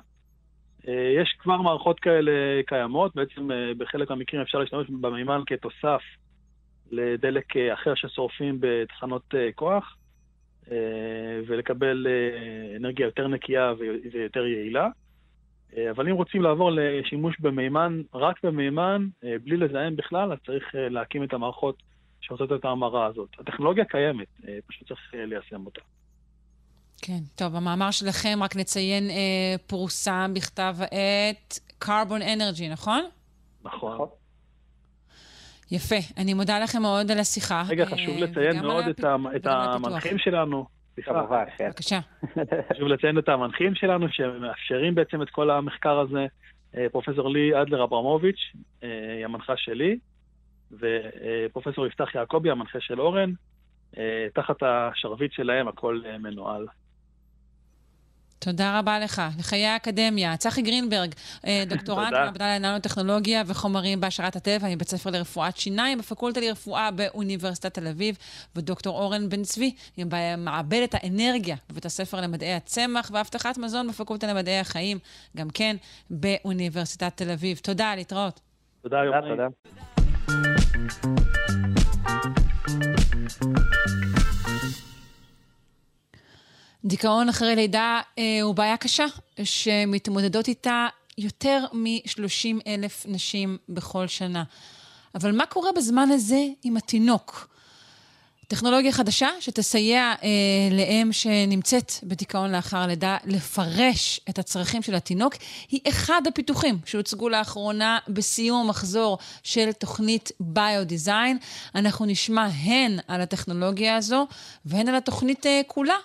[0.87, 2.31] אה, יש כבר מערכות כאלה
[2.65, 6.01] קיימות, בעצם אה, בחלק מהמקרים אפשר להשתמש במימן כתוסף
[6.91, 9.97] לדלק אה, אחר ששורפים בתחנות כוח.
[11.47, 12.07] ולקבל
[12.75, 13.73] אנרגיה יותר נקייה
[14.13, 14.87] ויותר יעילה.
[15.91, 19.07] אבל אם רוצים לעבור לשימוש במימן, רק במימן,
[19.43, 21.83] בלי לזהם בכלל, אז צריך להקים את המערכות
[22.21, 23.29] שעושות את ההמרה הזאת.
[23.39, 24.27] הטכנולוגיה קיימת,
[24.67, 25.81] פשוט צריך ליישם אותה.
[27.01, 29.15] כן, טוב, המאמר שלכם, רק נציין, אה,
[29.67, 33.03] פורסם בכתב העת Carbon Energy, נכון?
[33.63, 34.07] נכון.
[35.71, 37.63] יפה, אני מודה לכם מאוד על השיחה.
[37.69, 39.45] רגע, אה, חשוב לציין וגם מאוד את, ה- את.
[39.47, 40.65] המנחים שלנו.
[41.03, 41.65] כמובן, כן.
[41.67, 41.99] בבקשה.
[42.73, 46.25] חשוב לציין את המנחים שלנו, שמאפשרים בעצם את כל המחקר הזה.
[46.77, 48.39] אה, פרופסור לי אדלר אברמוביץ',
[48.83, 49.97] אה, היא המנחה שלי,
[50.71, 53.31] ופרופסור יפתח יעקבי, המנחה של אורן.
[53.97, 56.65] אה, תחת השרביט שלהם הכל אה, מנוהל.
[58.39, 59.21] תודה רבה לך.
[59.39, 60.37] לחיי האקדמיה.
[60.37, 61.13] צחי גרינברג,
[61.47, 62.21] אה, דוקטורנט תודה.
[62.21, 68.17] במעבדה לננו-טכנולוגיה וחומרים בהשערת הטבע מבית ספר לרפואת שיניים בפקולטה לרפואה באוניברסיטת תל אביב,
[68.55, 74.99] ודוקטור אורן בן צבי, במעבדת האנרגיה בבית הספר למדעי הצמח והבטחת מזון בפקולטה למדעי החיים,
[75.37, 75.75] גם כן
[76.09, 77.59] באוניברסיטת תל אביב.
[77.63, 78.39] תודה, להתראות.
[78.81, 79.15] תודה, יום.
[79.29, 79.47] תודה.
[86.87, 89.05] דיכאון אחרי לידה אה, הוא בעיה קשה,
[89.43, 90.87] שמתמודדות איתה
[91.17, 94.43] יותר מ-30 אלף נשים בכל שנה.
[95.15, 97.47] אבל מה קורה בזמן הזה עם התינוק?
[98.47, 100.29] טכנולוגיה חדשה שתסייע אה,
[100.71, 105.33] לאם שנמצאת בדיכאון לאחר הלידה לפרש את הצרכים של התינוק,
[105.69, 111.37] היא אחד הפיתוחים שהוצגו לאחרונה בסיום המחזור של תוכנית ביו-דיזיין.
[111.75, 114.27] אנחנו נשמע הן על הטכנולוגיה הזו
[114.65, 115.95] והן על התוכנית אה, כולה.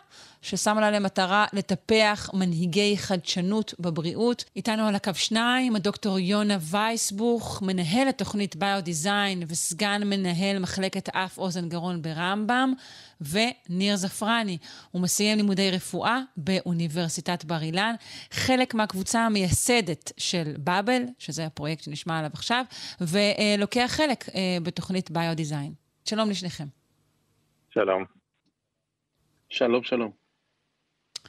[0.42, 4.44] ששמה לה למטרה לטפח מנהיגי חדשנות בבריאות.
[4.56, 11.68] איתנו על הקו שניים, הדוקטור יונה וייסבוך, מנהל התוכנית ביודיזיין וסגן מנהל מחלקת אף אוזן
[11.68, 12.72] גרון ברמב"ם,
[13.20, 14.58] וניר זפרני,
[14.90, 17.94] הוא מסיים לימודי רפואה באוניברסיטת בר אילן,
[18.30, 22.64] חלק מהקבוצה המייסדת של באבל, שזה הפרויקט שנשמע עליו עכשיו,
[23.00, 25.72] ולוקח חלק אה, בתוכנית ביודיזיין.
[26.04, 26.66] שלום לשניכם.
[27.70, 28.04] שלום.
[29.48, 30.21] שלום, שלום.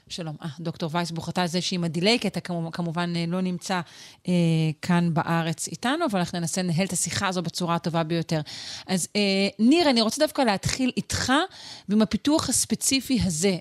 [0.09, 0.35] שלום.
[0.41, 2.39] אה, דוקטור וייסבוך, אתה זה שעם הדיליי, כי אתה
[2.73, 3.81] כמובן אה, לא נמצא
[4.27, 4.33] אה,
[4.81, 8.39] כאן בארץ איתנו, אבל אנחנו ננסה לנהל את השיחה הזו בצורה הטובה ביותר.
[8.87, 9.21] אז אה,
[9.59, 11.33] ניר, אני רוצה דווקא להתחיל איתך
[11.89, 13.57] ועם הפיתוח הספציפי הזה אה,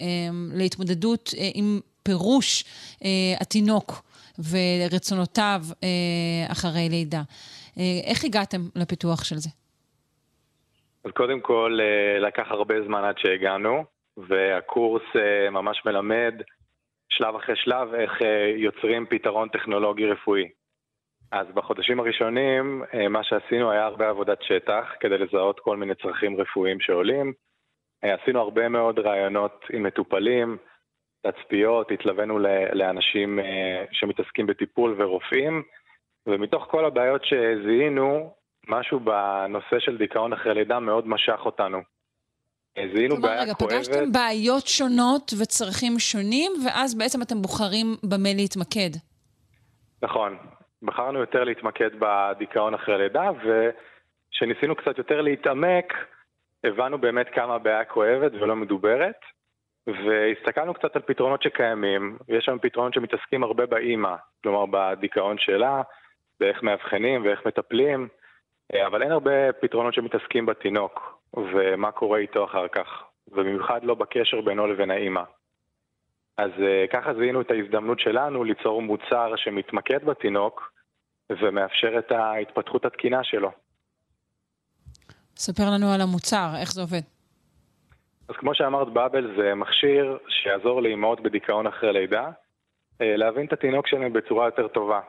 [0.00, 2.64] אה, להתמודדות אה, עם פירוש
[3.04, 3.08] אה,
[3.40, 4.02] התינוק
[4.50, 7.22] ורצונותיו אה, אחרי לידה.
[7.78, 9.50] אה, איך הגעתם לפיתוח של זה?
[11.04, 13.84] אז קודם כל, אה, לקח הרבה זמן עד שהגענו,
[14.16, 16.34] והקורס אה, ממש מלמד
[17.08, 20.48] שלב אחרי שלב איך אה, יוצרים פתרון טכנולוגי רפואי.
[21.32, 26.80] אז בחודשים הראשונים, מה שעשינו היה הרבה עבודת שטח כדי לזהות כל מיני צרכים רפואיים
[26.80, 27.32] שעולים.
[28.02, 30.56] עשינו הרבה מאוד רעיונות עם מטופלים,
[31.26, 32.38] תצפיות, התלווינו
[32.72, 33.38] לאנשים
[33.92, 35.62] שמתעסקים בטיפול ורופאים,
[36.26, 38.34] ומתוך כל הבעיות שזיהינו,
[38.68, 41.91] משהו בנושא של דיכאון אחרי לידה מאוד משך אותנו.
[42.94, 43.72] זיהינו בעיה רגע, כואבת.
[43.72, 48.90] פגשתם בעיות שונות וצרכים שונים, ואז בעצם אתם בוחרים במה להתמקד.
[50.02, 50.36] נכון.
[50.82, 55.92] בחרנו יותר להתמקד בדיכאון אחרי לידה, וכשניסינו קצת יותר להתעמק,
[56.64, 59.20] הבנו באמת כמה הבעיה כואבת ולא מדוברת,
[59.86, 62.18] והסתכלנו קצת על פתרונות שקיימים.
[62.28, 65.82] יש שם פתרונות שמתעסקים הרבה באימא, כלומר בדיכאון שלה,
[66.40, 68.08] באיך מאבחנים ואיך מטפלים.
[68.86, 72.86] אבל אין הרבה פתרונות שמתעסקים בתינוק, ומה קורה איתו אחר כך,
[73.28, 75.22] ובמיוחד לא בקשר בינו לבין האימא.
[76.36, 76.50] אז
[76.92, 80.72] ככה זיהינו את ההזדמנות שלנו ליצור מוצר שמתמקד בתינוק,
[81.30, 83.50] ומאפשר את ההתפתחות התקינה שלו.
[85.36, 87.00] ספר לנו על המוצר, איך זה עובד.
[88.28, 92.30] אז כמו שאמרת, באבל זה מכשיר שיעזור לאימהות בדיכאון אחרי לידה,
[93.00, 95.00] להבין את התינוק שלהם בצורה יותר טובה.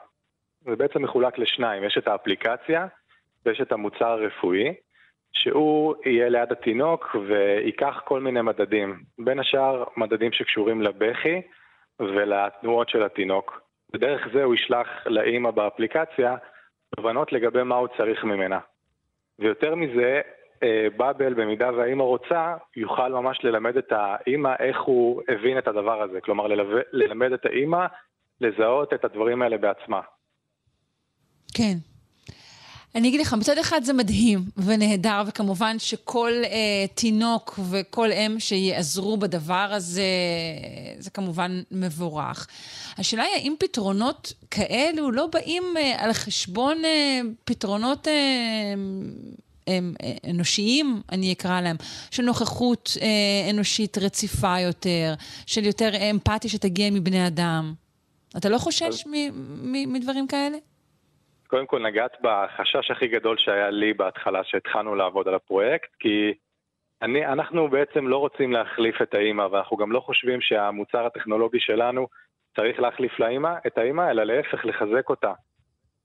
[0.62, 2.88] זה בעצם מחולק לשניים, יש את האפליקציה,
[3.46, 4.74] ויש את המוצר הרפואי,
[5.34, 9.04] שהוא יהיה ליד התינוק וייקח כל מיני מדדים.
[9.20, 11.42] בין השאר, מדדים שקשורים לבכי
[12.00, 13.62] ולתנועות של התינוק.
[13.94, 16.36] בדרך זה הוא ישלח לאימא באפליקציה
[16.96, 18.60] תובנות לגבי מה הוא צריך ממנה.
[19.40, 20.22] ויותר מזה,
[20.98, 26.22] באבל, במידה והאימא רוצה, יוכל ממש ללמד את האימא איך הוא הבין את הדבר הזה.
[26.22, 26.48] כלומר,
[26.92, 27.86] ללמד את האימא
[28.42, 30.02] לזהות את הדברים האלה בעצמה.
[31.58, 31.93] כן.
[32.96, 39.18] אני אגיד לך, מצד אחד זה מדהים ונהדר, וכמובן שכל אה, תינוק וכל אם שיעזרו
[39.18, 40.04] בדבר הזה,
[41.00, 42.48] זה כמובן מבורך.
[42.98, 48.08] השאלה היא, האם פתרונות כאלו לא באים אה, על חשבון אה, פתרונות...
[48.08, 48.14] אה,
[50.30, 51.76] אנושיים, אני אקרא להם,
[52.12, 55.14] של נוכחות אה, אנושית רציפה יותר,
[55.46, 57.74] של יותר אמפתיה שתגיע מבני אדם.
[58.38, 59.04] אתה לא חושש
[59.88, 60.58] מדברים כאלה?
[61.54, 66.34] קודם כל נגעת בחשש הכי גדול שהיה לי בהתחלה שהתחלנו לעבוד על הפרויקט, כי
[67.02, 72.08] אני, אנחנו בעצם לא רוצים להחליף את האימא, ואנחנו גם לא חושבים שהמוצר הטכנולוגי שלנו
[72.56, 75.34] צריך להחליף לאימא, את האימא, אלא להפך, לחזק אותה.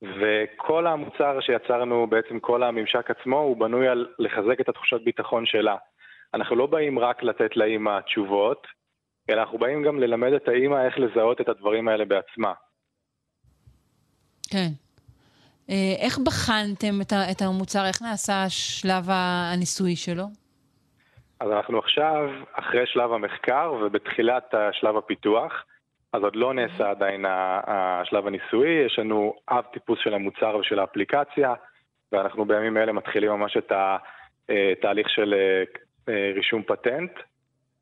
[0.02, 5.76] וכל המוצר שיצרנו, בעצם כל הממשק עצמו, הוא בנוי על לחזק את התחושת ביטחון שלה.
[6.34, 8.66] אנחנו לא באים רק לתת לאימא תשובות,
[9.30, 12.52] אלא אנחנו באים גם ללמד את האימא איך לזהות את הדברים האלה בעצמה.
[14.50, 14.87] כן.
[15.98, 17.00] איך בחנתם
[17.30, 17.86] את המוצר?
[17.86, 20.24] איך נעשה שלב הניסוי שלו?
[21.40, 25.64] אז אנחנו עכשיו אחרי שלב המחקר ובתחילת שלב הפיתוח,
[26.12, 27.24] אז עוד לא נעשה עדיין
[27.66, 31.54] השלב הניסויי, יש לנו אב טיפוס של המוצר ושל האפליקציה,
[32.12, 35.34] ואנחנו בימים אלה מתחילים ממש את התהליך של
[36.34, 37.12] רישום פטנט,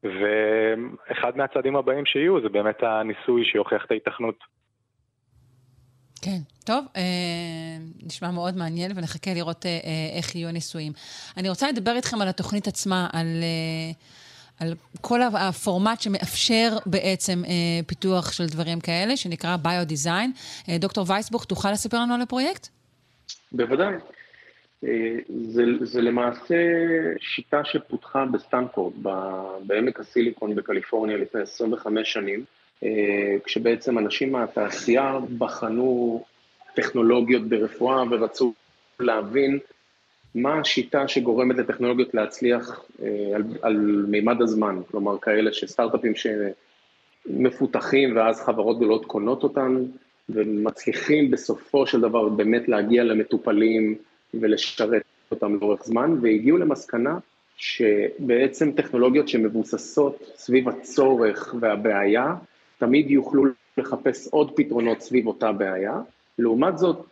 [0.02, 4.55] ואחד מהצעדים הבאים שיהיו זה באמת הניסוי שיוכיח את ההיתכנות.
[6.22, 7.02] כן, טוב, אה,
[8.02, 9.80] נשמע מאוד מעניין ונחכה לראות אה,
[10.16, 10.92] איך יהיו הניסויים.
[11.36, 13.92] אני רוצה לדבר איתכם על התוכנית עצמה, על, אה,
[14.60, 17.50] על כל הפורמט שמאפשר בעצם אה,
[17.86, 20.32] פיתוח של דברים כאלה, שנקרא Biodesign.
[20.68, 22.68] אה, דוקטור וייסבוך, תוכל לספר לנו על הפרויקט?
[23.52, 23.94] בוודאי.
[24.84, 24.90] אה,
[25.28, 26.54] זה, זה למעשה
[27.20, 28.92] שיטה שפותחה בסטנפורד,
[29.66, 32.44] בעמק הסיליקון בקליפורניה לפני 25 שנים.
[33.44, 36.24] כשבעצם אנשים מהתעשייה בחנו
[36.74, 38.52] טכנולוגיות ברפואה ורצו
[39.00, 39.58] להבין
[40.34, 46.12] מה השיטה שגורמת לטכנולוגיות להצליח אה, על, על מימד הזמן, כלומר כאלה שסטארט-אפים
[47.26, 49.84] שמפותחים ואז חברות גדולות קונות אותן
[50.28, 53.94] ומצליחים בסופו של דבר באמת להגיע למטופלים
[54.34, 57.18] ולשרת אותם לאורך זמן, והגיעו למסקנה
[57.56, 62.34] שבעצם טכנולוגיות שמבוססות סביב הצורך והבעיה,
[62.78, 63.44] תמיד יוכלו
[63.78, 66.00] לחפש עוד פתרונות סביב אותה בעיה.
[66.38, 67.06] לעומת זאת,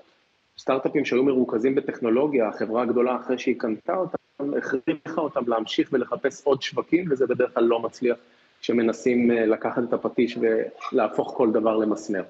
[0.58, 4.18] סטארט-אפים שהיו מרוכזים בטכנולוגיה, החברה הגדולה אחרי שהיא קנתה אותם,
[4.58, 8.16] הכריחה אותם להמשיך ולחפש עוד שווקים, וזה בדרך כלל לא מצליח
[8.60, 10.38] כשמנסים אה, לקחת את הפטיש
[10.92, 12.22] ולהפוך כל דבר למסמר.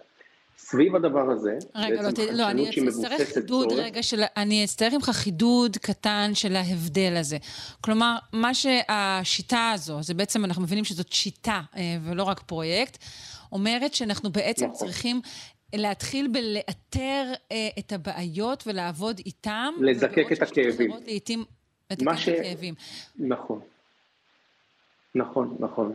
[0.59, 4.23] סביב הדבר הזה, רגע, לא, ת- לא, אני אצטרך חידוד צורך, רגע של...
[4.37, 7.37] אני אצטרך ממך חידוד קטן של ההבדל הזה.
[7.81, 12.99] כלומר, מה שהשיטה הזו, זה בעצם, אנחנו מבינים שזאת שיטה אה, ולא רק פרויקט,
[13.53, 14.77] אומרת שאנחנו בעצם נכון.
[14.77, 15.21] צריכים
[15.75, 19.73] להתחיל בלאתר אה, את הבעיות ולעבוד איתם.
[19.81, 20.91] לזקק את הכאבים.
[21.07, 21.45] לעיתים
[21.91, 22.75] לתקן את ש- הכאבים.
[23.19, 23.61] נכון.
[25.15, 25.93] נכון, נכון.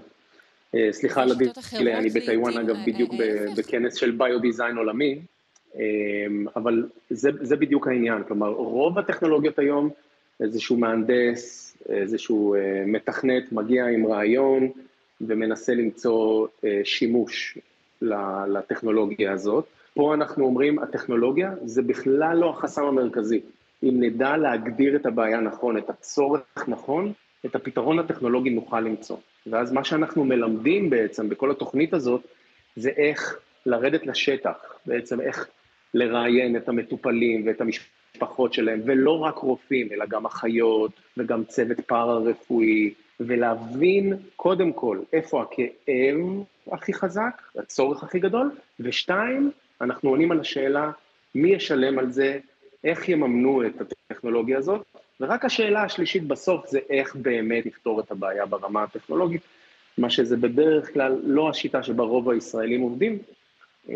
[0.75, 3.11] אה, סליחה על אחרות אני בטיוואן אגב אה, בדיוק
[3.57, 5.19] בכנס של ביו-דיזיין עולמי,
[5.75, 5.81] אה,
[6.55, 9.89] אבל זה, זה בדיוק העניין, כלומר רוב הטכנולוגיות היום,
[10.39, 12.55] איזשהו מהנדס, איזשהו
[12.85, 14.69] מתכנת מגיע עם רעיון
[15.21, 16.47] ומנסה למצוא
[16.83, 17.57] שימוש
[18.47, 19.65] לטכנולוגיה הזאת.
[19.93, 23.39] פה אנחנו אומרים, הטכנולוגיה זה בכלל לא החסם המרכזי.
[23.83, 27.13] אם נדע להגדיר את הבעיה נכון, את הצורך נכון,
[27.45, 29.17] את הפתרון הטכנולוגי נוכל למצוא.
[29.51, 32.21] ואז מה שאנחנו מלמדים בעצם בכל התוכנית הזאת,
[32.75, 35.47] זה איך לרדת לשטח, בעצם איך
[35.93, 42.93] לראיין את המטופלים ואת המשפחות שלהם, ולא רק רופאים, אלא גם אחיות וגם צוות פארה-רפואי,
[43.19, 49.51] ולהבין קודם כל איפה הכאב הכי חזק, הצורך הכי גדול, ושתיים,
[49.81, 50.91] אנחנו עונים על השאלה
[51.35, 52.39] מי ישלם על זה,
[52.83, 54.81] איך יממנו את הטכנולוגיה הזאת,
[55.19, 59.41] ורק השאלה השלישית בסוף זה איך באמת לפתור את הבעיה ברמה הטכנולוגית,
[59.97, 63.17] מה שזה בדרך כלל לא השיטה שבה רוב הישראלים עובדים,
[63.89, 63.95] אה,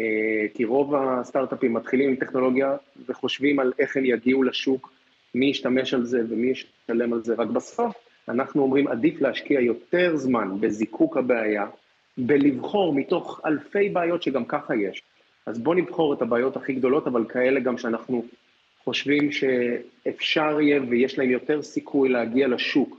[0.54, 2.76] כי רוב הסטארט-אפים מתחילים עם טכנולוגיה
[3.08, 4.94] וחושבים על איך הם יגיעו לשוק,
[5.36, 7.96] מי ישתמש על זה ומי ישלם על זה, רק בסוף
[8.30, 11.66] אנחנו אומרים עדיף להשקיע יותר זמן בזיקוק הבעיה,
[12.18, 15.02] בלבחור מתוך אלפי בעיות שגם ככה יש.
[15.46, 18.26] אז בואו נבחור את הבעיות הכי גדולות, אבל כאלה גם שאנחנו
[18.84, 22.98] חושבים שאפשר יהיה ויש להם יותר סיכוי להגיע לשוק.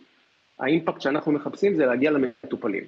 [0.58, 2.84] האימפקט שאנחנו מחפשים זה להגיע למטופלים.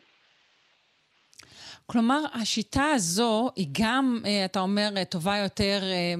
[1.86, 6.14] כלומר, השיטה הזו היא גם, אה, אתה אומר, אה, טובה יותר אה,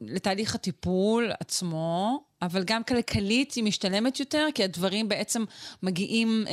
[0.00, 5.44] לתהליך הטיפול עצמו, אבל גם כלכלית היא משתלמת יותר, כי הדברים בעצם
[5.82, 6.44] מגיעים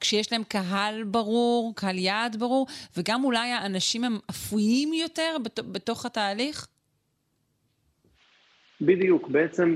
[0.00, 2.66] כשיש להם קהל ברור, קהל יעד ברור,
[2.96, 6.66] וגם אולי האנשים הם אפויים יותר בת- בתוך התהליך?
[8.84, 9.74] בדיוק, בעצם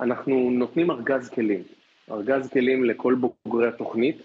[0.00, 1.62] אנחנו נותנים ארגז כלים.
[2.10, 4.16] ארגז כלים לכל בוגרי התוכנית,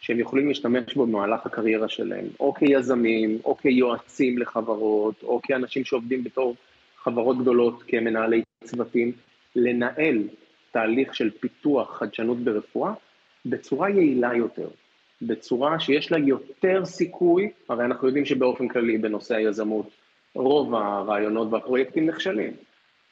[0.00, 6.24] שהם יכולים להשתמש בו במהלך הקריירה שלהם, או כיזמים, או כיועצים לחברות, או כאנשים שעובדים
[6.24, 6.56] בתור
[6.96, 9.12] חברות גדולות, כמנהלי צוותים,
[9.56, 10.18] לנהל
[10.70, 12.92] תהליך של פיתוח חדשנות ברפואה
[13.46, 14.68] בצורה יעילה יותר,
[15.22, 19.90] בצורה שיש לה יותר סיכוי, הרי אנחנו יודעים שבאופן כללי בנושא היזמות,
[20.34, 22.52] רוב הרעיונות והפרויקטים נכשלים.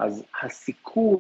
[0.01, 1.17] אז הסיכוי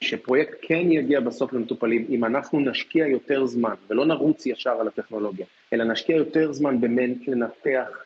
[0.00, 5.46] שפרויקט כן יגיע בסוף למטופלים, אם אנחנו נשקיע יותר זמן, ולא נרוץ ישר על הטכנולוגיה,
[5.72, 8.04] אלא נשקיע יותר זמן באמת לנתח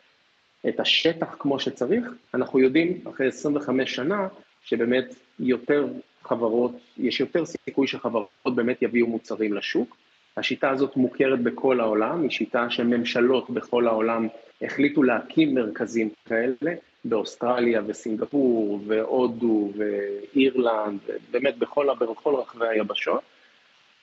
[0.68, 2.04] את השטח כמו שצריך,
[2.34, 4.28] אנחנו יודעים אחרי 25 שנה
[4.62, 5.86] שבאמת יותר
[6.22, 9.96] חברות, יש יותר סיכוי שחברות באמת יביאו מוצרים לשוק.
[10.36, 14.28] השיטה הזאת מוכרת בכל העולם, היא שיטה שממשלות בכל העולם
[14.62, 16.74] החליטו להקים מרכזים כאלה,
[17.04, 21.00] באוסטרליה וסינגפור והודו ואירלנד,
[21.30, 23.20] באמת בכל, בכל רחבי היבשות.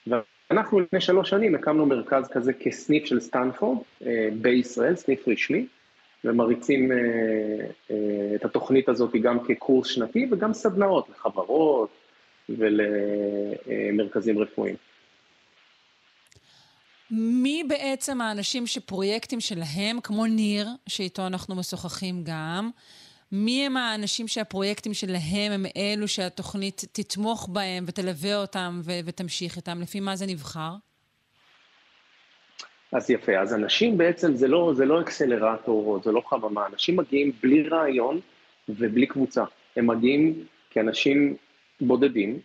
[0.07, 5.65] ואנחנו לפני שלוש שנים הקמנו מרכז כזה כסניף של סטנפורד אה, בישראל, סניף רשמי,
[6.23, 6.97] ומריצים אה,
[7.91, 11.89] אה, את התוכנית הזאת גם כקורס שנתי וגם סדנאות לחברות
[12.49, 14.75] ולמרכזים רפואיים.
[17.11, 22.69] מי בעצם האנשים שפרויקטים שלהם, כמו ניר, שאיתו אנחנו משוחחים גם,
[23.31, 29.81] מי הם האנשים שהפרויקטים שלהם הם אלו שהתוכנית תתמוך בהם ותלווה אותם ו- ותמשיך איתם?
[29.81, 30.71] לפי מה זה נבחר?
[32.91, 37.31] אז יפה, אז אנשים בעצם זה לא, זה לא אקסלרטור, זה לא חממה, אנשים מגיעים
[37.43, 38.19] בלי רעיון
[38.69, 39.43] ובלי קבוצה.
[39.75, 41.35] הם מגיעים כאנשים
[41.81, 42.39] בודדים,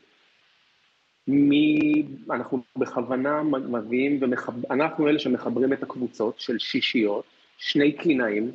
[1.29, 7.25] מי, אנחנו בכוונה מביאים, ומחב, אנחנו אלה שמחברים את הקבוצות של שישיות,
[7.59, 8.51] שני קלינאים,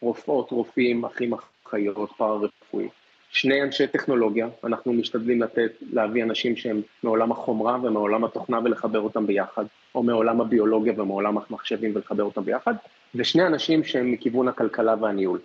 [0.00, 1.34] רופאות, רופאים, אחים,
[1.66, 2.88] אחיות, פארה-רפואי,
[3.30, 9.26] שני אנשי טכנולוגיה, אנחנו משתדלים לתת, להביא אנשים שהם מעולם החומרה ומעולם התוכנה ולחבר אותם
[9.26, 9.64] ביחד,
[9.94, 12.74] או מעולם הביולוגיה ומעולם המחשבים ולחבר אותם ביחד,
[13.14, 15.38] ושני אנשים שהם מכיוון הכלכלה והניהול.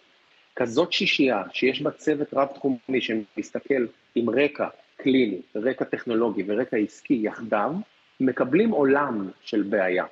[0.55, 3.85] כזאת שישייה, שיש בה צוות רב-תחומי שמסתכל
[4.15, 4.67] עם רקע
[5.03, 7.71] קליני, רקע טכנולוגי ורקע עסקי יחדיו,
[8.19, 10.05] מקבלים עולם של בעיה.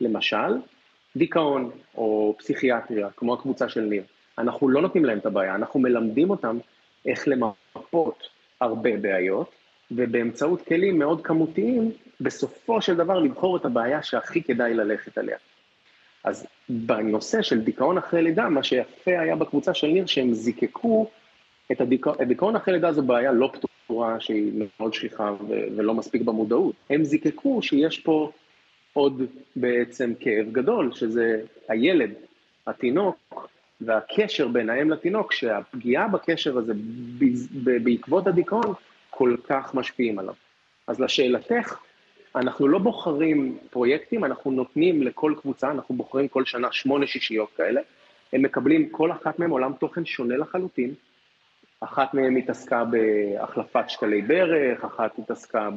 [0.00, 0.56] למשל,
[1.16, 4.02] דיכאון או פסיכיאטריה, כמו הקבוצה של ניר.
[4.38, 6.58] אנחנו לא נותנים להם את הבעיה, אנחנו מלמדים אותם
[7.06, 8.28] איך למפות
[8.60, 9.50] הרבה בעיות,
[9.90, 11.90] ובאמצעות כלים מאוד כמותיים,
[12.20, 15.36] בסופו של דבר לבחור את הבעיה שהכי כדאי ללכת עליה.
[16.24, 21.10] אז בנושא של דיכאון אחרי לידה, מה שיפה היה בקבוצה של ניר, שהם זיקקו
[21.72, 23.50] את הדיכאון, הדיכאון אחרי לידה זו בעיה לא
[23.90, 25.32] פתורה שהיא מאוד שכיחה
[25.76, 26.74] ולא מספיק במודעות.
[26.90, 28.30] הם זיקקו שיש פה
[28.92, 29.22] עוד
[29.56, 32.10] בעצם כאב גדול, שזה הילד,
[32.66, 33.48] התינוק,
[33.80, 36.72] והקשר בין האם לתינוק, שהפגיעה בקשר הזה
[37.84, 38.74] בעקבות הדיכאון
[39.10, 40.34] כל כך משפיעים עליו.
[40.86, 41.78] אז לשאלתך,
[42.36, 47.80] אנחנו לא בוחרים פרויקטים, אנחנו נותנים לכל קבוצה, אנחנו בוחרים כל שנה שמונה שישיות כאלה,
[48.32, 50.94] הם מקבלים כל אחת מהם עולם תוכן שונה לחלוטין,
[51.80, 55.68] אחת מהן התעסקה בהחלפת שקלי ברך, אחת התעסקה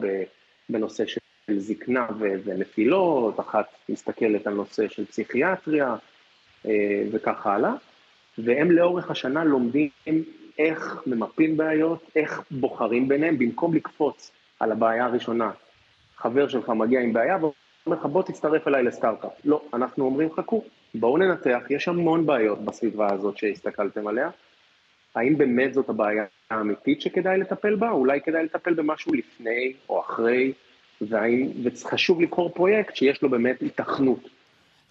[0.69, 1.19] בנושא של
[1.59, 5.95] זקנה ונפילות, אחת מסתכלת על נושא של פסיכיאטריה
[6.65, 7.73] אה, וכך הלאה,
[8.37, 9.89] והם לאורך השנה לומדים
[10.59, 15.51] איך ממפים בעיות, איך בוחרים ביניהם, במקום לקפוץ על הבעיה הראשונה.
[16.17, 19.31] חבר שלך מגיע עם בעיה ואומר לך בוא תצטרף אליי לסטארט-אפ.
[19.45, 20.63] לא, אנחנו אומרים חכו,
[20.95, 24.29] בואו ננתח, יש המון בעיות בסביבה הזאת שהסתכלתם עליה.
[25.15, 27.89] האם באמת זאת הבעיה האמיתית שכדאי לטפל בה?
[27.89, 30.53] אולי כדאי לטפל במשהו לפני או אחרי,
[31.01, 34.29] והאם, וחשוב לבחור פרויקט שיש לו באמת היתכנות.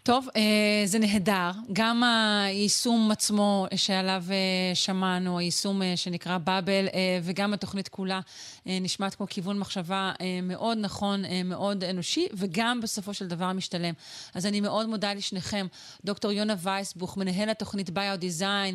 [0.04, 1.50] טוב, אה, זה נהדר.
[1.72, 6.86] גם היישום עצמו שעליו אה, שמענו, היישום אה, שנקרא באבל,
[7.22, 8.20] וגם התוכנית כולה
[8.66, 10.12] נשמעת כמו כיוון מחשבה
[10.42, 13.94] מאוד נכון, מאוד אנושי, וגם בסופו של דבר משתלם.
[14.34, 15.66] אז אני מאוד מודה לשניכם,
[16.04, 18.74] דוקטור יונה וייסבוך, מנהל התוכנית ביו-דיזיין,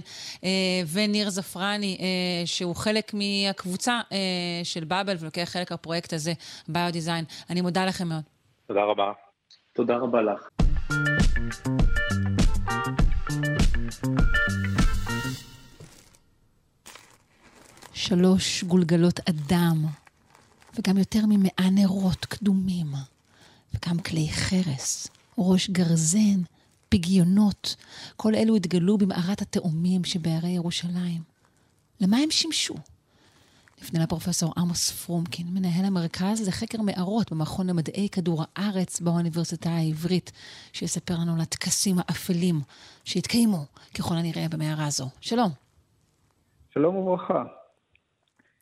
[0.92, 1.98] וניר זפרני,
[2.46, 4.02] שהוא חלק מהקבוצה
[4.64, 6.34] של באבל ולוקח חלק בפרויקט הזה,
[6.68, 7.26] ביו-דיזיין.
[7.50, 8.24] אני מודה לכם מאוד.
[8.68, 9.12] תודה רבה.
[9.74, 10.67] תודה רבה לך.
[17.94, 19.86] שלוש גולגלות אדם,
[20.76, 22.88] וגם יותר ממאה נרות קדומים,
[23.74, 25.08] וגם כלי חרס,
[25.38, 26.42] ראש גרזן,
[26.90, 27.76] פגיונות,
[28.16, 31.22] כל אלו התגלו במערת התאומים שבהרי ירושלים.
[32.02, 32.76] למה הם שימשו?
[33.82, 40.32] נפנה לפרופסור עמוס פרומקין, מנהל המרכז לחקר מערות במכון למדעי כדור הארץ באוניברסיטה העברית,
[40.74, 42.56] שיספר לנו על הטקסים האפלים
[43.04, 43.66] שהתקיימו,
[43.98, 45.06] ככל הנראה, במערה הזו.
[45.22, 45.50] שלום.
[46.74, 47.44] שלום וברכה.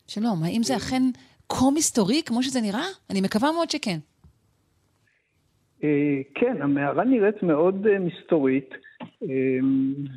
[0.07, 1.03] שלום, האם זה אכן
[1.49, 2.85] כה מסתורי כמו שזה נראה?
[3.09, 3.99] אני מקווה מאוד שכן.
[5.83, 8.69] אה, כן, המערה נראית מאוד אה, מסתורית,
[9.01, 9.27] אה,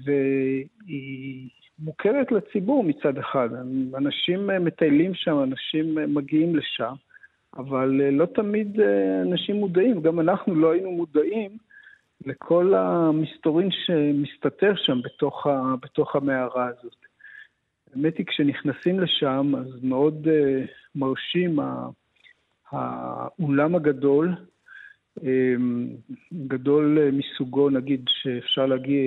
[0.05, 1.49] והיא
[1.79, 3.49] מוכרת לציבור מצד אחד.
[3.97, 6.95] אנשים מטיילים שם, אנשים מגיעים לשם,
[7.57, 8.81] אבל לא תמיד
[9.23, 11.51] אנשים מודעים, גם אנחנו לא היינו מודעים
[12.27, 16.97] לכל המסתורין שמסתתר שם בתוך, ה, בתוך המערה הזאת.
[17.95, 20.29] האמת היא, כשנכנסים לשם, אז מאוד
[20.95, 21.59] מרשים
[22.71, 24.35] האולם הגדול,
[26.33, 29.03] גדול אה, מסוגו, נגיד, שאפשר להגיע,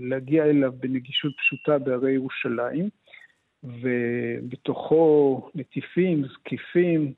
[0.00, 2.88] להגיע אליו בנגישות פשוטה בהרי ירושלים,
[3.64, 7.12] ובתוכו נטיפים, זקיפים,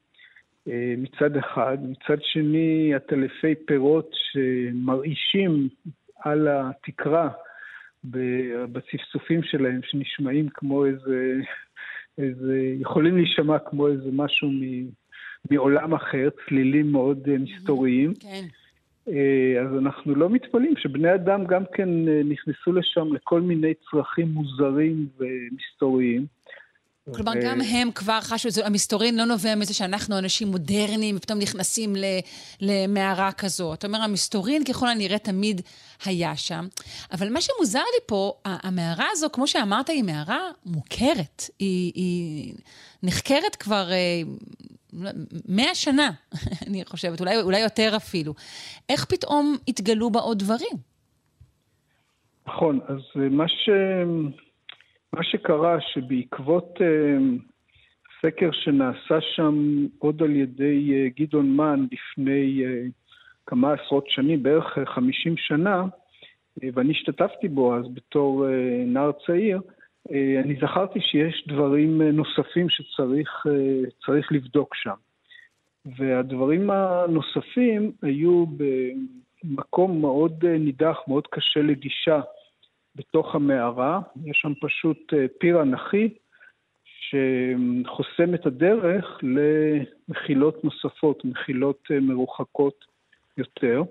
[0.68, 5.68] אה, מצד אחד, מצד שני עטלפי פירות שמרעישים
[6.24, 7.28] על התקרה
[8.72, 11.34] בצפצופים שלהם, שנשמעים כמו איזה,
[12.18, 14.88] איזה, יכולים להישמע כמו איזה משהו מ...
[15.50, 18.14] מעולם אחר, צלילים מאוד אה, מסתוריים.
[18.20, 18.44] כן.
[19.08, 24.28] אה, אז אנחנו לא מתפלאים שבני אדם גם כן אה, נכנסו לשם לכל מיני צרכים
[24.28, 26.26] מוזרים ומסתוריים.
[27.14, 27.40] כלומר, ו...
[27.44, 31.92] גם הם כבר חשו, המסתורין לא נובע מזה שאנחנו אנשים מודרניים ופתאום נכנסים
[32.60, 33.74] למערה כזו.
[33.74, 35.60] אתה אומר, המסתורין ככל הנראה תמיד
[36.04, 36.66] היה שם.
[37.12, 41.42] אבל מה שמוזר לי פה, המערה הזו, כמו שאמרת, היא מערה מוכרת.
[41.58, 42.54] היא, היא
[43.02, 43.88] נחקרת כבר
[45.48, 46.10] מאה שנה,
[46.66, 48.34] אני חושבת, אולי, אולי יותר אפילו.
[48.88, 50.76] איך פתאום התגלו בה עוד דברים?
[52.46, 53.70] נכון, אז אה, מה, ש...
[55.12, 57.42] מה שקרה, שבעקבות uh,
[58.22, 62.62] סקר שנעשה שם עוד על ידי uh, גדעון מן לפני
[63.46, 65.84] כמה עשרות שנים, בערך 50 שנה,
[66.74, 68.46] ואני השתתפתי בו אז בתור
[68.86, 69.77] נער צעיר, אה,
[70.44, 73.46] אני זכרתי שיש דברים אה, נוספים שצריך
[74.08, 74.94] אה, לבדוק שם.
[75.96, 78.44] והדברים הנוספים היו
[79.44, 82.20] במקום מאוד אה, נידח, מאוד קשה לגישה
[82.96, 84.00] בתוך המערה.
[84.24, 86.08] יש שם פשוט אה, פיר אנכי
[86.84, 92.84] שחוסם את הדרך למחילות נוספות, מחילות אה, מרוחקות
[93.36, 93.82] יותר.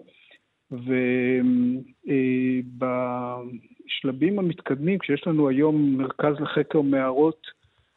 [3.88, 7.48] ובשלבים המתקדמים, כשיש לנו היום מרכז לחקר מערות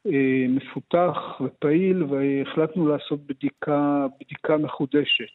[0.06, 5.30] אה, מפותח ופעיל, והחלטנו לעשות בדיקה, בדיקה מחודשת.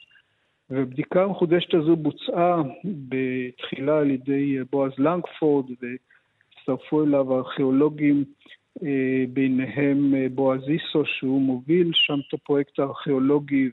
[0.69, 8.23] ובדיקה המחודשת הזו בוצעה בתחילה על ידי בועז לנגפורד, והצטרפו אליו הארכיאולוגים,
[8.83, 13.69] אה, ביניהם אה, בועז איסו, שהוא מוביל שם את הפרויקט הארכיאולוגי,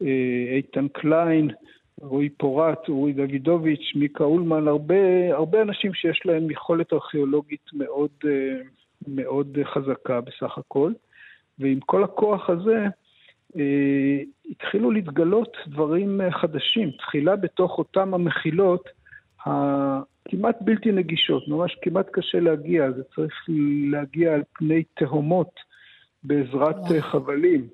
[0.00, 1.50] ואיתן קליין,
[2.00, 4.94] רועי פורט, אורי דוידוביץ', מיקה אולמן, הרבה,
[5.32, 8.60] הרבה אנשים שיש להם יכולת ארכיאולוגית מאוד, אה,
[9.08, 10.92] מאוד חזקה בסך הכל.
[11.58, 12.86] ועם כל הכוח הזה,
[13.56, 16.90] אה, התחילו להתגלות דברים אה, חדשים.
[16.90, 18.88] תחילה בתוך אותם המחילות
[19.46, 23.34] הכמעט בלתי נגישות, ממש כמעט קשה להגיע, זה צריך
[23.90, 25.50] להגיע על פני תהומות
[26.22, 26.76] בעזרת.
[27.00, 27.68] חבלים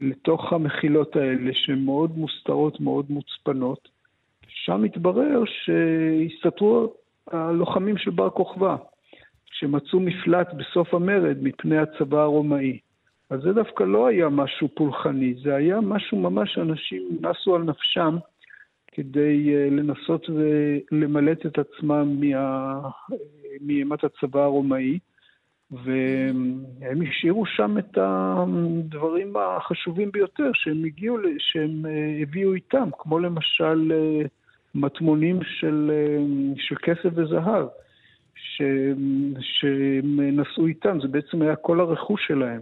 [0.00, 3.88] לתוך המחילות האלה, שהן מאוד מוסתרות, מאוד מוצפנות.
[4.48, 6.94] שם התברר שהסתתרו
[7.30, 8.76] הלוחמים של בר כוכבא,
[9.52, 12.78] שמצאו מפלט בסוף המרד מפני הצבא הרומאי.
[13.30, 18.16] אז זה דווקא לא היה משהו פולחני, זה היה משהו ממש שאנשים נסו על נפשם
[18.92, 22.20] כדי uh, לנסות ולמלט את עצמם.
[23.60, 24.98] מאימת הצבא הרומאי,
[25.70, 33.92] והם השאירו שם את הדברים החשובים ביותר שהם הגיעו, שהם uh, הביאו איתם, כמו למשל
[33.92, 34.28] uh,
[34.74, 37.66] מטמונים של, uh, של כסף וזהב,
[38.34, 39.34] שהם
[40.40, 42.60] נשאו איתם, זה בעצם היה כל הרכוש שלהם.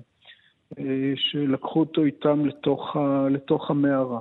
[1.17, 4.21] שלקחו אותו איתם לתוך, ה, לתוך המערה.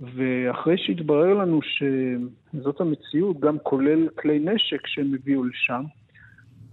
[0.00, 5.82] ואחרי שהתברר לנו שזאת המציאות, גם כולל כלי נשק שהם הביאו לשם,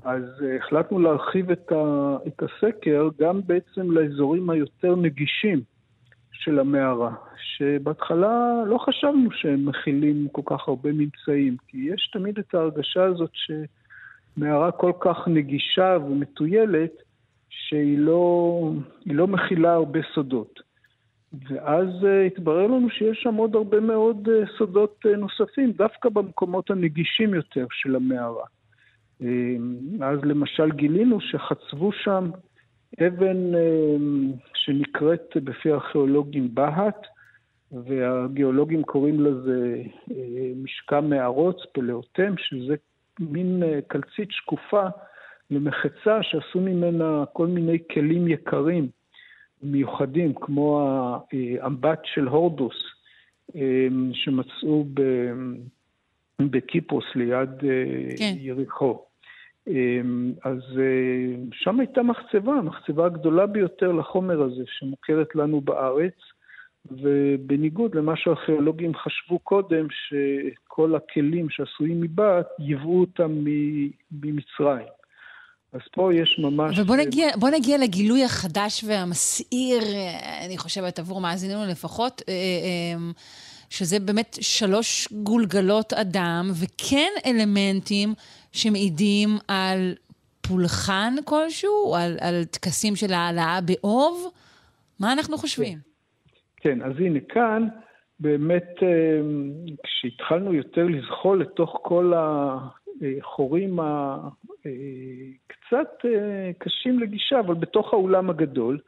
[0.04, 0.24] אז
[0.60, 5.62] החלטנו להרחיב את, ה, את הסקר גם בעצם לאזורים היותר נגישים
[6.32, 12.56] של המערה, שבהתחלה לא חשבנו שהם מכילים כל כך הרבה ממצאים, כי יש תמיד את
[12.56, 16.92] ההרגשה הזאת שמערה כל כך נגישה ומטוילת,
[17.50, 18.72] שהיא לא,
[19.06, 20.60] לא מכילה הרבה סודות.
[21.50, 26.72] ואז uh, התברר לנו שיש שם עוד הרבה מאוד uh, סודות uh, נוספים, דווקא במקומות
[26.72, 28.46] הנגישים יותר של המערה.
[29.22, 29.26] Uh,
[30.04, 32.32] אז למשל גילינו שחצבו שם
[33.08, 37.08] אבן uh, שנקראת בפי הארכיאולוגים בהט,
[37.72, 40.14] והגיאולוגים קוראים לזה uh,
[40.64, 42.76] משקע מערות, פלאוטם, שזה
[43.20, 44.84] מין uh, קלצית שקופה
[45.52, 48.88] למחצה שעשו ממנה כל מיני כלים יקרים,
[49.64, 50.90] מיוחדים, כמו
[51.32, 52.76] האמבט של הורדוס,
[53.56, 54.86] אמ, שמצאו
[56.40, 58.34] בקיפוס ליד אה, כן.
[58.38, 59.06] יריחו.
[59.68, 66.14] אמ, אז אה, שם הייתה מחצבה, המחצבה הגדולה ביותר לחומר הזה, שמוכרת לנו בארץ,
[66.92, 73.44] ובניגוד למה שהארכיאולוגים חשבו קודם, שכל הכלים שעשויים מבט, ייבאו אותם
[74.12, 74.88] ממצרים.
[75.74, 76.80] אז פה יש ממש...
[76.80, 79.84] ובוא נגיע, בוא נגיע לגילוי החדש והמסעיר,
[80.46, 83.12] אני חושבת, עבור מאזיננו לפחות, אה, אה,
[83.78, 88.10] שזה באמת שלוש גולגלות אדם, וכן אלמנטים
[88.52, 89.94] שמעידים על
[90.48, 94.32] פולחן כלשהו, על, על טקסים של העלאה באוב.
[95.00, 95.78] מה אנחנו חושבים?
[96.58, 97.68] כן, אז הנה כאן,
[98.20, 99.22] באמת, אה,
[99.84, 103.80] כשהתחלנו יותר לזחול לתוך כל החורים
[105.48, 108.80] קצת אה, קשים לגישה, אבל בתוך האולם הגדול,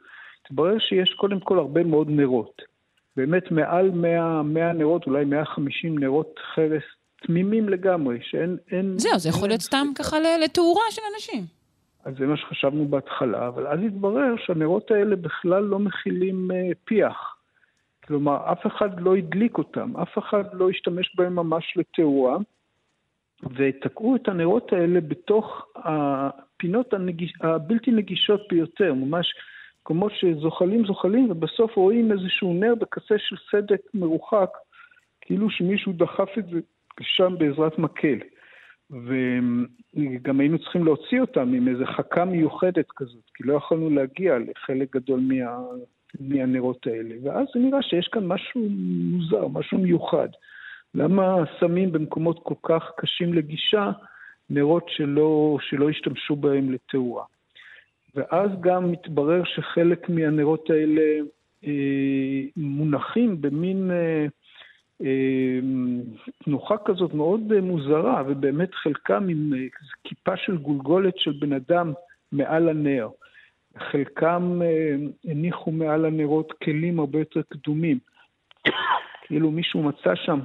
[0.44, 2.75] התברר שיש קודם כל הרבה מאוד נרות.
[3.16, 6.82] באמת מעל 100, 100 נרות, אולי 150 נרות חרס
[7.26, 8.56] תמימים לגמרי, שאין...
[8.70, 11.44] אין, זהו, זה יכול להיות סתם ככה לתאורה של אנשים.
[12.04, 17.36] אז זה מה שחשבנו בהתחלה, אבל אז התברר שהנרות האלה בכלל לא מכילים אה, פיח.
[18.06, 22.36] כלומר, אף אחד לא הדליק אותם, אף אחד לא השתמש בהם ממש לתאורה.
[23.56, 29.34] ותקעו את הנרות האלה בתוך הפינות הנגיש, הבלתי נגישות ביותר, ממש
[29.86, 34.50] מקומות שזוחלים זוחלים ובסוף רואים איזשהו נר בקצה של סדק מרוחק,
[35.20, 36.60] כאילו שמישהו דחף את זה
[37.00, 38.18] שם בעזרת מקל.
[38.90, 44.96] וגם היינו צריכים להוציא אותם עם איזו חכה מיוחדת כזאת, כי לא יכולנו להגיע לחלק
[44.96, 45.58] גדול מה,
[46.20, 47.14] מהנרות האלה.
[47.22, 48.68] ואז זה נראה שיש כאן משהו
[49.10, 50.28] מוזר, משהו מיוחד.
[50.94, 53.90] למה שמים במקומות כל כך קשים לגישה
[54.50, 57.24] נרות שלא, שלא השתמשו בהם לתאורה.
[58.16, 61.02] ואז גם מתברר שחלק מהנרות האלה
[61.66, 64.26] אה, מונחים במין אה,
[65.04, 65.58] אה,
[66.44, 69.66] תנוחה כזאת מאוד אה, מוזרה, ובאמת חלקם עם אה,
[70.04, 71.92] כיפה של גולגולת של בן אדם
[72.32, 73.08] מעל הנר.
[73.78, 77.98] חלקם אה, הניחו מעל הנרות כלים הרבה יותר קדומים.
[79.22, 80.40] כאילו מישהו מצא שם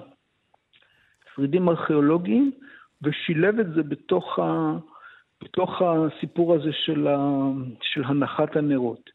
[1.36, 2.52] שרידים ארכיאולוגיים
[3.02, 4.78] ושילב את זה בתוך, ה,
[5.44, 7.18] בתוך הסיפור הזה של, ה,
[7.82, 9.10] של הנחת הנרות.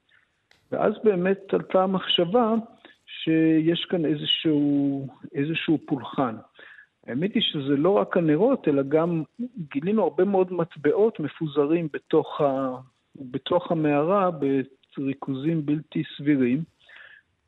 [0.72, 2.54] ואז באמת עלתה המחשבה
[3.06, 6.36] שיש כאן איזשהו, איזשהו פולחן.
[7.06, 9.22] האמת היא שזה לא רק הנרות, אלא גם
[9.74, 12.76] גילינו הרבה מאוד מטבעות מפוזרים בתוך, ה,
[13.16, 14.30] בתוך המערה
[14.96, 16.62] בריכוזים בלתי סבירים.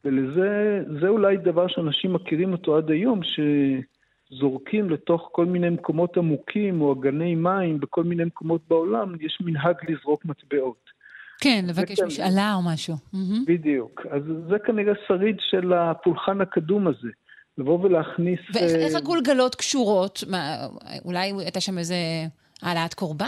[0.05, 3.21] ולזה, זה אולי דבר שאנשים מכירים אותו עד היום,
[4.31, 9.77] שזורקים לתוך כל מיני מקומות עמוקים או אגני מים בכל מיני מקומות בעולם, יש מנהג
[9.89, 10.99] לזרוק מטבעות.
[11.41, 12.01] כן, לבקש.
[12.01, 12.95] משאלה או משהו.
[13.47, 14.07] בדיוק.
[14.11, 17.09] אז זה כנראה שריד של הפולחן הקדום הזה.
[17.59, 18.41] לבוא ולהכניס...
[18.55, 20.25] ואיך איך הגולגלות קשורות?
[20.31, 20.67] מה,
[21.05, 21.95] אולי הייתה שם איזה
[22.63, 23.27] העלאת קורבן?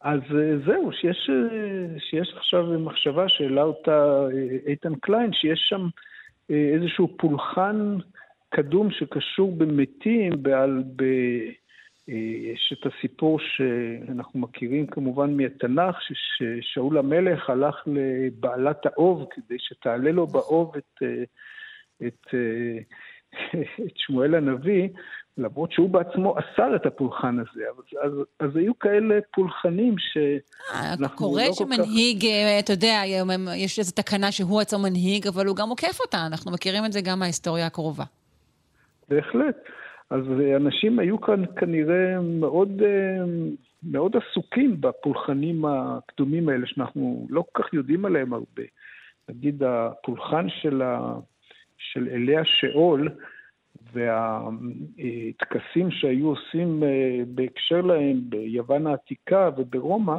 [0.00, 4.26] אז אה, זהו, שיש, אה, שיש עכשיו מחשבה שהעלה אותה
[4.66, 5.88] איתן קליין, שיש שם
[6.50, 7.96] איזשהו פולחן
[8.48, 11.02] קדום שקשור במתים, בעל, ב,
[12.08, 20.12] אה, יש את הסיפור שאנחנו מכירים כמובן מהתנ"ך, ששאול המלך הלך לבעלת האוב כדי שתעלה
[20.12, 21.24] לו באוב את, אה,
[22.06, 22.78] את, אה,
[23.86, 24.88] את שמואל הנביא,
[25.38, 27.62] למרות שהוא בעצמו אסר את הפולחן הזה.
[27.68, 31.74] אז, אז, אז היו כאלה פולחנים שאנחנו קורה לא כל כך...
[31.76, 33.02] שמנהיג, אה, אתה יודע,
[33.56, 36.26] יש איזו תקנה שהוא עצמו מנהיג, אבל הוא גם עוקף אותה.
[36.26, 38.04] אנחנו מכירים את זה גם מההיסטוריה הקרובה.
[39.08, 39.56] בהחלט.
[40.10, 43.24] אז אה, אנשים היו כאן כנראה מאוד, אה,
[43.82, 48.62] מאוד עסוקים בפולחנים הקדומים האלה, שאנחנו לא כל כך יודעים עליהם הרבה.
[49.28, 51.14] נגיד הפולחן של, ה,
[51.78, 53.08] של אלי השאול
[53.92, 60.18] והטקסים שהיו עושים אה, בהקשר להם ביוון העתיקה וברומא,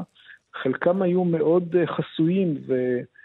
[0.54, 3.17] חלקם היו מאוד חסויים ולא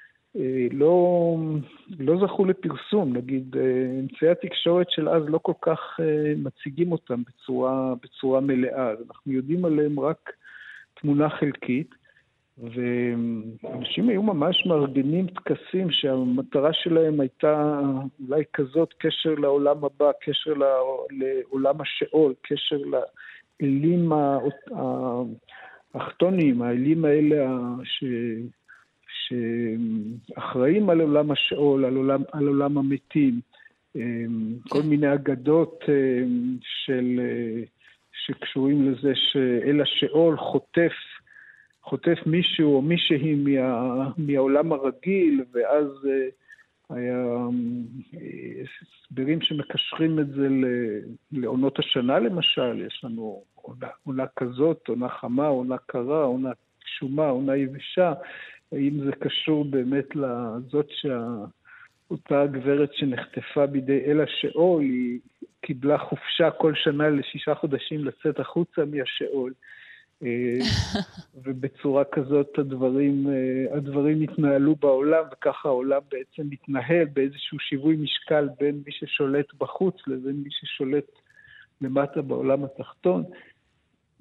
[1.99, 3.17] לא זכו לפרסום.
[3.17, 8.91] נגיד, אה, אמצעי התקשורת של אז לא כל כך אה, מציגים אותם בצורה, בצורה מלאה.
[8.91, 10.31] אז אנחנו יודעים עליהם רק
[10.95, 11.95] תמונה חלקית.
[12.59, 17.81] ואנשים היו ממש מארגנים טקסים שהמטרה שלהם הייתה
[18.29, 20.53] אולי כזאת, קשר לעולם הבא, קשר
[21.11, 24.39] לעולם השאול, קשר לאלים ה-
[24.77, 25.23] ה-
[25.95, 27.47] האחתוניים, האלים האלה
[27.85, 28.05] ש...
[29.33, 33.41] שאחראים על עולם השאול, על עולם, על עולם המתים,
[33.97, 37.63] אמ, כל מיני אגדות אמ, של, אה,
[38.13, 40.93] שקשורים לזה שאל השאול חוטף
[41.83, 46.29] חוטף מישהו או מישהי מה, מהעולם הרגיל, ואז אה,
[46.97, 47.27] היה
[48.15, 48.63] אה,
[49.11, 50.49] הסברים שמקשרים את זה
[51.33, 56.51] לעונות השנה למשל, יש לנו עונה, עונה כזאת, עונה חמה, עונה קרה, עונה
[56.85, 58.13] גשומה, עונה יבשה,
[58.73, 61.27] האם זה קשור באמת לזאת שה...
[62.13, 65.19] אותה גברת שנחטפה בידי אל השאול, היא
[65.61, 69.53] קיבלה חופשה כל שנה לשישה חודשים לצאת החוצה מהשאול.
[70.23, 70.59] אה,
[71.45, 78.83] ובצורה כזאת הדברים, אה, הדברים התנהלו בעולם, וככה העולם בעצם מתנהל באיזשהו שיווי משקל בין
[78.87, 81.07] מי ששולט בחוץ לבין מי ששולט
[81.81, 83.25] למטה בעולם התחתון.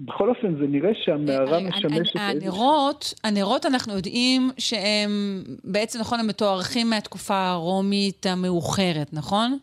[0.05, 2.19] בכל אופן, זה נראה שהמערה משמשת איזשהו...
[2.19, 9.57] הנרות, הנרות אנחנו יודעים שהם בעצם, נכון, הם מתוארכים מהתקופה הרומית המאוחרת, נכון?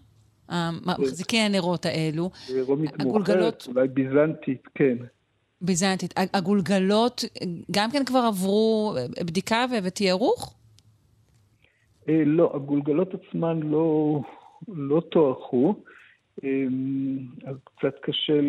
[0.86, 2.30] מחזיקי הנרות האלו.
[2.60, 4.96] רומית מאוחרת, אולי ביזנטית, כן.
[5.60, 6.14] ביזנטית.
[6.34, 7.24] הגולגלות
[7.70, 8.94] גם כן כבר עברו
[9.26, 10.54] בדיקה ותיארוך?
[12.08, 14.20] אה, לא, הגולגלות עצמן לא,
[14.68, 15.97] לא תוארכו, אה,
[17.46, 18.40] אז קצת קשה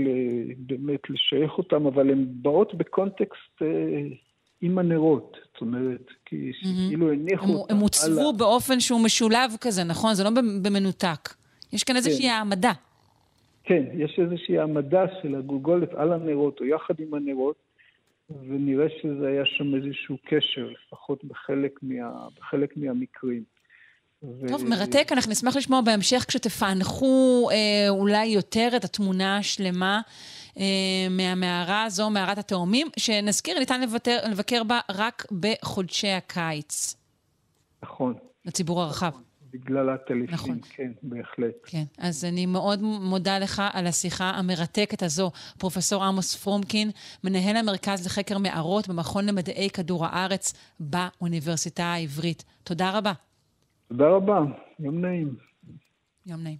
[0.57, 3.67] באמת לשייך אותן, אבל הן באות בקונטקסט אה,
[4.61, 6.51] עם הנרות, זאת אומרת, כי
[6.89, 10.13] כאילו הניחו הם, אותן הם הוצבו באופן שהוא משולב כזה, נכון?
[10.13, 10.29] זה לא
[10.61, 11.29] במנותק.
[11.73, 12.29] יש כאן איזושהי כן.
[12.29, 12.71] העמדה.
[13.63, 17.55] כן, יש איזושהי העמדה של הגולגולת על הנרות, או יחד עם הנרות,
[18.47, 23.43] ונראה שזה היה שם איזשהו קשר, לפחות בחלק, מה, בחלק מהמקרים.
[24.47, 30.01] טוב, מרתק, אנחנו נשמח לשמוע בהמשך כשתפענחו אה, אולי יותר את התמונה השלמה
[30.57, 30.63] אה,
[31.09, 36.95] מהמערה הזו, מערת התאומים, שנזכיר, ניתן לוותר, לבקר בה רק בחודשי הקיץ.
[37.83, 38.13] נכון.
[38.45, 39.11] לציבור הרחב.
[39.51, 40.59] בגלל הטלפון, נכון.
[40.69, 41.55] כן, בהחלט.
[41.65, 46.91] כן, אז אני מאוד מודה לך על השיחה המרתקת הזו, פרופסור עמוס פרומקין,
[47.23, 52.43] מנהל המרכז לחקר מערות במכון למדעי כדור הארץ באוניברסיטה העברית.
[52.63, 53.13] תודה רבה.
[53.89, 54.39] תודה רבה,
[54.79, 55.35] יום נעים.
[56.25, 56.57] יום נעים.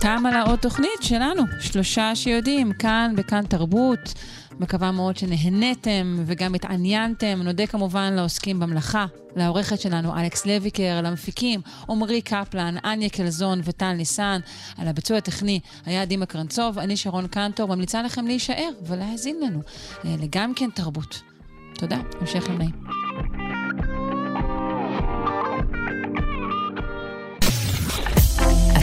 [0.00, 4.14] תמה לה עוד תוכנית שלנו, שלושה שיודעים, כאן, בכאן תרבות.
[4.60, 7.40] מקווה מאוד שנהניתם וגם התעניינתם.
[7.44, 9.06] נודה כמובן לעוסקים במלאכה,
[9.36, 14.40] לעורכת שלנו אלכס לויקר, למפיקים עמרי קפלן, אניה קלזון וטל ניסן.
[14.78, 19.60] על הביצוע הטכני היה דימה קרנצוב, אני שרון קנטור, ממליצה לכם להישאר ולהאזין לנו
[20.04, 21.22] אה, לגם כן תרבות.
[21.74, 23.57] תודה, המשך יום נעים.